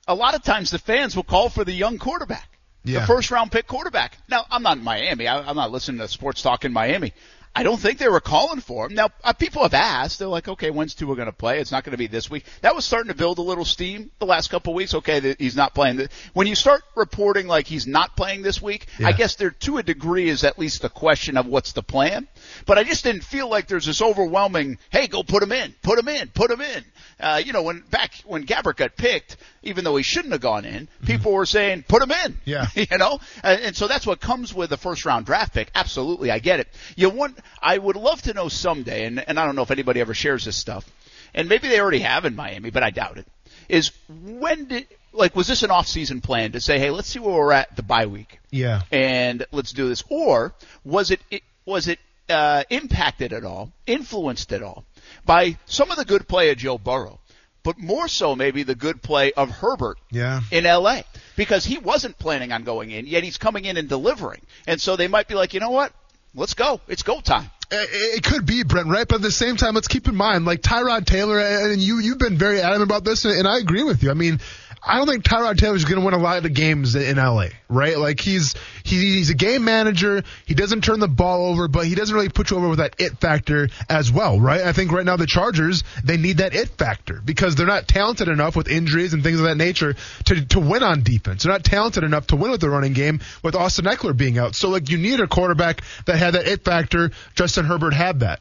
a 0.07 0.15
lot 0.15 0.35
of 0.35 0.43
times 0.43 0.71
the 0.71 0.79
fans 0.79 1.15
will 1.15 1.25
call 1.25 1.51
for 1.51 1.65
the 1.65 1.73
young 1.73 1.99
quarterback. 1.99 2.49
Yeah. 2.85 3.01
The 3.01 3.07
first 3.07 3.31
round 3.31 3.53
pick 3.53 3.67
quarterback. 3.67 4.17
Now, 4.29 4.47
I'm 4.51 4.63
not 4.63 4.79
in 4.79 4.85
Miami. 4.85 5.29
I, 5.29 5.41
I'm 5.41 5.57
not 5.57 5.71
listening 5.71 5.99
to 5.99 6.09
sports 6.09 6.41
talk 6.41 6.65
in 6.65 6.73
Miami. 6.73 7.13
I 7.59 7.63
don't 7.65 7.79
think 7.79 7.99
they 7.99 8.09
were 8.09 8.21
calling 8.21 8.61
for 8.61 8.87
him. 8.87 8.95
Now, 8.95 9.09
uh, 9.25 9.33
people 9.33 9.63
have 9.63 9.75
asked. 9.75 10.19
They're 10.19 10.29
like, 10.29 10.47
okay, 10.49 10.71
when's 10.71 10.95
Tua 10.95 11.17
going 11.17 11.27
to 11.27 11.33
play? 11.33 11.59
It's 11.59 11.73
not 11.73 11.85
going 11.85 11.93
to 11.93 11.99
be 11.99 12.07
this 12.07 12.31
week. 12.31 12.45
That 12.63 12.75
was 12.75 12.85
starting 12.85 13.09
to 13.09 13.17
build 13.17 13.39
a 13.39 13.43
little 13.43 13.65
steam 13.65 14.11
the 14.21 14.27
last 14.27 14.49
couple 14.49 14.73
of 14.73 14.77
weeks. 14.77 14.95
Okay, 14.95 15.35
he's 15.39 15.57
not 15.57 15.75
playing. 15.75 16.09
When 16.35 16.47
you 16.47 16.55
start 16.55 16.83
reporting 16.95 17.49
like 17.49 17.67
he's 17.67 17.87
not 17.87 18.17
playing 18.17 18.43
this 18.43 18.63
week, 18.63 18.87
yeah. 18.99 19.09
I 19.09 19.13
guess 19.13 19.35
there, 19.35 19.51
to 19.51 19.79
a 19.79 19.83
degree, 19.83 20.29
is 20.29 20.45
at 20.45 20.59
least 20.59 20.83
the 20.83 20.89
question 20.89 21.37
of 21.37 21.47
what's 21.47 21.73
the 21.73 21.83
plan. 21.83 22.29
But 22.65 22.79
I 22.79 22.85
just 22.85 23.05
didn't 23.05 23.25
feel 23.25 23.49
like 23.49 23.67
there's 23.67 23.87
this 23.87 24.01
overwhelming, 24.01 24.79
hey, 24.91 25.09
go 25.09 25.23
put 25.23 25.43
him 25.43 25.53
in, 25.53 25.75
put 25.83 25.99
him 25.99 26.09
in, 26.09 26.29
put 26.29 26.51
him 26.51 26.61
in. 26.61 26.85
Uh, 27.21 27.43
you 27.45 27.53
know, 27.53 27.63
when 27.63 27.81
back 27.91 28.15
when 28.25 28.47
Gabbert 28.47 28.77
got 28.77 28.97
picked, 28.97 29.37
even 29.63 29.83
though 29.83 29.97
he 29.97 30.05
shouldn't 30.05 30.33
have 30.33 30.41
gone 30.41 30.65
in, 30.65 30.87
mm-hmm. 30.87 31.07
people 31.07 31.33
were 31.33 31.47
saying, 31.47 31.85
put 31.89 32.01
him 32.01 32.13
in. 32.13 32.39
Yeah. 32.45 32.69
you 32.75 32.97
know, 32.97 33.19
and, 33.43 33.61
and 33.61 33.77
so 33.77 33.89
that's 33.89 34.07
what 34.07 34.21
comes 34.21 34.55
with 34.55 34.73
a 34.73 34.77
first 34.77 35.05
round 35.05 35.27
draft 35.27 35.53
pick. 35.53 35.71
Absolutely, 35.75 36.31
I 36.31 36.39
get 36.39 36.61
it. 36.61 36.69
You 36.97 37.11
want, 37.11 37.37
I 37.61 37.79
would 37.79 37.97
love 37.97 38.23
to 38.23 38.35
know 38.35 38.49
someday, 38.49 39.05
and, 39.05 39.27
and 39.29 39.39
I 39.39 39.47
don't 39.47 39.57
know 39.57 39.63
if 39.63 39.71
anybody 39.71 40.01
ever 40.01 40.15
shares 40.15 40.45
this 40.45 40.57
stuff, 40.57 40.89
and 41.35 41.49
maybe 41.49 41.69
they 41.69 41.81
already 41.81 42.01
have 42.01 42.25
in 42.25 42.37
Miami, 42.37 42.71
but 42.71 42.83
I 42.83 42.91
doubt 42.91 43.19
it. 43.19 43.27
Is 43.69 43.91
when 44.09 44.67
did 44.67 44.87
like 45.13 45.35
was 45.35 45.47
this 45.47 45.63
an 45.63 45.71
off-season 45.71 46.21
plan 46.21 46.53
to 46.53 46.61
say, 46.61 46.79
hey, 46.79 46.91
let's 46.91 47.09
see 47.09 47.19
where 47.19 47.35
we're 47.35 47.53
at 47.53 47.75
the 47.77 47.83
bye 47.83 48.07
week, 48.07 48.41
yeah, 48.51 48.83
and 48.91 49.45
let's 49.53 49.73
do 49.73 49.89
this, 49.89 50.05
or 50.09 50.55
was 50.85 51.11
it, 51.11 51.21
it 51.31 51.43
was 51.67 51.89
it 51.89 51.99
uh, 52.29 52.65
impacted 52.71 53.33
at 53.33 53.45
all, 53.45 53.73
influenced 53.87 54.53
at 54.53 54.63
all 54.63 54.85
by 55.25 55.59
some 55.67 55.91
of 55.91 55.97
the 55.97 56.05
good 56.05 56.29
play 56.29 56.51
of 56.51 56.59
Joe 56.59 56.79
Burrow? 56.79 57.21
but 57.69 57.79
more 57.79 58.09
so 58.09 58.35
maybe 58.35 58.63
the 58.63 58.75
good 58.75 59.03
play 59.03 59.31
of 59.33 59.51
Herbert 59.51 59.99
yeah. 60.11 60.41
in 60.51 60.65
LA 60.65 61.03
because 61.37 61.67
he 61.67 61.77
wasn't 61.77 62.19
planning 62.19 62.51
on 62.51 62.65
going 62.65 62.91
in, 62.91 63.07
yet 63.07 63.25
he's 63.25 63.37
coming 63.37 63.67
in 63.67 63.77
and 63.77 63.89
delivering. 63.89 64.41
And 64.67 64.81
so 64.81 64.97
they 64.97 65.07
might 65.07 65.29
be 65.29 65.35
like, 65.35 65.53
you 65.53 65.61
know 65.61 65.69
what? 65.69 65.93
Let's 66.35 66.55
go. 66.55 66.81
It's 66.89 67.03
go 67.03 67.21
time. 67.21 67.51
It 67.71 68.25
could 68.25 68.47
be 68.47 68.63
Brent, 68.63 68.89
right? 68.89 69.07
But 69.07 69.17
at 69.17 69.23
the 69.23 69.31
same 69.31 69.57
time, 69.57 69.75
let's 69.75 69.89
keep 69.89 70.09
in 70.09 70.17
mind, 70.17 70.47
like 70.47 70.63
Tyrod 70.63 71.05
Taylor, 71.05 71.39
and 71.39 71.81
you, 71.83 71.99
you've 71.99 72.19
been 72.19 72.39
very 72.39 72.63
adamant 72.63 72.85
about 72.85 73.05
this, 73.05 73.27
and 73.27 73.47
I 73.47 73.59
agree 73.59 73.83
with 73.83 74.03
you. 74.03 74.11
I 74.11 74.15
mean, 74.15 74.41
I 74.83 74.97
don't 74.97 75.09
think 75.09 75.25
Tyrod 75.25 75.59
Taylor's 75.59 75.85
going 75.85 76.01
to 76.01 76.05
win 76.05 76.15
a 76.15 76.19
lot 76.19 76.37
of 76.37 76.43
the 76.43 76.51
games 76.51 76.95
in 76.95 77.17
LA, 77.17 77.49
right? 77.69 77.99
Like 77.99 78.21
he's 78.21 78.55
he's 78.85 79.31
a 79.31 79.35
game 79.35 79.65
manager. 79.65 80.23
He 80.47 80.55
doesn't 80.55 80.85
turn 80.85 81.01
the 81.01 81.09
ball 81.09 81.47
over, 81.47 81.69
but 81.69 81.87
he 81.87 81.95
doesn't 81.95 82.15
really 82.15 82.29
put 82.29 82.51
you 82.51 82.57
over 82.57 82.69
with 82.69 82.79
that 82.79 82.95
it 82.99 83.19
factor 83.19 83.69
as 83.89 84.13
well, 84.13 84.41
right? 84.41 84.63
I 84.63 84.73
think 84.73 84.93
right 84.93 85.05
now 85.05 85.17
the 85.17 85.27
Chargers 85.27 85.85
they 86.05 86.17
need 86.17 86.39
that 86.39 86.55
it 86.55 86.69
factor 86.69 87.21
because 87.25 87.55
they're 87.57 87.67
not 87.67 87.89
talented 87.89 88.29
enough 88.29 88.57
with 88.57 88.69
injuries 88.69 89.15
and 89.15 89.23
things 89.23 89.41
of 89.41 89.47
that 89.47 89.57
nature 89.57 89.95
to 90.27 90.45
to 90.47 90.61
win 90.61 90.83
on 90.83 91.03
defense. 91.03 91.43
They're 91.43 91.53
not 91.53 91.65
talented 91.65 92.05
enough 92.05 92.29
to 92.29 92.37
win 92.37 92.51
with 92.51 92.61
the 92.61 92.71
running 92.71 92.93
game 92.93 93.21
with 93.43 93.55
Austin 93.55 93.87
Ekeler 93.87 94.17
being 94.17 94.39
out. 94.39 94.55
So 94.55 94.69
like 94.69 94.91
you 94.91 94.99
need 94.99 95.21
a 95.21 95.27
quarterback 95.27 95.83
that 96.07 96.17
had 96.17 96.35
that 96.35 96.47
it 96.47 96.65
factor. 96.65 97.11
Justin 97.35 97.65
Herbert 97.65 97.95
had 97.95 98.21
that 98.21 98.41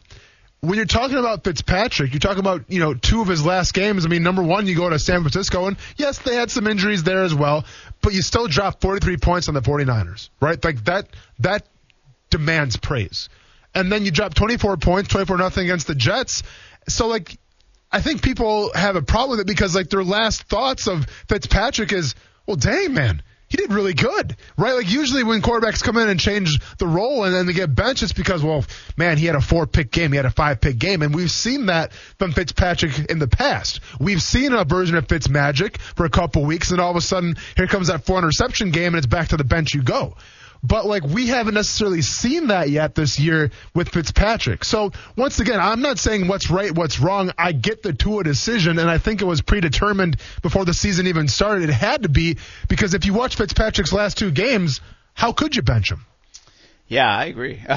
when 0.61 0.75
you're 0.75 0.85
talking 0.85 1.17
about 1.17 1.43
Fitzpatrick, 1.43 2.13
you're 2.13 2.19
talking 2.19 2.39
about, 2.39 2.65
you 2.67 2.79
know, 2.79 2.93
two 2.93 3.21
of 3.21 3.27
his 3.27 3.45
last 3.45 3.73
games. 3.73 4.05
I 4.05 4.09
mean, 4.09 4.23
number 4.23 4.41
one, 4.41 4.65
you 4.65 4.75
go 4.75 4.89
to 4.89 4.97
San 4.97 5.21
Francisco, 5.21 5.67
and 5.67 5.77
yes, 5.97 6.19
they 6.19 6.35
had 6.35 6.49
some 6.49 6.67
injuries 6.67 7.03
there 7.03 7.23
as 7.23 7.33
well, 7.33 7.65
but 8.01 8.13
you 8.13 8.21
still 8.21 8.47
dropped 8.47 8.81
43 8.81 9.17
points 9.17 9.47
on 9.47 9.53
the 9.53 9.61
49ers, 9.61 10.29
right? 10.39 10.63
Like 10.63 10.83
that, 10.85 11.07
that 11.39 11.67
demands 12.29 12.75
praise. 12.77 13.29
And 13.75 13.91
then 13.91 14.03
you 14.03 14.11
drop 14.11 14.33
24 14.33 14.77
points, 14.77 15.09
24 15.09 15.37
nothing 15.37 15.65
against 15.65 15.85
the 15.85 15.95
Jets. 15.95 16.41
So, 16.87 17.07
like, 17.07 17.37
I 17.91 18.01
think 18.01 18.23
people 18.23 18.71
have 18.73 18.95
a 18.95 19.01
problem 19.01 19.31
with 19.31 19.41
it 19.41 19.47
because, 19.47 19.75
like, 19.75 19.89
their 19.89 20.03
last 20.03 20.43
thoughts 20.43 20.87
of 20.87 21.05
Fitzpatrick 21.29 21.93
is, 21.93 22.15
well, 22.47 22.57
dang, 22.57 22.93
man, 22.93 23.21
he 23.49 23.57
did 23.57 23.71
really 23.71 23.93
good, 23.93 24.35
right? 24.57 24.73
Like 24.73 24.91
usually 24.91 25.23
when 25.23 25.41
quarterbacks 25.41 25.81
come 25.81 25.97
in 25.97 26.09
and 26.09 26.19
change 26.19 26.59
the 26.77 26.87
role 26.87 27.23
and 27.23 27.33
then 27.33 27.45
they 27.45 27.53
get 27.53 27.73
benched, 27.73 28.03
it's 28.03 28.13
because, 28.13 28.43
well, 28.43 28.65
man, 28.97 29.17
he 29.17 29.25
had 29.25 29.35
a 29.35 29.41
four 29.41 29.65
pick 29.65 29.91
game, 29.91 30.11
he 30.11 30.17
had 30.17 30.25
a 30.25 30.31
five 30.31 30.59
pick 30.59 30.77
game, 30.77 31.01
and 31.01 31.15
we've 31.15 31.31
seen 31.31 31.67
that 31.67 31.93
from 32.19 32.33
Fitzpatrick 32.33 33.09
in 33.09 33.19
the 33.19 33.27
past. 33.27 33.79
We've 33.99 34.21
seen 34.21 34.53
a 34.53 34.65
version 34.65 34.97
of 34.97 35.07
Fitz 35.07 35.29
magic 35.29 35.79
for 35.95 36.05
a 36.05 36.09
couple 36.09 36.43
weeks, 36.43 36.71
and 36.71 36.81
all 36.81 36.91
of 36.91 36.97
a 36.97 37.01
sudden 37.01 37.35
here 37.55 37.67
comes 37.67 37.87
that 37.87 38.05
four 38.05 38.17
interception 38.17 38.71
game, 38.71 38.87
and 38.87 38.97
it's 38.97 39.07
back 39.07 39.29
to 39.29 39.37
the 39.37 39.45
bench 39.45 39.73
you 39.73 39.81
go. 39.81 40.15
But 40.63 40.85
like 40.85 41.03
we 41.03 41.27
haven't 41.27 41.53
necessarily 41.53 42.01
seen 42.01 42.47
that 42.47 42.69
yet 42.69 42.95
this 42.95 43.19
year 43.19 43.51
with 43.73 43.89
Fitzpatrick. 43.89 44.63
So 44.63 44.91
once 45.15 45.39
again, 45.39 45.59
I'm 45.59 45.81
not 45.81 45.99
saying 45.99 46.27
what's 46.27 46.49
right, 46.49 46.71
what's 46.71 46.99
wrong. 46.99 47.31
I 47.37 47.51
get 47.51 47.83
the 47.83 47.93
Tua 47.93 48.23
decision, 48.23 48.79
and 48.79 48.89
I 48.89 48.97
think 48.97 49.21
it 49.21 49.25
was 49.25 49.41
predetermined 49.41 50.17
before 50.41 50.65
the 50.65 50.73
season 50.73 51.07
even 51.07 51.27
started. 51.27 51.69
It 51.69 51.73
had 51.73 52.03
to 52.03 52.09
be 52.09 52.37
because 52.67 52.93
if 52.93 53.05
you 53.05 53.13
watch 53.13 53.35
Fitzpatrick's 53.35 53.93
last 53.93 54.17
two 54.17 54.31
games, 54.31 54.81
how 55.13 55.31
could 55.31 55.55
you 55.55 55.61
bench 55.61 55.91
him? 55.91 56.05
Yeah, 56.87 57.13
I 57.13 57.25
agree. 57.25 57.61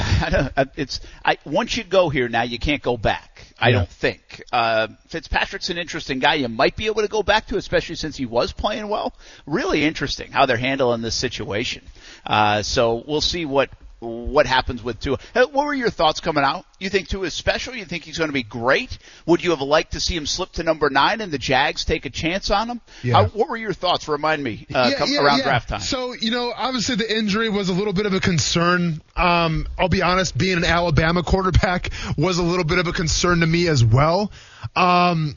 it's 0.76 1.00
I, 1.24 1.38
once 1.44 1.76
you 1.76 1.84
go 1.84 2.10
here 2.10 2.28
now, 2.28 2.42
you 2.42 2.58
can't 2.58 2.82
go 2.82 2.96
back. 2.96 3.39
I 3.60 3.68
yeah. 3.68 3.76
don't 3.76 3.88
think. 3.88 4.42
Uh, 4.52 4.88
Fitzpatrick's 5.08 5.68
an 5.68 5.78
interesting 5.78 6.18
guy. 6.18 6.34
You 6.34 6.48
might 6.48 6.76
be 6.76 6.86
able 6.86 7.02
to 7.02 7.08
go 7.08 7.22
back 7.22 7.46
to, 7.48 7.56
especially 7.56 7.96
since 7.96 8.16
he 8.16 8.24
was 8.24 8.52
playing 8.52 8.88
well. 8.88 9.14
Really 9.46 9.84
interesting 9.84 10.32
how 10.32 10.46
they're 10.46 10.56
handling 10.56 11.02
this 11.02 11.14
situation. 11.14 11.82
Uh, 12.24 12.62
so 12.62 13.04
we'll 13.06 13.20
see 13.20 13.44
what 13.44 13.70
what 14.00 14.46
happens 14.46 14.82
with 14.82 14.98
Tua. 14.98 15.18
Uh, 15.34 15.46
what 15.46 15.66
were 15.66 15.74
your 15.74 15.90
thoughts 15.90 16.20
coming 16.20 16.42
out? 16.42 16.64
You 16.78 16.88
think 16.88 17.08
Tua 17.08 17.26
is 17.26 17.34
special? 17.34 17.74
You 17.74 17.84
think 17.84 18.04
he's 18.04 18.18
going 18.18 18.30
to 18.30 18.34
be 18.34 18.42
great? 18.42 18.98
Would 19.26 19.44
you 19.44 19.50
have 19.50 19.60
liked 19.60 19.92
to 19.92 20.00
see 20.00 20.16
him 20.16 20.26
slip 20.26 20.52
to 20.52 20.62
number 20.62 20.88
nine 20.88 21.20
and 21.20 21.30
the 21.30 21.38
Jags 21.38 21.84
take 21.84 22.06
a 22.06 22.10
chance 22.10 22.50
on 22.50 22.68
him? 22.68 22.80
Yeah. 23.02 23.14
How, 23.14 23.24
what 23.26 23.50
were 23.50 23.56
your 23.56 23.74
thoughts? 23.74 24.08
Remind 24.08 24.42
me 24.42 24.66
uh, 24.74 24.88
yeah, 24.90 24.98
come, 24.98 25.10
yeah, 25.10 25.22
around 25.22 25.42
draft 25.42 25.68
time. 25.68 25.80
So 25.80 26.14
you 26.14 26.30
know, 26.30 26.52
obviously 26.56 26.96
the 26.96 27.16
injury 27.16 27.50
was 27.50 27.68
a 27.68 27.74
little 27.74 27.92
bit 27.92 28.06
of 28.06 28.14
a 28.14 28.20
concern. 28.20 29.02
Um, 29.16 29.66
I'll 29.78 29.88
be 29.88 30.02
honest, 30.02 30.36
being 30.36 30.56
an 30.56 30.64
Alabama 30.64 31.22
quarterback 31.22 31.90
was 32.16 32.38
a 32.38 32.42
little 32.42 32.64
bit 32.64 32.78
of 32.78 32.86
a 32.86 32.92
concern 32.92 33.40
to 33.40 33.46
me 33.46 33.68
as 33.68 33.84
well. 33.84 34.32
Um, 34.74 35.36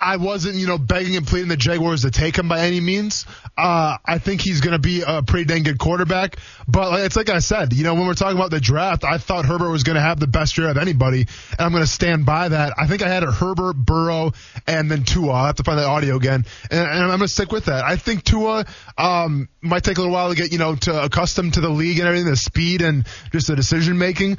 I 0.00 0.16
wasn't, 0.16 0.56
you 0.56 0.66
know, 0.66 0.78
begging 0.78 1.16
and 1.16 1.26
pleading 1.26 1.48
the 1.48 1.56
Jaguars 1.58 2.02
to 2.02 2.10
take 2.10 2.38
him 2.38 2.48
by 2.48 2.60
any 2.60 2.80
means. 2.80 3.26
Uh, 3.58 3.98
I 4.04 4.18
think 4.18 4.40
he's 4.40 4.62
going 4.62 4.72
to 4.72 4.78
be 4.78 5.02
a 5.06 5.22
pretty 5.22 5.44
dang 5.44 5.62
good 5.62 5.78
quarterback. 5.78 6.36
But 6.66 7.00
it's 7.00 7.16
like 7.16 7.28
I 7.28 7.40
said, 7.40 7.74
you 7.74 7.84
know, 7.84 7.94
when 7.94 8.06
we're 8.06 8.14
talking 8.14 8.38
about 8.38 8.50
the 8.50 8.60
draft, 8.60 9.04
I 9.04 9.18
thought 9.18 9.44
Herbert 9.44 9.70
was 9.70 9.82
going 9.82 9.96
to 9.96 10.00
have 10.00 10.18
the 10.18 10.26
best 10.26 10.56
year 10.56 10.68
of 10.70 10.78
anybody, 10.78 11.26
and 11.50 11.60
I'm 11.60 11.70
going 11.72 11.82
to 11.82 11.90
stand 11.90 12.24
by 12.24 12.48
that. 12.48 12.72
I 12.78 12.86
think 12.86 13.02
I 13.02 13.08
had 13.08 13.24
a 13.24 13.30
Herbert, 13.30 13.74
Burrow, 13.74 14.32
and 14.66 14.90
then 14.90 15.04
Tua. 15.04 15.32
I 15.32 15.46
have 15.46 15.56
to 15.56 15.64
find 15.64 15.78
that 15.78 15.86
audio 15.86 16.16
again, 16.16 16.46
and, 16.70 16.80
and 16.80 17.02
I'm 17.02 17.08
going 17.08 17.20
to 17.20 17.28
stick 17.28 17.52
with 17.52 17.66
that. 17.66 17.84
I 17.84 17.96
think 17.96 18.24
Tua 18.24 18.64
um, 18.96 19.48
might 19.60 19.84
take 19.84 19.98
a 19.98 20.00
little 20.00 20.14
while 20.14 20.30
to 20.30 20.34
get, 20.34 20.52
you 20.52 20.58
know, 20.58 20.76
to 20.76 21.04
accustom 21.04 21.50
to 21.50 21.60
the 21.60 21.68
league 21.68 21.98
and 21.98 22.08
everything, 22.08 22.30
the 22.30 22.36
speed 22.36 22.80
and 22.80 23.06
just 23.32 23.48
the 23.48 23.56
decision 23.56 23.98
making. 23.98 24.38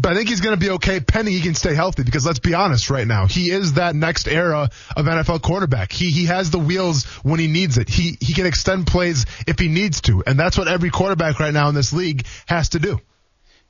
But 0.00 0.12
I 0.12 0.14
think 0.14 0.28
he's 0.28 0.40
going 0.40 0.56
to 0.56 0.64
be 0.64 0.70
okay 0.74 1.00
pending 1.00 1.34
he 1.34 1.40
can 1.40 1.54
stay 1.54 1.74
healthy 1.74 2.04
because 2.04 2.24
let's 2.24 2.38
be 2.38 2.54
honest 2.54 2.88
right 2.88 3.06
now. 3.06 3.26
He 3.26 3.50
is 3.50 3.72
that 3.72 3.96
next 3.96 4.28
era 4.28 4.70
of 4.96 5.06
NFL 5.06 5.42
quarterback. 5.42 5.90
He 5.90 6.12
he 6.12 6.26
has 6.26 6.52
the 6.52 6.58
wheels 6.60 7.04
when 7.24 7.40
he 7.40 7.48
needs 7.48 7.78
it. 7.78 7.88
He 7.88 8.16
he 8.20 8.32
can 8.32 8.46
extend 8.46 8.86
plays 8.86 9.26
if 9.48 9.58
he 9.58 9.66
needs 9.66 10.00
to. 10.02 10.22
And 10.24 10.38
that's 10.38 10.56
what 10.56 10.68
every 10.68 10.90
quarterback 10.90 11.40
right 11.40 11.52
now 11.52 11.68
in 11.68 11.74
this 11.74 11.92
league 11.92 12.26
has 12.46 12.68
to 12.70 12.78
do. 12.78 13.00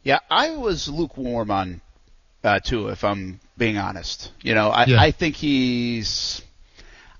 Yeah, 0.03 0.19
I 0.31 0.51
was 0.51 0.87
lukewarm 0.87 1.51
on 1.51 1.81
uh 2.45 2.61
Tua 2.61 2.93
if 2.93 3.05
I'm 3.05 3.41
being 3.57 3.79
honest. 3.79 4.31
You 4.43 4.55
know, 4.55 4.69
I 4.69 4.85
yeah. 4.85 5.01
I 5.01 5.13
think 5.13 5.35
he's 5.35 6.43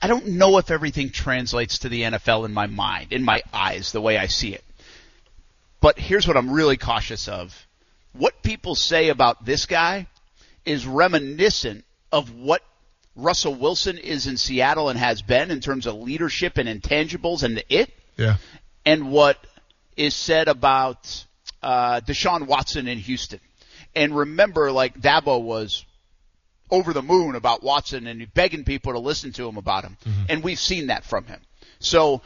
I 0.03 0.09
don't 0.09 0.27
know 0.27 0.59
if 0.59 0.71
everything 0.71 1.09
translates 1.09 1.79
to 1.79 1.89
the 1.89 2.03
NFL 2.03 2.45
in 2.45 2.53
my 2.53 2.67
mind, 2.67 3.15
in 3.15 3.25
my 3.25 3.43
eyes, 3.55 3.91
the 3.91 4.03
way 4.03 4.19
I 4.19 4.27
see 4.27 4.53
it. 4.53 4.65
But 5.81 5.99
here's 5.99 6.29
what 6.29 6.37
I'm 6.37 6.51
really 6.51 6.77
cautious 6.77 7.27
of 7.27 7.67
what 8.19 8.43
people 8.43 8.75
say 8.75 9.09
about 9.09 9.45
this 9.45 9.67
guy 9.67 10.07
is 10.65 10.87
reminiscent 10.87 11.85
of 12.13 12.35
what 12.35 12.63
Russell 13.17 13.55
Wilson 13.55 13.99
is 13.99 14.27
in 14.27 14.37
Seattle 14.37 14.89
and 14.89 14.99
has 14.99 15.23
been 15.23 15.51
in 15.51 15.61
terms 15.61 15.87
of 15.87 15.97
leadership 15.97 16.59
and 16.59 16.69
intangibles 16.69 17.43
and 17.43 17.57
the 17.57 17.75
it. 17.75 17.91
Yeah. 18.17 18.37
And 18.85 19.11
what 19.11 19.39
is 19.97 20.15
said 20.15 20.49
about 20.49 21.25
uh, 21.63 22.01
Deshaun 22.01 22.47
Watson 22.47 22.87
in 22.87 22.99
Houston. 22.99 23.41
And 23.95 24.17
remember, 24.17 24.71
like 24.71 25.01
Dabo 25.01 25.43
was 25.43 25.85
over 26.71 26.93
the 26.93 27.03
moon 27.03 27.35
about 27.35 27.63
Watson 27.63 28.07
and 28.07 28.33
begging 28.35 28.65
people 28.65 28.93
to 28.93 28.99
listen 28.99 29.33
to 29.33 29.49
him 29.49 29.57
about 29.57 29.85
him. 29.85 29.97
Mm-hmm. 30.05 30.23
And 30.29 30.45
we've 30.45 30.59
seen 30.59 30.89
that 30.89 31.05
from 31.05 31.25
him. 31.25 31.41
So 31.81 32.23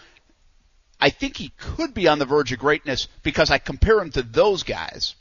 I 1.00 1.10
think 1.10 1.36
he 1.36 1.52
could 1.56 1.94
be 1.94 2.08
on 2.08 2.18
the 2.18 2.26
verge 2.26 2.52
of 2.52 2.58
greatness 2.58 3.08
because 3.22 3.50
I 3.50 3.58
compare 3.58 4.00
him 4.00 4.10
to 4.12 4.22
those 4.22 4.62
guys. 4.62 5.14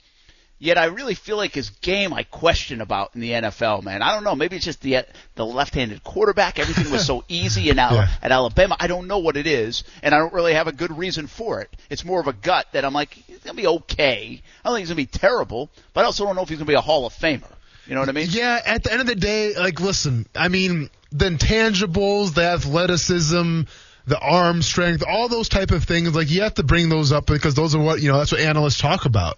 Yet 0.62 0.78
I 0.78 0.86
really 0.86 1.16
feel 1.16 1.38
like 1.38 1.56
his 1.56 1.72
game 1.72 2.14
I 2.14 2.22
question 2.22 2.82
about 2.82 3.16
in 3.16 3.22
the 3.22 3.32
NFL, 3.32 3.82
man. 3.82 4.04
I 4.04 4.14
don't 4.14 4.24
know. 4.24 4.36
Maybe 4.36 4.58
it's 4.58 4.66
just 4.66 4.80
the 4.82 5.08
the 5.34 5.44
left-handed 5.44 6.04
quarterback. 6.04 6.60
Everything 6.60 6.92
was 6.92 7.04
so 7.04 7.24
easy 7.28 7.72
in 7.72 7.80
Al- 7.80 7.96
yeah. 7.96 8.08
at 8.22 8.32
Alabama. 8.32 8.78
I 8.80 8.86
don't 8.86 9.08
know 9.08 9.18
what 9.18 9.38
it 9.38 9.48
is, 9.48 9.84
and 10.04 10.14
I 10.14 10.20
don't 10.20 10.34
really 10.34 10.54
have 10.54 10.68
a 10.68 10.72
good 10.72 10.96
reason 10.96 11.26
for 11.26 11.62
it. 11.62 11.76
It's 11.90 12.06
more 12.06 12.20
of 12.20 12.28
a 12.28 12.34
gut 12.34 12.68
that 12.74 12.86
I'm 12.86 12.94
like, 12.94 13.12
he's 13.12 13.40
gonna 13.40 13.56
be 13.56 13.66
okay. 13.66 14.40
I 14.64 14.70
don't 14.70 14.76
think 14.76 14.84
he's 14.84 14.90
gonna 14.90 14.98
be 14.98 15.06
terrible, 15.08 15.72
but 15.96 16.02
I 16.02 16.06
also 16.06 16.26
don't 16.26 16.36
know 16.36 16.44
if 16.44 16.50
he's 16.50 16.60
gonna 16.60 16.68
be 16.68 16.76
a 16.76 16.82
Hall 16.82 17.08
of 17.08 17.14
Famer. 17.14 17.52
You 17.88 17.96
know 17.96 18.02
what 18.02 18.10
I 18.10 18.12
mean? 18.12 18.28
Yeah. 18.30 18.62
At 18.64 18.84
the 18.84 18.92
end 18.92 19.02
of 19.02 19.08
the 19.08 19.16
day, 19.16 19.56
like, 19.56 19.82
listen, 19.82 20.28
I 20.36 20.50
mean, 20.50 20.92
the 21.12 21.26
intangibles, 21.26 22.36
the 22.36 22.44
athleticism 22.44 23.62
the 24.08 24.20
arm 24.20 24.64
strength, 24.64 25.04
all 25.08 25.30
those 25.30 25.48
type 25.48 25.72
of 25.72 25.84
things. 25.84 26.16
Like 26.16 26.30
you 26.30 26.42
have 26.42 26.56
to 26.56 26.64
bring 26.64 26.90
those 26.90 27.12
up 27.12 27.28
because 27.28 27.54
those 27.54 27.76
are 27.76 27.82
what 27.82 28.02
you 28.02 28.12
know. 28.12 28.18
That's 28.18 28.32
what 28.32 28.42
analysts 28.42 28.80
talk 28.80 29.06
about. 29.06 29.38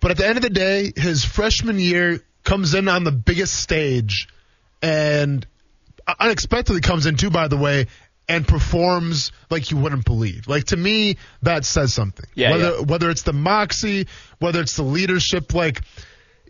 But 0.00 0.12
at 0.12 0.16
the 0.16 0.26
end 0.26 0.36
of 0.36 0.42
the 0.42 0.50
day, 0.50 0.92
his 0.94 1.24
freshman 1.24 1.78
year 1.78 2.20
comes 2.44 2.74
in 2.74 2.88
on 2.88 3.04
the 3.04 3.12
biggest 3.12 3.54
stage 3.54 4.28
and 4.80 5.46
unexpectedly 6.18 6.80
comes 6.80 7.06
in 7.06 7.16
too, 7.16 7.30
by 7.30 7.48
the 7.48 7.56
way, 7.56 7.86
and 8.28 8.46
performs 8.46 9.32
like 9.50 9.70
you 9.70 9.76
wouldn't 9.76 10.04
believe. 10.04 10.46
Like 10.48 10.64
to 10.64 10.76
me, 10.76 11.16
that 11.42 11.64
says 11.64 11.94
something. 11.94 12.26
Yeah, 12.34 12.52
whether 12.52 12.70
yeah. 12.70 12.80
whether 12.80 13.10
it's 13.10 13.22
the 13.22 13.32
moxie, 13.32 14.06
whether 14.38 14.60
it's 14.60 14.76
the 14.76 14.82
leadership, 14.82 15.54
like 15.54 15.82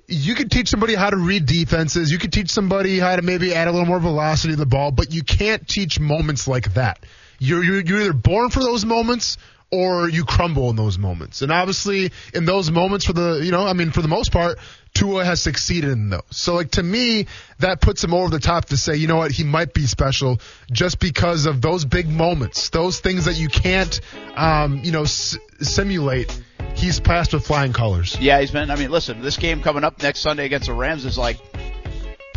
you 0.07 0.35
could 0.35 0.51
teach 0.51 0.69
somebody 0.69 0.95
how 0.95 1.11
to 1.11 1.17
read 1.17 1.47
defenses, 1.47 2.11
you 2.11 2.19
could 2.19 2.33
teach 2.33 2.51
somebody 2.51 2.99
how 2.99 3.15
to 3.15 3.23
maybe 3.23 3.55
add 3.55 3.69
a 3.69 3.73
little 3.73 3.87
more 3.87 4.01
velocity 4.01 4.55
to 4.55 4.59
the 4.59 4.67
ball, 4.67 4.91
but 4.91 5.13
you 5.13 5.23
can't 5.23 5.67
teach 5.69 6.01
moments 6.01 6.49
like 6.49 6.75
that. 6.75 7.05
You're 7.39 7.63
you're, 7.63 7.81
you're 7.81 8.01
either 8.01 8.13
born 8.13 8.51
for 8.51 8.61
those 8.61 8.85
moments 8.85 9.39
or 9.71 10.09
you 10.09 10.25
crumble 10.25 10.71
in 10.71 10.77
those 10.77 10.99
moments. 10.99 11.43
And 11.43 11.53
obviously, 11.53 12.11
in 12.33 12.45
those 12.45 12.71
moments, 12.71 13.05
for 13.05 13.13
the 13.13 13.41
you 13.43 13.51
know, 13.51 13.67
I 13.67 13.73
mean, 13.75 13.91
for 13.91 14.03
the 14.03 14.09
most 14.09 14.33
part, 14.33 14.59
Tua 14.95 15.25
has 15.25 15.43
succeeded 15.43 15.91
in 15.91 16.11
those. 16.11 16.23
So, 16.31 16.55
like 16.55 16.73
to 16.73 16.83
me, 16.83 17.27
that 17.59 17.81
puts 17.81 18.03
him 18.03 18.15
over 18.15 18.31
the 18.31 18.41
top 18.41 18.67
to 18.67 18.77
say, 18.77 18.97
you 18.97 19.07
know 19.07 19.17
what, 19.17 19.31
he 19.31 19.45
might 19.45 19.75
be 19.75 19.87
special 19.87 20.41
just 20.73 20.99
because 20.99 21.47
of 21.47 21.61
those 21.61 21.85
big 21.85 22.09
moments, 22.09 22.71
those 22.71 23.01
things 23.01 23.27
that 23.27 23.39
you 23.39 23.49
can't, 23.49 24.01
um, 24.37 24.81
you 24.83 24.93
know, 24.93 25.03
s- 25.03 25.37
simulate. 25.61 26.41
He's 26.75 27.01
passed 27.01 27.33
with 27.33 27.45
flying 27.45 27.73
colors. 27.73 28.17
Yeah, 28.21 28.41
he's 28.41 28.53
been. 28.53 28.71
I 28.71 28.77
mean, 28.77 28.91
listen, 28.91 29.21
this 29.21 29.37
game 29.37 29.63
coming 29.63 29.85
up 29.85 30.01
next 30.03 30.21
Sunday 30.21 30.47
against 30.47 30.67
the 30.67 30.75
Rams 30.75 31.05
is 31.05 31.19
like 31.19 31.39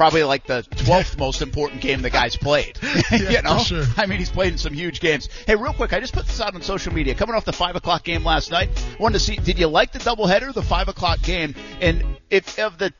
probably 0.01 0.23
like 0.23 0.47
the 0.47 0.63
12th 0.63 1.19
most 1.19 1.43
important 1.43 1.79
game 1.79 2.01
the 2.01 2.09
guy's 2.09 2.35
played. 2.35 2.75
yeah, 3.11 3.17
you 3.29 3.41
know? 3.43 3.59
Sure. 3.59 3.85
I 3.97 4.07
mean, 4.07 4.17
he's 4.17 4.31
played 4.31 4.51
in 4.51 4.57
some 4.57 4.73
huge 4.73 4.99
games. 4.99 5.29
Hey, 5.45 5.55
real 5.55 5.73
quick, 5.73 5.93
I 5.93 5.99
just 5.99 6.11
put 6.11 6.25
this 6.25 6.41
out 6.41 6.55
on 6.55 6.63
social 6.63 6.91
media. 6.91 7.13
Coming 7.13 7.35
off 7.35 7.45
the 7.45 7.53
5 7.53 7.75
o'clock 7.75 8.03
game 8.03 8.23
last 8.23 8.49
night, 8.49 8.69
wanted 8.99 9.13
to 9.13 9.19
see, 9.19 9.35
did 9.35 9.59
you 9.59 9.67
like 9.67 9.91
the 9.91 9.99
doubleheader, 9.99 10.55
the 10.55 10.63
5 10.63 10.87
o'clock 10.87 11.21
game? 11.21 11.53
And 11.81 12.03
if, 12.31 12.57
of 12.57 12.79
the, 12.79 12.91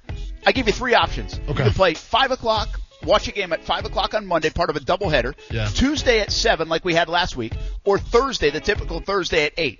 I 0.46 0.52
give 0.52 0.68
you 0.68 0.74
three 0.74 0.94
options. 0.94 1.40
Okay. 1.40 1.48
You 1.48 1.56
can 1.56 1.74
play 1.74 1.96
5 1.96 2.30
o'clock, 2.30 2.80
watch 3.04 3.28
a 3.28 3.32
game 3.32 3.52
at 3.52 3.64
5 3.64 3.86
o'clock 3.86 4.14
on 4.14 4.28
Monday, 4.28 4.52
part 4.52 4.70
of 4.70 4.76
a 4.76 4.80
doubleheader. 4.80 5.34
Yeah. 5.50 5.70
Tuesday 5.70 6.20
at 6.20 6.32
7, 6.32 6.70
like 6.70 6.86
we 6.86 6.94
had 6.94 7.10
last 7.10 7.36
week, 7.36 7.54
or 7.84 7.98
Thursday, 7.98 8.52
the 8.52 8.60
typical 8.60 9.00
Thursday 9.00 9.48
at 9.48 9.54
8. 9.58 9.80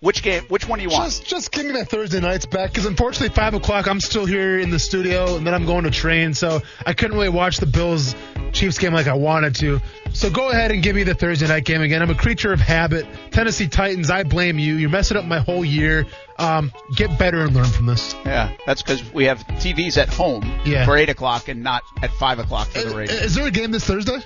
Which 0.00 0.22
game? 0.22 0.42
Which 0.48 0.66
one 0.66 0.78
do 0.78 0.82
you 0.82 0.90
want? 0.90 1.04
Just, 1.04 1.26
just 1.26 1.52
give 1.52 1.64
me 1.66 1.72
that 1.72 1.88
Thursday 1.88 2.20
nights 2.20 2.44
back 2.44 2.70
because 2.70 2.86
unfortunately 2.86 3.34
five 3.34 3.54
o'clock 3.54 3.86
I'm 3.86 4.00
still 4.00 4.26
here 4.26 4.58
in 4.58 4.70
the 4.70 4.78
studio 4.78 5.36
and 5.36 5.46
then 5.46 5.54
I'm 5.54 5.64
going 5.64 5.84
to 5.84 5.90
train, 5.90 6.34
so 6.34 6.60
I 6.84 6.92
couldn't 6.92 7.16
really 7.16 7.28
watch 7.28 7.58
the 7.58 7.66
Bills 7.66 8.16
Chiefs 8.52 8.78
game 8.78 8.92
like 8.92 9.06
I 9.06 9.14
wanted 9.14 9.54
to. 9.56 9.80
So 10.12 10.28
go 10.28 10.50
ahead 10.50 10.72
and 10.72 10.82
give 10.82 10.96
me 10.96 11.04
the 11.04 11.14
Thursday 11.14 11.46
night 11.46 11.64
game 11.64 11.82
again. 11.82 12.02
I'm 12.02 12.10
a 12.10 12.14
creature 12.14 12.52
of 12.52 12.60
habit. 12.60 13.06
Tennessee 13.30 13.68
Titans, 13.68 14.10
I 14.10 14.24
blame 14.24 14.58
you. 14.58 14.74
You're 14.74 14.90
messing 14.90 15.16
up 15.16 15.24
my 15.24 15.38
whole 15.38 15.64
year. 15.64 16.06
Um, 16.38 16.72
get 16.96 17.18
better 17.18 17.42
and 17.42 17.54
learn 17.54 17.66
from 17.66 17.86
this. 17.86 18.14
Yeah, 18.24 18.52
that's 18.66 18.82
because 18.82 19.12
we 19.12 19.24
have 19.26 19.38
TVs 19.46 19.96
at 19.96 20.08
home 20.08 20.42
yeah. 20.64 20.84
for 20.84 20.96
eight 20.96 21.08
o'clock 21.08 21.48
and 21.48 21.62
not 21.62 21.82
at 22.02 22.10
five 22.12 22.38
o'clock 22.38 22.68
for 22.68 22.80
the 22.80 22.96
radio. 22.96 23.14
Is 23.14 23.34
there 23.34 23.46
a 23.46 23.50
game 23.50 23.70
this 23.70 23.84
Thursday? 23.84 24.18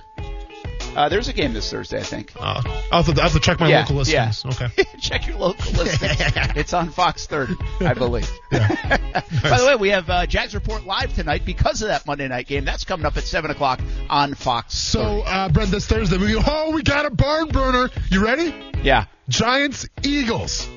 Uh, 0.97 1.11
there's 1.11 1.29
a 1.29 1.33
game 1.35 1.53
this 1.53 1.71
Thursday, 1.71 1.99
I 1.99 2.03
think. 2.03 2.33
Uh, 2.35 2.63
I'll, 2.91 3.03
have 3.03 3.15
to, 3.15 3.21
I'll 3.21 3.29
have 3.29 3.33
to 3.35 3.41
check 3.41 3.61
my 3.61 3.69
yeah, 3.69 3.81
local 3.81 3.97
listings. 3.97 4.45
Yeah. 4.45 4.51
Okay. 4.51 4.85
check 5.01 5.27
your 5.27 5.37
local 5.37 5.73
listings. 5.73 6.17
it's 6.57 6.73
on 6.73 6.89
Fox 6.89 7.27
30, 7.27 7.55
I 7.81 7.93
believe. 7.95 8.31
Yeah. 8.51 9.23
By 9.43 9.59
the 9.59 9.67
way, 9.67 9.77
we 9.77 9.89
have 9.91 10.09
uh, 10.09 10.27
Jags 10.27 10.55
Report 10.55 10.87
live 10.87 11.15
tonight 11.15 11.45
because 11.45 11.83
of 11.83 11.89
that 11.89 12.07
Monday 12.07 12.29
night 12.29 12.47
game. 12.47 12.65
That's 12.65 12.85
coming 12.85 13.05
up 13.05 13.17
at 13.17 13.25
7 13.25 13.51
o'clock 13.51 13.81
on 14.09 14.35
Fox. 14.35 14.75
So, 14.75 15.21
uh, 15.23 15.49
Brent, 15.49 15.71
this 15.71 15.87
Thursday, 15.87 16.17
we 16.17 16.33
go, 16.33 16.41
oh, 16.47 16.71
we 16.71 16.83
got 16.83 17.05
a 17.05 17.11
barn 17.11 17.49
burner. 17.49 17.91
You 18.11 18.25
ready? 18.25 18.55
Yeah. 18.83 19.07
Giants, 19.29 19.89
Eagles. 20.03 20.69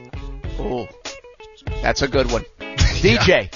Oh, 0.57 0.87
that's 1.81 2.01
a 2.01 2.07
good 2.07 2.31
one. 2.31 2.43
DJ. 2.59 3.53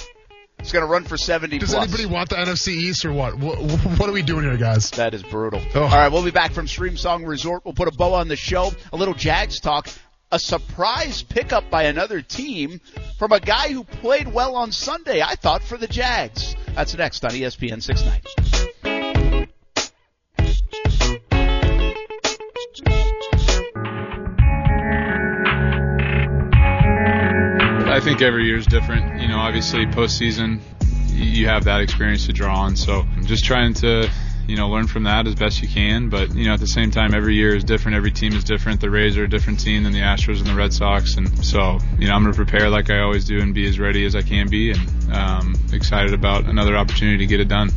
It's 0.64 0.72
going 0.72 0.82
to 0.82 0.90
run 0.90 1.04
for 1.04 1.18
70 1.18 1.58
Does 1.58 1.74
plus. 1.74 1.84
anybody 1.84 2.06
want 2.06 2.30
the 2.30 2.36
NFC 2.36 2.68
East 2.68 3.04
or 3.04 3.12
what? 3.12 3.36
what? 3.38 3.58
What 3.58 4.08
are 4.08 4.12
we 4.12 4.22
doing 4.22 4.44
here, 4.44 4.56
guys? 4.56 4.90
That 4.92 5.12
is 5.12 5.22
brutal. 5.22 5.60
Oh. 5.74 5.82
All 5.82 5.88
right, 5.90 6.08
we'll 6.10 6.24
be 6.24 6.30
back 6.30 6.52
from 6.52 6.64
Streamsong 6.64 7.26
Resort. 7.26 7.66
We'll 7.66 7.74
put 7.74 7.86
a 7.86 7.92
bow 7.92 8.14
on 8.14 8.28
the 8.28 8.36
show. 8.36 8.70
A 8.90 8.96
little 8.96 9.12
Jags 9.12 9.60
talk. 9.60 9.90
a 10.32 10.38
surprise 10.38 11.20
pickup 11.22 11.70
by 11.70 11.82
another 11.82 12.22
team 12.22 12.80
from 13.18 13.32
a 13.32 13.40
guy 13.40 13.74
who 13.74 13.84
played 13.84 14.26
well 14.26 14.56
on 14.56 14.72
Sunday, 14.72 15.20
I 15.20 15.34
thought, 15.34 15.62
for 15.62 15.76
the 15.76 15.86
Jags. 15.86 16.56
That's 16.74 16.96
next 16.96 17.22
on 17.26 17.32
ESPN 17.32 17.82
690. 17.82 19.50
I 27.86 28.00
think 28.00 28.22
every 28.22 28.44
year 28.46 28.56
is 28.56 28.66
different. 28.66 29.13
You 29.34 29.40
know, 29.40 29.46
obviously 29.46 29.84
postseason, 29.86 30.60
you 31.08 31.48
have 31.48 31.64
that 31.64 31.80
experience 31.80 32.26
to 32.26 32.32
draw 32.32 32.56
on. 32.56 32.76
So 32.76 33.00
I'm 33.00 33.26
just 33.26 33.44
trying 33.44 33.74
to 33.74 34.08
you 34.46 34.54
know, 34.54 34.68
learn 34.68 34.86
from 34.86 35.02
that 35.04 35.26
as 35.26 35.34
best 35.34 35.60
you 35.60 35.66
can. 35.66 36.08
But, 36.08 36.32
you 36.36 36.44
know, 36.46 36.54
at 36.54 36.60
the 36.60 36.68
same 36.68 36.92
time, 36.92 37.14
every 37.14 37.34
year 37.34 37.52
is 37.56 37.64
different. 37.64 37.96
Every 37.96 38.12
team 38.12 38.32
is 38.32 38.44
different. 38.44 38.80
The 38.80 38.90
Rays 38.90 39.18
are 39.18 39.24
a 39.24 39.28
different 39.28 39.58
team 39.58 39.82
than 39.82 39.92
the 39.92 40.02
Astros 40.02 40.38
and 40.38 40.46
the 40.46 40.54
Red 40.54 40.72
Sox. 40.72 41.16
And 41.16 41.44
so, 41.44 41.78
you 41.98 42.06
know, 42.06 42.14
I'm 42.14 42.22
going 42.22 42.32
to 42.32 42.36
prepare 42.36 42.70
like 42.70 42.90
I 42.90 43.00
always 43.00 43.24
do 43.24 43.40
and 43.40 43.52
be 43.52 43.68
as 43.68 43.80
ready 43.80 44.04
as 44.06 44.14
I 44.14 44.22
can 44.22 44.48
be 44.48 44.70
and 44.70 45.12
um, 45.12 45.56
excited 45.72 46.14
about 46.14 46.44
another 46.44 46.76
opportunity 46.76 47.18
to 47.18 47.26
get 47.26 47.40
it 47.40 47.48
done. 47.48 47.70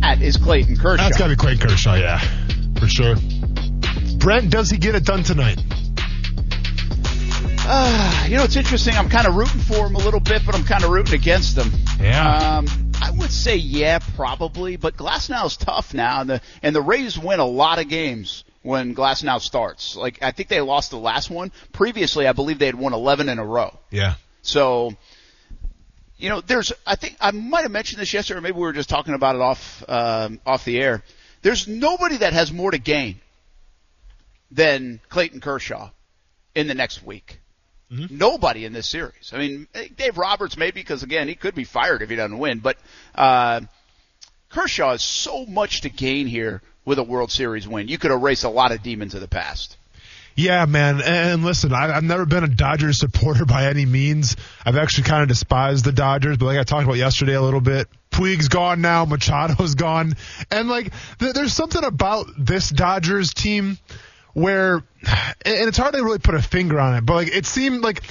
That 0.00 0.20
is 0.20 0.36
Clayton 0.36 0.78
Kershaw. 0.78 1.04
That's 1.04 1.16
got 1.16 1.28
to 1.28 1.34
be 1.34 1.36
Clayton 1.36 1.68
Kershaw, 1.68 1.94
yeah, 1.94 2.18
for 2.80 2.88
sure. 2.88 3.14
Brent, 4.18 4.50
does 4.50 4.68
he 4.68 4.78
get 4.78 4.96
it 4.96 5.04
done 5.04 5.22
tonight? 5.22 5.62
Uh, 7.68 8.26
you 8.28 8.36
know, 8.36 8.44
it's 8.44 8.54
interesting. 8.54 8.94
I'm 8.94 9.08
kind 9.08 9.26
of 9.26 9.34
rooting 9.34 9.60
for 9.60 9.88
him 9.88 9.96
a 9.96 9.98
little 9.98 10.20
bit, 10.20 10.42
but 10.46 10.54
I'm 10.54 10.62
kind 10.62 10.84
of 10.84 10.90
rooting 10.90 11.14
against 11.14 11.58
him. 11.58 11.72
Yeah. 12.00 12.58
Um, 12.58 12.92
I 13.02 13.10
would 13.10 13.32
say 13.32 13.56
yeah, 13.56 13.98
probably, 14.14 14.76
but 14.76 14.96
Glasnow's 14.96 15.56
tough 15.56 15.92
now, 15.92 16.20
and 16.20 16.30
the 16.30 16.40
and 16.62 16.76
the 16.76 16.80
Rays 16.80 17.18
win 17.18 17.40
a 17.40 17.44
lot 17.44 17.80
of 17.80 17.88
games 17.88 18.44
when 18.62 18.94
Glasnow 18.94 19.40
starts. 19.40 19.96
Like 19.96 20.22
I 20.22 20.30
think 20.30 20.48
they 20.48 20.60
lost 20.60 20.92
the 20.92 20.98
last 20.98 21.28
one. 21.28 21.50
Previously, 21.72 22.28
I 22.28 22.32
believe 22.32 22.60
they 22.60 22.66
had 22.66 22.76
won 22.76 22.92
11 22.92 23.28
in 23.28 23.40
a 23.40 23.44
row. 23.44 23.76
Yeah. 23.90 24.14
So, 24.42 24.94
you 26.18 26.28
know, 26.28 26.40
there's 26.40 26.72
I 26.86 26.94
think 26.94 27.16
I 27.20 27.32
might 27.32 27.62
have 27.62 27.72
mentioned 27.72 28.00
this 28.00 28.12
yesterday, 28.12 28.38
or 28.38 28.42
maybe 28.42 28.54
we 28.54 28.62
were 28.62 28.74
just 28.74 28.88
talking 28.88 29.14
about 29.14 29.34
it 29.34 29.40
off 29.40 29.84
um, 29.88 30.40
off 30.46 30.64
the 30.64 30.80
air. 30.80 31.02
There's 31.42 31.66
nobody 31.66 32.18
that 32.18 32.32
has 32.32 32.52
more 32.52 32.70
to 32.70 32.78
gain 32.78 33.20
than 34.52 35.00
Clayton 35.08 35.40
Kershaw 35.40 35.90
in 36.54 36.68
the 36.68 36.74
next 36.74 37.04
week. 37.04 37.40
Mm-hmm. 37.92 38.18
Nobody 38.18 38.64
in 38.64 38.72
this 38.72 38.88
series. 38.88 39.30
I 39.32 39.38
mean, 39.38 39.68
Dave 39.96 40.18
Roberts 40.18 40.56
maybe 40.56 40.80
because 40.80 41.02
again 41.02 41.28
he 41.28 41.34
could 41.36 41.54
be 41.54 41.64
fired 41.64 42.02
if 42.02 42.10
he 42.10 42.16
doesn't 42.16 42.38
win, 42.38 42.58
but 42.58 42.76
uh, 43.14 43.60
Kershaw 44.50 44.90
has 44.90 45.02
so 45.02 45.46
much 45.46 45.82
to 45.82 45.88
gain 45.88 46.26
here 46.26 46.62
with 46.84 46.98
a 46.98 47.04
World 47.04 47.30
Series 47.30 47.68
win. 47.68 47.88
You 47.88 47.98
could 47.98 48.10
erase 48.10 48.44
a 48.44 48.48
lot 48.48 48.72
of 48.72 48.82
demons 48.82 49.14
of 49.14 49.20
the 49.20 49.28
past. 49.28 49.76
Yeah, 50.36 50.66
man. 50.66 51.00
And 51.02 51.44
listen, 51.44 51.72
I, 51.72 51.94
have 51.94 52.04
never 52.04 52.26
been 52.26 52.44
a 52.44 52.48
Dodgers 52.48 52.98
supporter 52.98 53.46
by 53.46 53.66
any 53.66 53.86
means. 53.86 54.36
I've 54.66 54.76
actually 54.76 55.04
kind 55.04 55.22
of 55.22 55.28
despised 55.28 55.84
the 55.84 55.92
Dodgers, 55.92 56.36
but 56.36 56.46
like 56.46 56.58
I 56.58 56.62
talked 56.62 56.84
about 56.84 56.98
yesterday 56.98 57.34
a 57.34 57.40
little 57.40 57.62
bit, 57.62 57.88
Puig's 58.10 58.48
gone 58.48 58.82
now, 58.82 59.06
Machado's 59.06 59.74
gone, 59.74 60.14
and 60.50 60.68
like 60.68 60.92
th- 61.18 61.34
there's 61.34 61.54
something 61.54 61.82
about 61.82 62.26
this 62.38 62.68
Dodgers 62.68 63.32
team 63.32 63.78
where, 64.36 64.74
and 64.74 64.84
it's 65.44 65.78
hard 65.78 65.94
to 65.94 66.04
really 66.04 66.18
put 66.18 66.34
a 66.34 66.42
finger 66.42 66.78
on 66.78 66.94
it, 66.94 67.06
but 67.06 67.14
like 67.14 67.28
it 67.28 67.46
seemed 67.46 67.82
like 67.82 68.02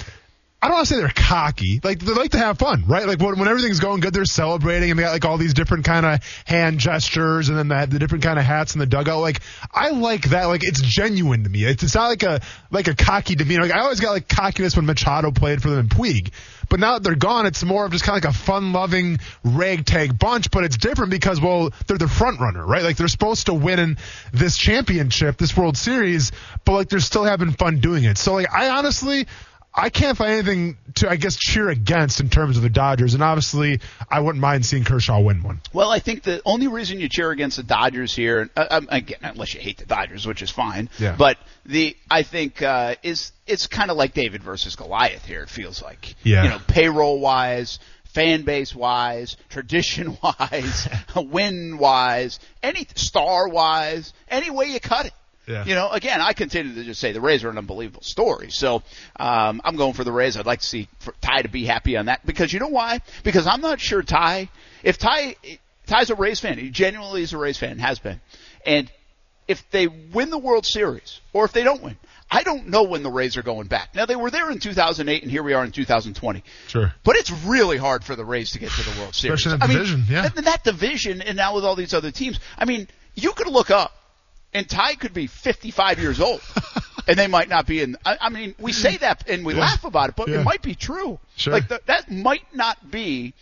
I 0.59 0.67
don't 0.67 0.77
want 0.77 0.87
to 0.87 0.93
say 0.95 0.99
they're 0.99 1.09
cocky. 1.09 1.79
Like 1.83 1.99
they 1.99 2.13
like 2.13 2.31
to 2.31 2.39
have 2.39 2.57
fun, 2.57 2.85
right? 2.87 3.05
Like 3.05 3.19
when, 3.19 3.37
when 3.37 3.47
everything's 3.47 3.79
going 3.79 3.99
good, 3.99 4.11
they're 4.11 4.25
celebrating 4.25 4.89
and 4.89 4.97
they 4.97 5.03
got 5.03 5.11
like 5.11 5.23
all 5.23 5.37
these 5.37 5.53
different 5.53 5.85
kind 5.85 6.03
of 6.03 6.21
hand 6.45 6.79
gestures 6.79 7.49
and 7.49 7.59
then 7.59 7.67
the, 7.67 7.85
the 7.85 7.99
different 7.99 8.23
kind 8.23 8.39
of 8.39 8.45
hats 8.45 8.73
in 8.73 8.79
the 8.79 8.87
dugout. 8.87 9.21
Like 9.21 9.41
I 9.71 9.91
like 9.91 10.29
that. 10.29 10.45
Like 10.45 10.61
it's 10.63 10.81
genuine 10.81 11.43
to 11.43 11.49
me. 11.51 11.63
It's, 11.63 11.83
it's 11.83 11.93
not 11.93 12.07
like 12.07 12.23
a 12.23 12.41
like 12.71 12.87
a 12.87 12.95
cocky 12.95 13.35
demeanor. 13.35 13.61
Like 13.61 13.75
I 13.75 13.81
always 13.81 13.99
got 13.99 14.13
like 14.13 14.27
cockiness 14.27 14.75
when 14.75 14.87
Machado 14.87 15.29
played 15.29 15.61
for 15.61 15.69
them 15.69 15.81
in 15.81 15.89
Puig. 15.89 16.31
But 16.69 16.79
now 16.79 16.93
that 16.93 17.03
they're 17.03 17.15
gone, 17.15 17.45
it's 17.45 17.63
more 17.63 17.85
of 17.85 17.91
just 17.91 18.03
kind 18.03 18.17
of 18.17 18.23
like 18.23 18.33
a 18.33 18.37
fun-loving 18.37 19.19
ragtag 19.43 20.17
bunch. 20.17 20.51
But 20.51 20.63
it's 20.63 20.77
different 20.77 21.11
because, 21.11 21.39
well, 21.39 21.71
they're 21.87 21.97
the 21.97 22.07
front 22.07 22.39
runner, 22.39 22.65
right? 22.65 22.83
Like 22.83 22.97
they're 22.97 23.07
supposed 23.07 23.47
to 23.47 23.53
win 23.53 23.79
in 23.79 23.97
this 24.33 24.57
championship, 24.57 25.37
this 25.37 25.55
World 25.55 25.77
Series, 25.77 26.31
but 26.63 26.73
like 26.73 26.89
they're 26.89 26.99
still 26.99 27.23
having 27.23 27.51
fun 27.51 27.79
doing 27.79 28.03
it. 28.03 28.17
So 28.17 28.33
like 28.33 28.51
I 28.53 28.69
honestly, 28.69 29.27
I 29.77 29.89
can't 29.89 30.17
find 30.17 30.31
anything 30.31 30.77
to, 30.95 31.09
I 31.09 31.17
guess, 31.17 31.35
cheer 31.35 31.69
against 31.69 32.21
in 32.21 32.29
terms 32.29 32.55
of 32.55 32.63
the 32.63 32.69
Dodgers, 32.69 33.13
and 33.13 33.21
obviously, 33.21 33.81
I 34.09 34.21
wouldn't 34.21 34.41
mind 34.41 34.65
seeing 34.65 34.85
Kershaw 34.85 35.19
win 35.19 35.43
one. 35.43 35.59
Well, 35.73 35.91
I 35.91 35.99
think 35.99 36.23
the 36.23 36.41
only 36.45 36.67
reason 36.67 36.99
you 37.01 37.09
cheer 37.09 37.31
against 37.31 37.57
the 37.57 37.63
Dodgers 37.63 38.15
here, 38.15 38.49
uh, 38.55 38.67
um, 38.71 38.87
again, 38.89 39.19
unless 39.21 39.53
you 39.53 39.59
hate 39.59 39.77
the 39.77 39.85
Dodgers, 39.85 40.25
which 40.25 40.41
is 40.41 40.49
fine, 40.49 40.89
yeah. 40.97 41.15
but 41.17 41.37
the 41.65 41.97
I 42.09 42.23
think 42.23 42.61
uh, 42.61 42.95
is 43.03 43.33
it's 43.47 43.67
kind 43.67 43.91
of 43.91 43.97
like 43.97 44.13
David 44.13 44.43
versus 44.43 44.77
Goliath 44.77 45.25
here. 45.25 45.43
It 45.43 45.49
feels 45.49 45.81
like, 45.81 46.15
yeah. 46.23 46.43
you 46.43 46.49
know, 46.49 46.59
payroll 46.67 47.19
wise, 47.19 47.79
fan 48.05 48.43
base 48.43 48.73
wise, 48.73 49.35
tradition 49.49 50.17
wise, 50.23 50.87
win 51.17 51.77
wise, 51.77 52.39
any 52.63 52.87
star 52.95 53.49
wise, 53.49 54.13
any 54.29 54.49
way 54.49 54.67
you 54.67 54.79
cut 54.79 55.07
it. 55.07 55.13
Yeah. 55.47 55.65
You 55.65 55.75
know, 55.75 55.89
again, 55.89 56.21
I 56.21 56.33
continue 56.33 56.73
to 56.75 56.83
just 56.83 56.99
say 56.99 57.11
the 57.11 57.21
Rays 57.21 57.43
are 57.43 57.49
an 57.49 57.57
unbelievable 57.57 58.01
story. 58.01 58.49
So 58.49 58.83
um, 59.17 59.61
I'm 59.63 59.75
going 59.75 59.93
for 59.93 60.03
the 60.03 60.11
Rays. 60.11 60.37
I'd 60.37 60.45
like 60.45 60.61
to 60.61 60.65
see 60.65 60.87
Ty 61.21 61.43
to 61.43 61.49
be 61.49 61.65
happy 61.65 61.97
on 61.97 62.07
that 62.07 62.25
because 62.25 62.51
you 62.51 62.59
know 62.59 62.67
why? 62.67 63.01
Because 63.23 63.47
I'm 63.47 63.61
not 63.61 63.79
sure 63.79 64.01
Ty. 64.01 64.49
If 64.83 64.97
Ty 64.97 65.35
Ty's 65.87 66.09
a 66.09 66.15
Rays 66.15 66.39
fan, 66.39 66.57
he 66.57 66.69
genuinely 66.69 67.21
is 67.21 67.33
a 67.33 67.37
Rays 67.37 67.57
fan, 67.57 67.79
has 67.79 67.99
been, 67.99 68.19
and 68.65 68.91
if 69.47 69.69
they 69.69 69.87
win 69.87 70.31
the 70.31 70.37
World 70.37 70.65
Series 70.65 71.19
or 71.31 71.45
if 71.45 71.51
they 71.51 71.63
don't 71.63 71.83
win, 71.83 71.97
I 72.31 72.41
don't 72.41 72.69
know 72.69 72.83
when 72.83 73.03
the 73.03 73.11
Rays 73.11 73.37
are 73.37 73.43
going 73.43 73.67
back. 73.67 73.93
Now 73.93 74.07
they 74.07 74.15
were 74.15 74.31
there 74.31 74.49
in 74.49 74.59
2008, 74.59 75.21
and 75.21 75.31
here 75.31 75.43
we 75.43 75.53
are 75.53 75.63
in 75.63 75.71
2020. 75.71 76.43
Sure, 76.67 76.93
but 77.03 77.15
it's 77.15 77.31
really 77.45 77.77
hard 77.77 78.03
for 78.03 78.15
the 78.15 78.25
Rays 78.25 78.51
to 78.51 78.59
get 78.59 78.71
to 78.71 78.89
the 78.89 78.99
World 78.99 79.13
Series. 79.15 79.45
Especially 79.45 79.53
in 79.53 79.59
that 79.59 79.69
I 79.69 79.73
division, 79.73 79.99
mean, 80.01 80.07
yeah. 80.09 80.29
that 80.29 80.63
division, 80.63 81.21
and 81.21 81.37
now 81.37 81.53
with 81.55 81.65
all 81.65 81.75
these 81.75 81.93
other 81.93 82.11
teams. 82.11 82.39
I 82.57 82.65
mean, 82.65 82.87
you 83.13 83.31
could 83.33 83.47
look 83.47 83.69
up 83.69 83.93
and 84.55 84.69
Ty 84.69 84.95
could 84.95 85.13
be 85.13 85.27
55 85.27 85.99
years 85.99 86.19
old, 86.21 86.41
and 87.07 87.17
they 87.17 87.27
might 87.27 87.49
not 87.49 87.67
be 87.67 87.81
in. 87.81 87.97
I, 88.05 88.17
I 88.21 88.29
mean, 88.29 88.55
we 88.57 88.71
say 88.71 88.97
that 88.97 89.29
and 89.29 89.45
we 89.45 89.53
yeah. 89.53 89.61
laugh 89.61 89.83
about 89.83 90.09
it, 90.09 90.15
but 90.15 90.29
yeah. 90.29 90.39
it 90.39 90.43
might 90.43 90.61
be 90.61 90.75
true. 90.75 91.19
Sure. 91.35 91.53
Like 91.53 91.67
the, 91.67 91.81
that 91.85 92.09
might 92.09 92.53
not 92.53 92.89
be 92.89 93.33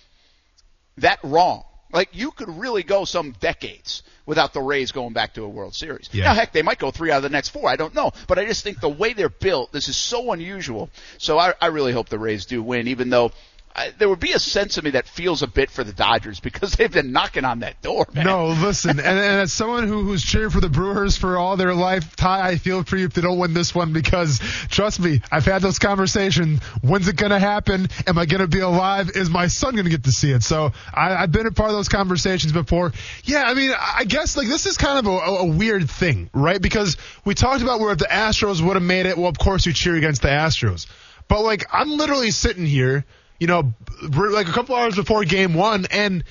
that 0.97 1.20
wrong. 1.24 1.64
Like 1.91 2.09
you 2.14 2.32
could 2.32 2.49
really 2.49 2.82
go 2.82 3.05
some 3.05 3.36
decades 3.39 4.01
without 4.26 4.53
the 4.53 4.61
Rays 4.61 4.91
going 4.91 5.14
back 5.14 5.36
to 5.36 5.43
a 5.43 5.49
World 5.49 5.76
Series. 5.76 6.09
Yeah. 6.11 6.26
Now, 6.26 6.34
heck, 6.34 6.51
they 6.51 6.64
might 6.64 6.80
go 6.80 6.89
three 6.89 7.11
out 7.11 7.18
of 7.18 7.24
the 7.24 7.30
next 7.30 7.49
four. 7.49 7.70
I 7.70 7.76
don't 7.76 7.93
know, 7.93 8.11
but 8.28 8.39
I 8.39 8.45
just 8.45 8.64
think 8.64 8.80
the 8.80 8.89
way 8.89 9.14
they're 9.14 9.30
built, 9.30 9.72
this 9.72 9.88
is 9.89 9.95
so 9.95 10.32
unusual. 10.32 10.89
So 11.20 11.38
I, 11.38 11.53
I 11.61 11.68
really 11.68 11.93
hope 11.93 12.09
the 12.09 12.18
Rays 12.18 12.45
do 12.45 12.64
win, 12.64 12.88
even 12.88 13.09
though 13.09 13.32
I, 13.76 13.91
there 13.97 14.07
would 14.07 14.19
be 14.19 14.34
a 14.34 14.39
sense 14.39 14.78
of 14.78 14.84
me 14.84 14.91
that 14.91 15.07
feels 15.07 15.41
a 15.41 15.47
bit 15.47 15.71
for 15.71 15.84
the 15.84 15.93
Dodgers 15.93 16.39
because 16.39 16.74
they've 16.76 16.91
been 16.91 17.11
knocking 17.11 17.43
on 17.43 17.59
that 17.59 17.82
door. 17.82 18.07
Man. 18.13 18.26
No, 18.26 18.47
listen, 18.47 18.91
and, 18.91 18.99
and 18.99 19.41
as 19.41 19.51
someone 19.51 19.88
who, 19.88 20.03
who's 20.03 20.24
cheered 20.24 20.53
for 20.53 20.59
the 20.59 20.69
Brewers 20.69 21.17
for 21.17 21.38
all 21.38 21.57
their 21.57 21.74
life, 21.74 22.15
Ty, 22.15 22.47
I 22.47 22.55
feel 22.57 22.84
for 22.84 22.97
you 22.97 23.05
if 23.05 23.13
they 23.13 23.21
don't 23.21 23.39
win 23.39 23.53
this 23.53 23.74
one 23.74 23.91
because 23.93 24.39
trust 24.69 24.99
me, 24.99 25.21
I've 25.32 25.45
had 25.45 25.61
those 25.61 25.80
conversations. 25.80 26.61
When's 26.82 27.07
it 27.07 27.15
going 27.15 27.32
to 27.32 27.39
happen? 27.39 27.88
Am 28.05 28.17
I 28.17 28.26
going 28.26 28.41
to 28.41 28.47
be 28.47 28.59
alive? 28.59 29.11
Is 29.15 29.30
my 29.30 29.47
son 29.47 29.74
going 29.74 29.86
to 29.86 29.91
get 29.91 30.03
to 30.03 30.11
see 30.11 30.32
it? 30.32 30.43
So 30.43 30.71
I, 30.93 31.15
I've 31.15 31.32
been 31.32 31.47
a 31.47 31.51
part 31.51 31.69
of 31.69 31.76
those 31.76 31.89
conversations 31.89 32.53
before. 32.53 32.93
Yeah, 33.24 33.43
I 33.43 33.53
mean, 33.55 33.71
I 33.76 34.03
guess 34.05 34.38
like 34.38 34.47
this 34.47 34.67
is 34.67 34.78
kind 34.78 34.99
of 34.99 35.07
a, 35.07 35.17
a 35.17 35.45
weird 35.45 35.89
thing, 35.89 36.30
right? 36.34 36.61
Because 36.61 36.97
we 37.26 37.34
talked 37.34 37.63
about 37.63 37.80
where 37.80 37.91
if 37.91 37.97
the 37.97 38.05
Astros 38.05 38.61
would 38.61 38.76
have 38.76 38.84
made 38.84 39.07
it, 39.07 39.17
well, 39.17 39.28
of 39.28 39.39
course 39.39 39.65
you 39.65 39.74
cheer 39.74 39.95
against 39.95 40.21
the 40.21 40.28
Astros. 40.28 40.86
But 41.28 41.41
like, 41.41 41.65
I'm 41.71 41.97
literally 41.97 42.32
sitting 42.32 42.65
here 42.65 43.05
you 43.43 43.47
know, 43.47 43.73
like 44.01 44.47
a 44.47 44.53
couple 44.53 44.73
hours 44.73 44.95
before 44.95 45.25
game 45.25 45.53
one, 45.53 45.85
and 45.91 46.23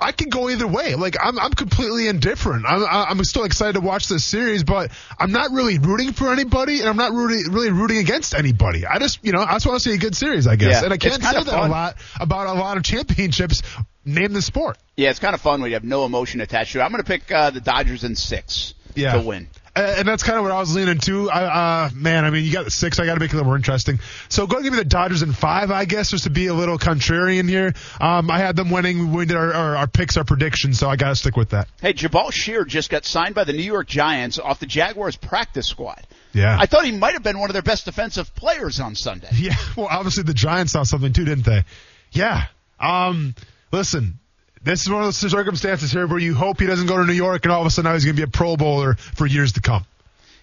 I 0.00 0.12
can 0.12 0.30
go 0.30 0.48
either 0.48 0.66
way. 0.66 0.94
Like 0.94 1.14
I'm, 1.20 1.38
I'm 1.38 1.52
completely 1.52 2.08
indifferent. 2.08 2.64
I'm, 2.66 2.86
I'm 2.88 3.22
still 3.24 3.44
excited 3.44 3.74
to 3.74 3.82
watch 3.82 4.08
this 4.08 4.24
series, 4.24 4.64
but 4.64 4.90
I'm 5.18 5.30
not 5.30 5.50
really 5.50 5.78
rooting 5.78 6.14
for 6.14 6.32
anybody, 6.32 6.80
and 6.80 6.88
I'm 6.88 6.96
not 6.96 7.12
really, 7.12 7.46
really 7.50 7.70
rooting 7.70 7.98
against 7.98 8.34
anybody. 8.34 8.86
I 8.86 8.98
just, 8.98 9.22
you 9.22 9.32
know, 9.32 9.42
I 9.42 9.56
just 9.56 9.66
want 9.66 9.82
to 9.82 9.90
see 9.90 9.94
a 9.94 9.98
good 9.98 10.16
series, 10.16 10.46
I 10.46 10.56
guess. 10.56 10.80
Yeah, 10.80 10.84
and 10.84 10.94
I 10.94 10.96
can't 10.96 11.22
say 11.22 11.32
that 11.32 11.44
fun. 11.44 11.68
a 11.68 11.70
lot 11.70 11.96
about 12.18 12.46
a 12.46 12.54
lot 12.58 12.78
of 12.78 12.82
championships. 12.82 13.62
Name 14.06 14.32
the 14.32 14.40
sport. 14.40 14.78
Yeah, 14.96 15.10
it's 15.10 15.18
kind 15.18 15.34
of 15.34 15.42
fun 15.42 15.60
when 15.60 15.68
you 15.68 15.74
have 15.74 15.84
no 15.84 16.06
emotion 16.06 16.40
attached 16.40 16.72
to 16.72 16.78
it. 16.78 16.82
I'm 16.82 16.92
going 16.92 17.02
to 17.02 17.06
pick 17.06 17.30
uh, 17.30 17.50
the 17.50 17.60
Dodgers 17.60 18.04
in 18.04 18.16
six 18.16 18.72
yeah. 18.94 19.12
to 19.12 19.20
win 19.20 19.48
and 19.78 20.08
that's 20.08 20.22
kind 20.22 20.38
of 20.38 20.44
what 20.44 20.52
I 20.52 20.58
was 20.58 20.74
leaning 20.74 20.98
to. 20.98 21.30
I, 21.30 21.86
uh, 21.86 21.90
man, 21.94 22.24
I 22.24 22.30
mean, 22.30 22.44
you 22.44 22.52
got 22.52 22.64
the 22.64 22.70
six. 22.70 22.98
I 22.98 23.06
got 23.06 23.14
to 23.14 23.20
make 23.20 23.30
it 23.30 23.34
a 23.34 23.36
little 23.36 23.46
more 23.46 23.56
interesting. 23.56 23.98
So 24.28 24.46
go 24.46 24.62
give 24.62 24.72
me 24.72 24.78
the 24.78 24.84
Dodgers 24.84 25.22
in 25.22 25.32
five, 25.32 25.70
I 25.70 25.84
guess, 25.84 26.10
just 26.10 26.24
to 26.24 26.30
be 26.30 26.46
a 26.46 26.54
little 26.54 26.78
contrarian 26.78 27.48
here. 27.48 27.74
Um, 28.00 28.30
I 28.30 28.38
had 28.38 28.56
them 28.56 28.70
winning. 28.70 29.12
We 29.12 29.26
did 29.26 29.36
our, 29.36 29.52
our, 29.52 29.76
our 29.76 29.86
picks, 29.86 30.16
our 30.16 30.24
predictions, 30.24 30.78
so 30.78 30.88
I 30.88 30.96
got 30.96 31.08
to 31.10 31.16
stick 31.16 31.36
with 31.36 31.50
that. 31.50 31.68
Hey, 31.80 31.92
Jabaal 31.92 32.32
Sheard 32.32 32.68
just 32.68 32.90
got 32.90 33.04
signed 33.04 33.34
by 33.34 33.44
the 33.44 33.52
New 33.52 33.62
York 33.62 33.86
Giants 33.86 34.38
off 34.38 34.60
the 34.60 34.66
Jaguars 34.66 35.16
practice 35.16 35.66
squad. 35.66 36.06
Yeah. 36.32 36.56
I 36.58 36.66
thought 36.66 36.84
he 36.84 36.92
might 36.92 37.14
have 37.14 37.22
been 37.22 37.38
one 37.38 37.50
of 37.50 37.54
their 37.54 37.62
best 37.62 37.84
defensive 37.84 38.34
players 38.34 38.80
on 38.80 38.94
Sunday. 38.94 39.28
Yeah. 39.38 39.54
Well, 39.76 39.88
obviously 39.88 40.24
the 40.24 40.34
Giants 40.34 40.72
saw 40.72 40.82
something 40.82 41.12
too, 41.12 41.24
didn't 41.24 41.44
they? 41.44 41.64
Yeah. 42.10 42.46
Um, 42.80 43.34
listen, 43.72 44.18
this 44.62 44.82
is 44.82 44.90
one 44.90 45.00
of 45.02 45.06
those 45.06 45.16
circumstances 45.16 45.92
here 45.92 46.06
where 46.06 46.18
you 46.18 46.34
hope 46.34 46.60
he 46.60 46.66
doesn't 46.66 46.86
go 46.86 46.96
to 46.96 47.04
New 47.04 47.12
York 47.12 47.44
and 47.44 47.52
all 47.52 47.60
of 47.60 47.66
a 47.66 47.70
sudden 47.70 47.88
now 47.88 47.94
he's 47.94 48.04
going 48.04 48.16
to 48.16 48.20
be 48.20 48.24
a 48.24 48.30
Pro 48.30 48.56
Bowler 48.56 48.94
for 48.94 49.26
years 49.26 49.52
to 49.52 49.60
come. 49.60 49.84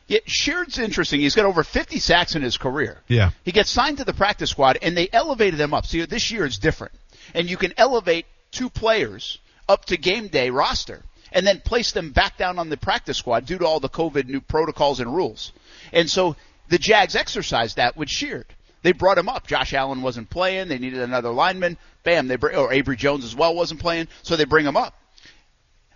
Yeah, 0.08 0.20
Sheard's 0.26 0.78
interesting. 0.78 1.22
He's 1.22 1.34
got 1.36 1.46
over 1.46 1.64
50 1.64 2.00
sacks 2.00 2.36
in 2.36 2.44
his 2.44 2.58
career. 2.58 3.02
Yeah. 3.08 3.32
He 3.44 3.52
gets 3.52 3.72
signed 3.72 3.98
to 3.98 4.04
the 4.04 4.14
practice 4.14 4.52
squad, 4.52 4.78
and 4.82 4.96
they 4.96 5.10
elevated 5.12 5.60
him 5.60 5.74
up. 5.74 5.88
See, 5.88 6.06
this 6.06 6.30
year 6.30 6.46
is 6.46 6.60
different. 6.60 6.94
And 7.34 7.50
you 7.50 7.58
can 7.58 7.74
elevate 7.78 8.28
two 8.52 8.70
players 8.70 9.40
up 9.68 9.86
to 9.86 9.98
game 9.98 10.28
day 10.28 10.52
roster 10.52 11.02
and 11.32 11.46
then 11.46 11.60
place 11.60 11.92
them 11.92 12.12
back 12.12 12.38
down 12.38 12.60
on 12.60 12.70
the 12.70 12.78
practice 12.78 13.18
squad 13.18 13.46
due 13.46 13.58
to 13.58 13.66
all 13.66 13.80
the 13.80 13.90
COVID 13.90 14.28
new 14.28 14.42
protocols 14.42 15.00
and 15.00 15.14
rules. 15.14 15.52
And 15.92 16.10
so 16.10 16.36
the 16.70 16.78
Jags 16.78 17.16
exercised 17.16 17.78
that 17.78 17.98
with 17.98 18.10
Sheard. 18.10 18.46
They 18.86 18.92
brought 18.92 19.18
him 19.18 19.28
up. 19.28 19.48
Josh 19.48 19.74
Allen 19.74 20.04
wasn't 20.04 20.30
playing. 20.30 20.68
They 20.68 20.78
needed 20.78 21.00
another 21.02 21.30
lineman. 21.32 21.76
Bam, 22.04 22.28
they 22.28 22.36
bring, 22.36 22.56
or 22.56 22.70
Abry 22.70 22.96
Jones 22.96 23.26
as 23.26 23.36
well 23.36 23.56
wasn't 23.56 23.80
playing, 23.80 24.10
so 24.22 24.36
they 24.36 24.46
bring 24.46 24.64
him 24.64 24.78
up. 24.78 24.94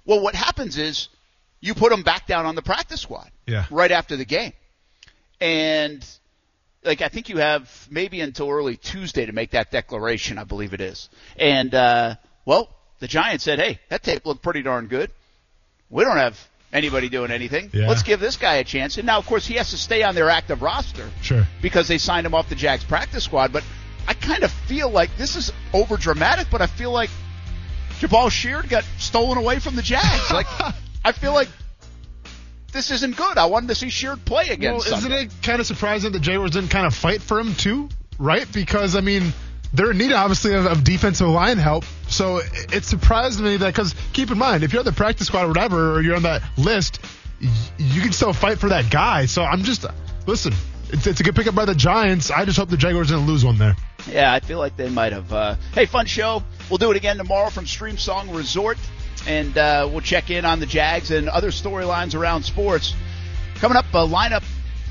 Well, 0.05 0.21
what 0.21 0.33
happens 0.33 0.75
is 0.75 1.07
you 1.61 1.75
put 1.75 1.91
him 1.91 2.01
back 2.01 2.25
down 2.25 2.47
on 2.47 2.55
the 2.55 2.63
practice 2.63 2.99
squad 3.01 3.29
Yeah. 3.45 3.67
right 3.69 3.91
after 3.91 4.15
the 4.15 4.25
game. 4.25 4.53
And 5.39 6.03
like 6.83 7.01
I 7.03 7.09
think 7.09 7.29
you 7.29 7.37
have 7.37 7.87
maybe 7.91 8.21
until 8.21 8.49
early 8.49 8.75
Tuesday 8.75 9.27
to 9.27 9.33
make 9.33 9.51
that 9.51 9.69
declaration, 9.69 10.39
I 10.39 10.43
believe 10.43 10.73
it 10.73 10.81
is. 10.81 11.09
And 11.37 11.75
uh 11.75 12.15
well, 12.45 12.69
the 12.97 13.07
Giants 13.07 13.43
said, 13.43 13.59
"Hey, 13.59 13.79
that 13.89 14.01
tape 14.01 14.25
looked 14.25 14.41
pretty 14.41 14.63
darn 14.63 14.87
good. 14.87 15.11
We 15.91 16.03
don't 16.05 16.17
have 16.17 16.39
anybody 16.73 17.09
doing 17.09 17.31
anything. 17.31 17.69
Yeah. 17.73 17.87
Let's 17.87 18.03
give 18.03 18.19
this 18.19 18.37
guy 18.37 18.55
a 18.55 18.63
chance." 18.63 18.97
And 18.97 19.05
now 19.07 19.17
of 19.17 19.25
course 19.25 19.45
he 19.45 19.55
has 19.55 19.69
to 19.71 19.77
stay 19.77 20.03
on 20.03 20.15
their 20.15 20.29
active 20.29 20.61
roster 20.61 21.09
Sure. 21.21 21.45
because 21.61 21.87
they 21.87 21.97
signed 21.97 22.25
him 22.25 22.33
off 22.35 22.49
the 22.49 22.55
Jags 22.55 22.83
practice 22.83 23.23
squad, 23.23 23.51
but 23.53 23.63
I 24.07 24.13
kind 24.13 24.43
of 24.43 24.51
feel 24.51 24.89
like 24.89 25.15
this 25.17 25.35
is 25.35 25.51
over 25.73 25.97
dramatic, 25.97 26.47
but 26.51 26.61
I 26.61 26.67
feel 26.67 26.91
like 26.91 27.09
Jabaal 27.99 28.31
Sheard 28.31 28.69
got 28.69 28.83
stolen 28.97 29.37
away 29.37 29.59
from 29.59 29.75
the 29.75 29.81
Jags. 29.81 30.29
Like 30.31 30.47
I 31.03 31.11
feel 31.11 31.33
like 31.33 31.49
this 32.71 32.91
isn't 32.91 33.15
good. 33.15 33.37
I 33.37 33.45
wanted 33.47 33.67
to 33.69 33.75
see 33.75 33.89
Sheard 33.89 34.23
play 34.25 34.49
again. 34.49 34.73
Well, 34.73 34.83
isn't 34.83 35.11
it 35.11 35.31
kind 35.41 35.59
of 35.59 35.65
surprising 35.65 36.11
that 36.11 36.21
Jaguars 36.21 36.51
didn't 36.51 36.69
kind 36.69 36.85
of 36.85 36.93
fight 36.93 37.21
for 37.21 37.39
him 37.39 37.55
too, 37.55 37.89
right? 38.19 38.45
Because 38.51 38.95
I 38.95 39.01
mean, 39.01 39.33
they're 39.73 39.91
in 39.91 39.97
need 39.97 40.11
obviously 40.11 40.53
of, 40.55 40.65
of 40.65 40.83
defensive 40.83 41.27
line 41.27 41.57
help. 41.57 41.85
So 42.07 42.41
it, 42.71 42.83
surprised 42.83 43.39
me 43.39 43.57
that 43.57 43.73
because 43.73 43.93
keep 44.13 44.31
in 44.31 44.37
mind, 44.37 44.63
if 44.63 44.73
you're 44.73 44.79
on 44.79 44.85
the 44.85 44.91
practice 44.91 45.27
squad 45.27 45.43
or 45.43 45.47
whatever, 45.49 45.95
or 45.95 46.01
you're 46.01 46.15
on 46.15 46.23
that 46.23 46.41
list, 46.57 46.99
you 47.77 48.01
can 48.01 48.11
still 48.11 48.33
fight 48.33 48.59
for 48.59 48.69
that 48.69 48.89
guy. 48.89 49.25
So 49.25 49.43
I'm 49.43 49.63
just 49.63 49.85
listen. 50.25 50.53
It's, 50.91 51.05
it's 51.05 51.19
a 51.19 51.23
good 51.23 51.35
pickup 51.35 51.53
by 51.53 51.65
the 51.65 51.75
Giants. 51.75 52.31
I 52.31 52.45
just 52.45 52.57
hope 52.57 52.69
the 52.69 52.77
Jaguars 52.77 53.09
didn't 53.09 53.27
lose 53.27 53.45
one 53.45 53.59
there. 53.59 53.75
Yeah, 54.07 54.33
I 54.33 54.39
feel 54.39 54.57
like 54.57 54.75
they 54.75 54.89
might 54.89 55.13
have. 55.13 55.31
Uh, 55.31 55.55
hey, 55.73 55.85
fun 55.85 56.07
show. 56.07 56.43
We'll 56.69 56.79
do 56.79 56.89
it 56.89 56.97
again 56.97 57.17
tomorrow 57.17 57.51
from 57.51 57.65
Streamsong 57.65 58.35
Resort, 58.35 58.79
and 59.27 59.55
uh, 59.55 59.87
we'll 59.91 60.01
check 60.01 60.31
in 60.31 60.45
on 60.45 60.59
the 60.59 60.65
Jags 60.65 61.11
and 61.11 61.29
other 61.29 61.51
storylines 61.51 62.15
around 62.15 62.41
sports. 62.41 62.95
Coming 63.55 63.77
up, 63.77 63.85
a 63.93 63.97
lineup 63.97 64.43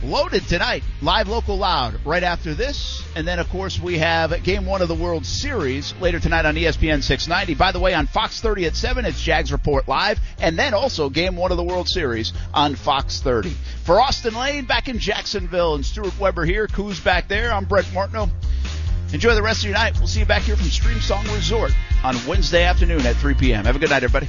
loaded 0.03 0.47
tonight. 0.47 0.83
Live, 1.03 1.29
local, 1.29 1.59
loud. 1.59 1.99
Right 2.05 2.23
after 2.23 2.55
this, 2.55 3.03
and 3.17 3.27
then 3.27 3.39
of 3.39 3.49
course 3.49 3.81
we 3.81 3.99
have 3.99 4.43
Game 4.43 4.67
One 4.67 4.83
of 4.83 4.89
the 4.89 4.95
World 4.95 5.27
Series 5.27 5.95
later 6.01 6.21
tonight 6.21 6.47
on 6.47 6.55
ESPN 6.55 7.03
690. 7.03 7.55
By 7.55 7.73
the 7.73 7.81
way, 7.81 7.95
on 7.95 8.07
Fox 8.07 8.41
30 8.41 8.67
at 8.67 8.77
seven, 8.77 9.05
it's 9.05 9.21
Jags 9.21 9.53
Report 9.53 9.89
Live, 9.89 10.19
and 10.41 10.59
then 10.59 10.75
also 10.75 11.09
Game 11.11 11.37
One 11.37 11.51
of 11.51 11.57
the 11.57 11.65
World 11.65 11.89
Series 11.89 12.33
on 12.55 12.75
Fox 12.75 13.21
30. 13.21 13.51
For 13.85 14.01
Austin 14.01 14.35
Lane 14.35 14.65
back 14.65 14.89
in 14.89 14.99
Jacksonville 14.99 15.75
and 15.75 15.85
Stuart 15.85 16.19
Weber 16.19 16.45
here, 16.45 16.67
Kuz 16.67 17.03
back 17.03 17.29
there. 17.29 17.53
I'm 17.53 17.65
Brent 17.65 17.93
Martineau. 17.93 18.31
Enjoy 19.13 19.35
the 19.35 19.43
rest 19.43 19.61
of 19.61 19.65
your 19.67 19.75
night. 19.75 19.97
We'll 19.99 20.07
see 20.07 20.21
you 20.21 20.27
back 20.27 20.43
here 20.43 20.57
from 20.57 20.67
Streamsong 20.67 21.35
Resort 21.35 21.73
on 22.05 22.15
Wednesday 22.27 22.65
afternoon 22.65 23.07
at 23.07 23.17
3 23.17 23.35
p.m. 23.35 23.65
Have 23.65 23.77
a 23.77 23.79
good 23.79 23.91
night, 23.91 24.03
everybody. 24.03 24.29